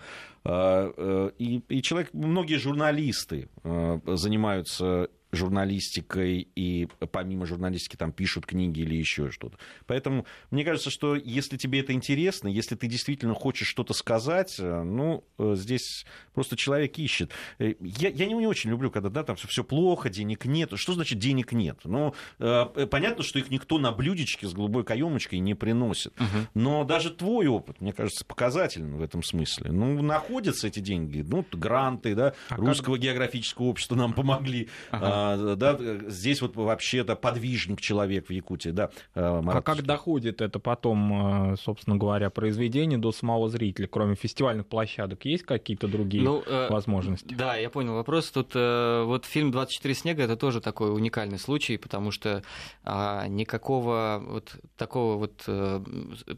И, 0.48 1.62
и 1.68 1.82
человек, 1.82 2.10
многие 2.12 2.56
журналисты 2.58 3.48
занимаются 3.64 5.08
журналистикой 5.36 6.48
и 6.54 6.88
помимо 7.12 7.46
журналистики 7.46 7.96
там 7.96 8.12
пишут 8.12 8.46
книги 8.46 8.80
или 8.80 8.94
еще 8.94 9.30
что-то. 9.30 9.58
Поэтому 9.86 10.26
мне 10.50 10.64
кажется, 10.64 10.90
что 10.90 11.14
если 11.16 11.56
тебе 11.56 11.80
это 11.80 11.92
интересно, 11.92 12.48
если 12.48 12.74
ты 12.74 12.86
действительно 12.86 13.34
хочешь 13.34 13.68
что-то 13.68 13.94
сказать, 13.94 14.56
э, 14.58 14.82
ну, 14.82 15.24
э, 15.38 15.54
здесь 15.56 16.06
просто 16.34 16.56
человек 16.56 16.98
ищет. 16.98 17.30
Э, 17.58 17.74
я, 17.80 18.08
я 18.08 18.26
не, 18.26 18.34
не 18.34 18.46
очень 18.46 18.70
люблю, 18.70 18.90
когда 18.90 19.08
да, 19.08 19.22
там 19.22 19.36
все 19.36 19.64
плохо, 19.64 20.08
денег 20.08 20.44
нет. 20.44 20.70
Что 20.74 20.94
значит 20.94 21.18
денег 21.18 21.52
нет? 21.52 21.78
Ну, 21.84 22.14
понятно, 22.38 23.22
что 23.22 23.38
их 23.38 23.50
никто 23.50 23.78
на 23.78 23.92
блюдечке 23.92 24.46
с 24.46 24.52
голубой 24.52 24.84
каемочкой 24.84 25.38
не 25.38 25.54
приносит. 25.54 26.14
Угу. 26.20 26.46
Но 26.54 26.84
даже 26.84 27.10
твой 27.10 27.46
опыт, 27.46 27.80
мне 27.80 27.92
кажется, 27.92 28.24
показателен 28.24 28.96
в 28.96 29.02
этом 29.02 29.22
смысле. 29.22 29.72
Ну, 29.72 30.02
находятся 30.02 30.66
эти 30.66 30.80
деньги, 30.80 31.24
ну, 31.26 31.44
гранты, 31.52 32.14
да, 32.14 32.34
а 32.48 32.56
русского 32.56 32.94
как... 32.94 33.02
географического 33.02 33.66
общества 33.66 33.94
нам 33.94 34.12
помогли. 34.12 34.68
Ага 34.90 35.06
а, 35.06 35.25
да, 35.56 35.78
здесь 36.08 36.42
вот 36.42 36.56
вообще-то 36.56 37.16
подвижник 37.16 37.80
человек 37.80 38.28
в 38.28 38.32
Якутии, 38.32 38.70
да. 38.70 38.90
А, 39.14 39.42
а 39.44 39.62
как 39.62 39.82
доходит 39.82 40.40
это 40.40 40.58
потом, 40.58 41.52
э, 41.52 41.56
собственно 41.56 41.96
говоря, 41.96 42.30
произведение 42.30 42.98
до 42.98 43.12
самого 43.12 43.48
зрителя? 43.48 43.86
Кроме 43.86 44.14
фестивальных 44.14 44.66
площадок, 44.66 45.24
есть 45.24 45.44
какие-то 45.44 45.88
другие 45.88 46.22
ну, 46.22 46.42
э, 46.46 46.68
возможности? 46.70 47.34
Да, 47.34 47.56
я 47.56 47.70
понял 47.70 47.94
вопрос. 47.94 48.30
Тут 48.30 48.52
э, 48.54 49.02
вот 49.04 49.24
фильм 49.24 49.50
«24 49.50 49.94
снега»— 49.94 50.22
это 50.24 50.36
тоже 50.36 50.60
такой 50.60 50.94
уникальный 50.94 51.38
случай, 51.38 51.76
потому 51.76 52.10
что 52.10 52.42
а, 52.84 53.26
никакого 53.28 54.22
вот 54.26 54.56
такого 54.76 55.16
вот 55.16 55.42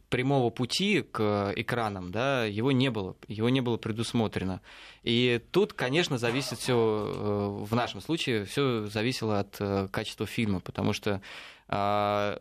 прямого 0.08 0.50
пути 0.50 1.02
к 1.02 1.52
экранам, 1.56 2.10
да, 2.10 2.44
его 2.44 2.72
не 2.72 2.90
было, 2.90 3.16
его 3.26 3.48
не 3.48 3.60
было 3.60 3.76
предусмотрено. 3.76 4.60
И 5.02 5.40
тут, 5.52 5.72
конечно, 5.72 6.18
зависит 6.18 6.58
все 6.58 7.64
в 7.68 7.74
нашем 7.74 8.00
случае 8.00 8.44
все 8.44 8.67
зависело 8.88 9.40
от 9.40 9.56
э, 9.60 9.88
качества 9.90 10.26
фильма, 10.26 10.60
потому 10.60 10.92
что 10.92 11.20
а, 11.68 12.38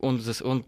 он, 0.00 0.20
он 0.42 0.64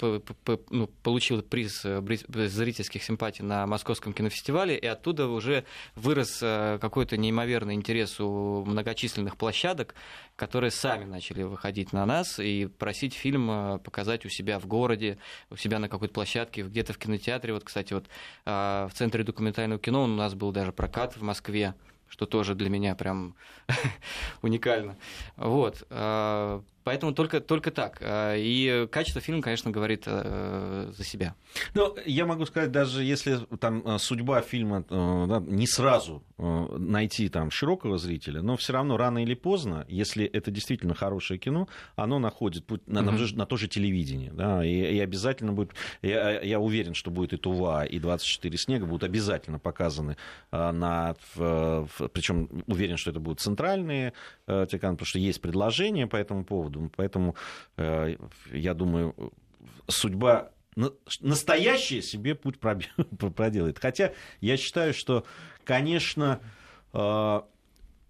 ну, 0.71 0.87
получил 1.03 1.43
приз 1.43 1.83
э, 1.85 2.01
зрительских 2.49 3.03
симпатий 3.03 3.45
на 3.45 3.67
Московском 3.67 4.13
кинофестивале, 4.13 4.77
и 4.77 4.87
оттуда 4.87 5.27
уже 5.27 5.65
вырос 5.95 6.41
э, 6.43 6.79
какой-то 6.81 7.17
неимоверный 7.17 7.75
интерес 7.75 8.21
у 8.21 8.65
многочисленных 8.65 9.37
площадок, 9.37 9.95
которые 10.37 10.71
сами 10.71 11.05
начали 11.05 11.43
выходить 11.43 11.93
на 11.93 12.05
нас 12.05 12.39
и 12.39 12.67
просить 12.67 13.15
фильм 13.15 13.81
показать 13.81 14.27
у 14.27 14.29
себя 14.29 14.59
в 14.59 14.67
городе, 14.67 15.19
у 15.51 15.57
себя 15.57 15.79
на 15.79 15.89
какой-то 15.89 16.15
площадке, 16.15 16.63
где-то 16.63 16.93
в 16.93 16.99
кинотеатре. 16.99 17.55
Вот, 17.55 17.65
кстати, 17.65 17.95
вот 17.95 18.07
а, 18.45 18.89
в 18.89 18.95
Центре 18.95 19.25
документального 19.25 19.81
кино 19.81 20.05
у 20.05 20.07
нас 20.07 20.35
был 20.35 20.53
даже 20.53 20.73
прокат 20.73 21.17
в 21.17 21.23
Москве 21.23 21.75
что 22.13 22.27
тоже 22.27 22.55
для 22.55 22.69
меня 22.69 22.95
прям 22.95 23.35
уникально. 24.43 24.99
Вот. 25.37 25.83
Поэтому 26.85 27.13
только, 27.13 27.41
только 27.41 27.71
так. 27.71 27.99
А, 28.01 28.35
и 28.37 28.87
качество 28.91 29.21
фильма, 29.21 29.43
конечно, 29.43 29.71
говорит 29.71 30.05
э, 30.07 30.93
за 30.97 31.05
себя. 31.05 31.35
Ну, 31.75 31.95
я 32.07 32.27
могу 32.27 32.45
сказать, 32.47 32.73
даже 32.73 33.05
если 33.05 33.39
там 33.61 33.83
э, 33.87 33.99
судьба 33.99 34.41
фильма 34.41 34.85
э, 34.89 35.27
да, 35.29 35.41
не 35.41 35.67
сразу 35.67 36.23
найти 36.39 37.29
там 37.29 37.53
широкого 37.53 37.99
зрителя, 37.99 38.43
но 38.43 38.57
все 38.57 38.73
равно 38.73 38.97
рано 38.97 39.23
или 39.23 39.35
поздно, 39.35 39.87
если 39.89 40.25
это 40.25 40.51
действительно 40.51 40.93
хорошее 40.93 41.39
кино, 41.39 41.69
оно 41.95 42.19
находит 42.19 42.67
путь 42.67 42.85
на, 42.89 42.99
mm-hmm. 42.99 43.37
на 43.37 43.47
то 43.47 43.57
же 43.57 43.69
телевидение. 43.69 44.33
Да, 44.33 44.65
и, 44.65 44.97
и 44.97 44.99
обязательно 44.99 45.53
будет, 45.53 45.71
я, 46.01 46.41
я 46.41 46.59
уверен, 46.59 46.95
что 46.95 47.13
будет 47.13 47.33
и 47.33 47.37
Тува, 47.37 47.85
и 47.85 48.01
24 48.01 48.59
снега 48.59 48.87
будут 48.87 49.05
обязательно 49.05 49.61
показаны 49.61 50.17
на, 50.51 51.15
причем 51.37 52.65
уверен, 52.67 52.97
что 52.97 53.11
это 53.11 53.21
будут 53.21 53.39
центральные 53.39 54.13
телеканалы, 54.47 54.97
потому 54.97 55.07
что 55.07 55.21
есть 55.21 55.41
предложение 55.41 56.09
по 56.09 56.17
этому 56.17 56.45
поводу 56.45 56.72
поводу. 56.73 56.91
Поэтому, 56.97 57.35
э, 57.77 58.17
я 58.53 58.75
думаю, 58.75 59.33
судьба 59.89 60.51
настоящая 61.21 62.03
себе 62.03 62.35
путь 62.35 62.59
проделает. 63.37 63.79
Хотя 63.79 64.13
я 64.41 64.57
считаю, 64.57 64.95
что, 64.95 65.25
конечно, 65.65 66.41
э, 66.95 67.41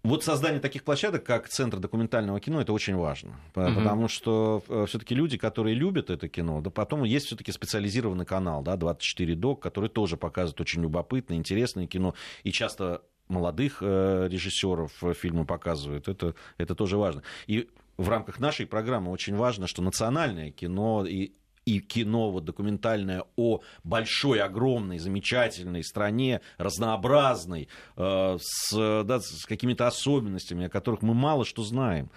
вот 0.05 0.25
создание 0.25 0.61
таких 0.61 0.85
площадок, 0.85 1.25
как 1.25 1.49
Центр 1.49 1.79
документального 1.79 2.41
кино, 2.41 2.61
это 2.61 2.73
очень 2.73 2.95
важно. 2.95 3.31
Угу. 3.55 3.75
Потому 3.75 4.09
что 4.09 4.63
э, 4.69 4.85
все-таки 4.89 5.15
люди, 5.15 5.39
которые 5.39 5.75
любят 5.75 6.11
это 6.11 6.29
кино, 6.29 6.61
да 6.61 6.71
потом 6.71 7.03
есть 7.05 7.27
все-таки 7.27 7.53
специализированный 7.53 8.27
канал, 8.27 8.63
да, 8.63 8.77
24 8.77 9.35
док, 9.35 9.61
который 9.61 9.89
тоже 9.89 10.17
показывает 10.17 10.61
очень 10.61 10.83
любопытное, 10.83 11.39
интересное 11.39 11.87
кино. 11.87 12.15
И 12.45 12.53
часто 12.53 13.03
молодых 13.29 13.81
режиссеров 13.81 14.93
фильмы 15.15 15.47
показывают. 15.47 16.07
Это, 16.07 16.35
это 16.59 16.75
тоже 16.75 16.99
важно. 16.99 17.23
И 17.47 17.71
в 17.97 18.09
рамках 18.09 18.41
нашей 18.41 18.67
программы 18.67 19.11
очень 19.11 19.37
важно, 19.37 19.67
что 19.67 19.83
национальное 19.83 20.51
кино 20.51 21.05
и 21.05 21.33
и 21.65 21.81
кино 21.81 22.31
вот 22.31 22.45
документальное 22.45 23.25
о 23.37 23.61
большой, 23.85 24.41
огромной, 24.41 24.99
замечательной 24.99 25.85
стране, 25.85 26.41
разнообразной, 26.59 27.69
э, 27.97 28.39
с, 28.41 29.05
да, 29.05 29.21
с 29.21 29.45
какими-то 29.47 29.87
особенностями, 29.87 30.67
о 30.67 30.69
которых 30.69 31.03
мы 31.03 31.15
мало 31.15 31.45
что 31.45 31.63
знаем. 31.63 32.11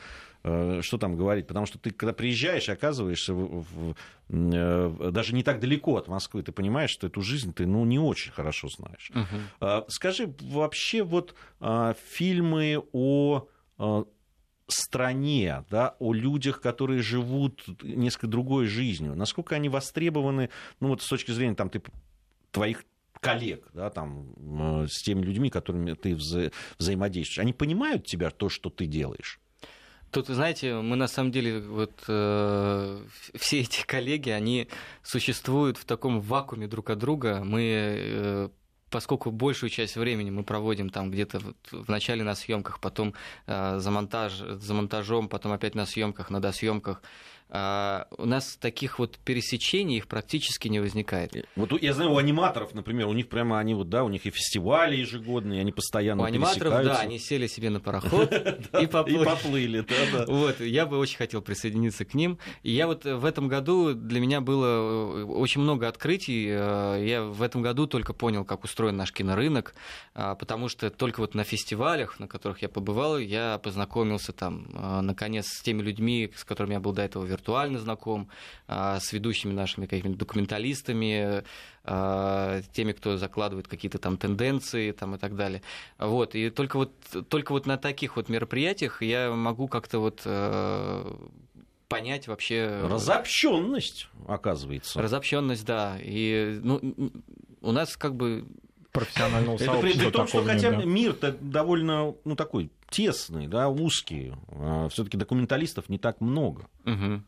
Э, 0.44 0.82
что 0.82 0.98
там 0.98 1.16
говорить? 1.16 1.48
Потому 1.48 1.66
что 1.66 1.78
ты, 1.80 1.92
когда 1.92 2.14
приезжаешь, 2.14 2.70
оказываешься 2.70 3.34
в, 3.34 3.64
в, 3.64 3.96
э, 4.30 5.12
даже 5.12 5.36
не 5.36 5.44
так 5.44 5.60
далеко 5.60 5.98
от 5.98 6.08
Москвы, 6.08 6.44
ты 6.44 6.52
понимаешь, 6.52 6.92
что 6.92 7.08
эту 7.08 7.22
жизнь 7.22 7.54
ты 7.54 7.66
ну, 7.66 7.86
не 7.86 8.00
очень 8.00 8.32
хорошо 8.32 8.68
знаешь. 8.70 9.12
Э, 9.62 9.84
скажи, 9.88 10.34
вообще 10.42 11.04
вот 11.04 11.36
э, 11.62 11.94
фильмы 12.10 12.84
о 12.94 13.48
э, 13.78 14.04
стране, 14.68 15.64
да, 15.70 15.96
о 16.00 16.14
людях, 16.14 16.62
которые 16.62 17.02
живут 17.02 17.64
несколько 17.84 18.28
другой 18.28 18.66
жизнью, 18.66 19.16
насколько 19.16 19.56
они 19.56 19.70
востребованы, 19.70 20.50
ну 20.80 20.90
вот 20.90 21.02
с 21.02 21.08
точки 21.08 21.32
зрения 21.32 21.56
там, 21.56 21.70
ты, 21.70 21.82
твоих 22.52 22.84
коллег, 23.20 23.68
да, 23.74 23.90
там, 23.90 24.34
э, 24.84 24.88
с 24.90 25.02
теми 25.04 25.22
людьми, 25.22 25.50
которыми 25.50 25.94
ты 25.94 26.14
вза- 26.14 26.52
взаимодействуешь, 26.78 27.40
они 27.40 27.54
понимают 27.54 28.06
тебя, 28.06 28.30
то, 28.30 28.50
что 28.50 28.70
ты 28.70 28.86
делаешь? 28.86 29.40
Тут, 30.12 30.28
знаете, 30.28 30.76
мы 30.76 30.96
на 30.96 31.08
самом 31.08 31.32
деле, 31.32 31.60
вот 31.60 32.04
э, 32.08 33.06
все 33.34 33.60
эти 33.60 33.86
коллеги, 33.86 34.30
они 34.30 34.70
существуют 35.04 35.78
в 35.78 35.86
таком 35.86 36.22
вакууме 36.22 36.68
друг 36.68 36.90
от 36.90 37.00
друга. 37.00 37.42
Мы 37.44 37.62
э, 37.64 38.50
поскольку 38.96 39.30
большую 39.30 39.70
часть 39.70 39.98
времени 39.98 40.30
мы 40.30 40.46
проводим 40.46 40.90
там 40.90 41.12
где-то 41.12 41.42
в 41.70 41.90
начале 41.90 42.24
на 42.24 42.34
съемках, 42.34 42.80
потом 42.80 43.14
э, 43.46 43.80
за, 43.80 43.92
монтаж, 43.92 44.32
за 44.38 44.74
монтажом, 44.74 45.28
потом 45.28 45.52
опять 45.52 45.76
на 45.76 45.86
съемках, 45.86 46.30
на 46.30 46.40
досъемках, 46.40 47.02
а, 47.50 48.08
у 48.18 48.26
нас 48.26 48.58
таких 48.60 49.00
вот 49.00 49.18
пересечений 49.20 49.98
их 49.98 50.08
практически 50.08 50.68
не 50.68 50.80
возникает. 50.80 51.48
Вот 51.56 51.82
я 51.82 51.94
знаю, 51.94 52.12
у 52.12 52.18
аниматоров, 52.18 52.74
например, 52.74 53.08
у 53.08 53.14
них 53.14 53.30
прямо 53.30 53.60
они 53.60 53.74
вот, 53.74 53.90
да, 53.90 54.04
у 54.04 54.10
них 54.10 54.26
и 54.26 54.32
фестивали 54.32 54.96
ежегодные, 54.96 55.62
они 55.62 55.72
постоянно 55.72 56.24
У 56.24 56.26
аниматоров, 56.26 56.84
да, 56.84 57.00
они 57.00 57.20
сели 57.20 57.48
себе 57.48 57.70
на 57.70 57.80
пароход 57.80 58.34
и 58.80 58.88
поплыли. 58.88 59.86
Вот, 60.28 60.60
я 60.60 60.86
бы 60.86 60.98
очень 60.98 61.18
хотел 61.18 61.42
присоединиться 61.42 62.04
к 62.04 62.14
ним. 62.14 62.40
И 62.64 62.72
я 62.72 62.88
вот 62.88 63.06
в 63.06 63.26
этом 63.26 63.48
году, 63.48 63.94
для 63.94 64.20
меня 64.20 64.42
было 64.42 65.22
э, 65.22 65.24
очень 65.24 65.62
много 65.62 65.88
открытий. 65.88 66.48
Э, 66.50 67.04
я 67.06 67.24
в 67.24 67.42
этом 67.42 67.62
году 67.62 67.86
только 67.86 68.14
понял, 68.14 68.44
как 68.44 68.64
устроен 68.64 68.98
наш 68.98 69.12
кинорынок, 69.12 69.76
а, 70.14 70.36
потому 70.36 70.68
что 70.68 70.90
только 70.90 71.20
вот 71.20 71.36
на 71.36 71.44
фестивалях, 71.44 72.20
на 72.20 72.28
которых 72.28 72.62
я 72.62 72.70
побывал, 72.70 73.18
я 73.18 73.60
познакомился 73.60 74.34
там, 74.34 74.68
э, 74.74 75.02
наконец, 75.02 75.46
с 75.48 75.62
теми 75.62 75.82
людьми, 75.82 76.32
с 76.36 76.44
которыми 76.44 76.74
я 76.74 76.80
был 76.80 76.94
до 76.94 77.04
этого 77.04 77.35
виртуально 77.36 77.80
знаком, 77.80 78.30
а, 78.68 79.00
с 79.00 79.14
ведущими 79.14 79.54
нашими 79.54 79.86
какими-то 79.86 80.18
документалистами, 80.18 81.44
а, 81.84 82.62
теми, 82.74 82.94
кто 82.94 83.18
закладывает 83.18 83.68
какие-то 83.68 84.00
там 84.00 84.18
тенденции 84.18 84.92
там, 84.92 85.16
и 85.16 85.18
так 85.18 85.36
далее. 85.36 85.62
Вот. 86.00 86.36
И 86.36 86.50
только 86.50 86.78
вот, 86.78 86.92
только 87.30 87.52
вот 87.52 87.66
на 87.66 87.78
таких 87.78 88.16
вот 88.16 88.30
мероприятиях 88.30 89.02
я 89.02 89.32
могу 89.32 89.68
как-то 89.68 90.00
вот 90.00 90.22
э, 90.26 91.16
понять 91.88 92.28
вообще... 92.28 92.82
Разобщенность, 92.90 94.08
оказывается. 94.28 95.02
Разобщенность, 95.02 95.66
да. 95.66 95.98
И 96.02 96.60
ну, 96.64 97.12
у 97.62 97.72
нас 97.72 97.98
как 97.98 98.16
бы 98.16 98.46
профессионального 98.96 99.58
сообщества. 99.58 99.88
Это 99.88 100.00
при 100.00 100.12
том, 100.12 100.28
что 100.28 100.44
хотя 100.44 100.72
да. 100.72 100.84
мир-то 100.84 101.36
довольно 101.40 102.16
ну, 102.24 102.36
такой 102.36 102.72
тесный, 102.90 103.48
да, 103.48 103.70
узкий. 103.70 104.34
А, 104.50 104.88
Все-таки 104.90 105.18
документалистов 105.18 105.90
не 105.90 105.98
так 105.98 106.22
много. 106.22 106.68
Угу. 106.86 107.22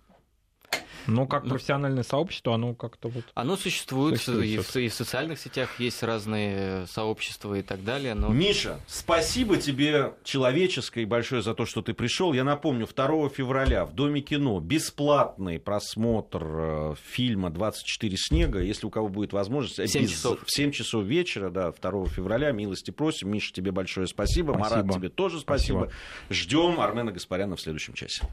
Но 1.08 1.26
как 1.26 1.44
ну, 1.44 1.52
профессиональное 1.52 2.04
сообщество, 2.04 2.54
оно 2.54 2.74
как-то 2.74 3.08
вот... 3.08 3.24
Оно 3.34 3.58
существует, 3.58 4.18
существует 4.18 4.46
и, 4.46 4.58
в, 4.58 4.76
и 4.76 4.90
в 4.90 4.94
социальных 4.94 5.40
сетях 5.40 5.80
есть 5.80 6.04
разные 6.04 6.86
сообщества 6.88 7.56
и 7.56 7.62
так 7.62 7.84
далее. 7.84 8.14
Но... 8.14 8.30
Миша, 8.30 8.80
спасибо 8.88 9.58
тебе 9.58 10.14
человеческое 10.24 11.04
и 11.04 11.06
большое 11.06 11.42
за 11.42 11.54
то, 11.54 11.66
что 11.66 11.82
ты 11.82 11.94
пришел. 11.94 12.34
Я 12.34 12.44
напомню, 12.44 12.88
2 12.88 13.30
февраля 13.30 13.86
в 13.86 13.94
Доме 13.94 14.22
кино 14.22 14.60
бесплатный 14.60 15.60
просмотр 15.60 16.44
э, 16.44 16.96
фильма 17.04 17.50
«24 17.50 18.16
снега». 18.16 18.60
Если 18.60 18.86
у 18.86 18.90
кого 18.90 19.08
будет 19.08 19.34
возможность... 19.34 19.80
В 19.80 19.88
7 19.88 20.02
без... 20.02 20.12
часов. 20.12 20.44
В 20.44 20.52
7 20.52 20.72
часов 20.72 21.06
вечера, 21.06 21.50
да, 21.50 21.72
2 21.72 22.08
февраля. 22.08 22.52
Милости 22.52 22.92
просим. 22.92 23.32
Миша, 23.32 23.54
тебе 23.54 23.72
большое 23.72 24.08
спасибо. 24.08 24.54
спасибо. 24.54 24.54
Марат, 24.58 24.94
тебе 24.94 25.10
тоже 25.10 25.40
спасибо. 25.40 25.90
спасибо. 25.90 25.94
Ждем 26.30 26.80
Армена 26.80 27.12
Гаспаряна 27.12 27.56
в 27.56 27.62
следующем 27.62 27.94
часе. 27.94 28.24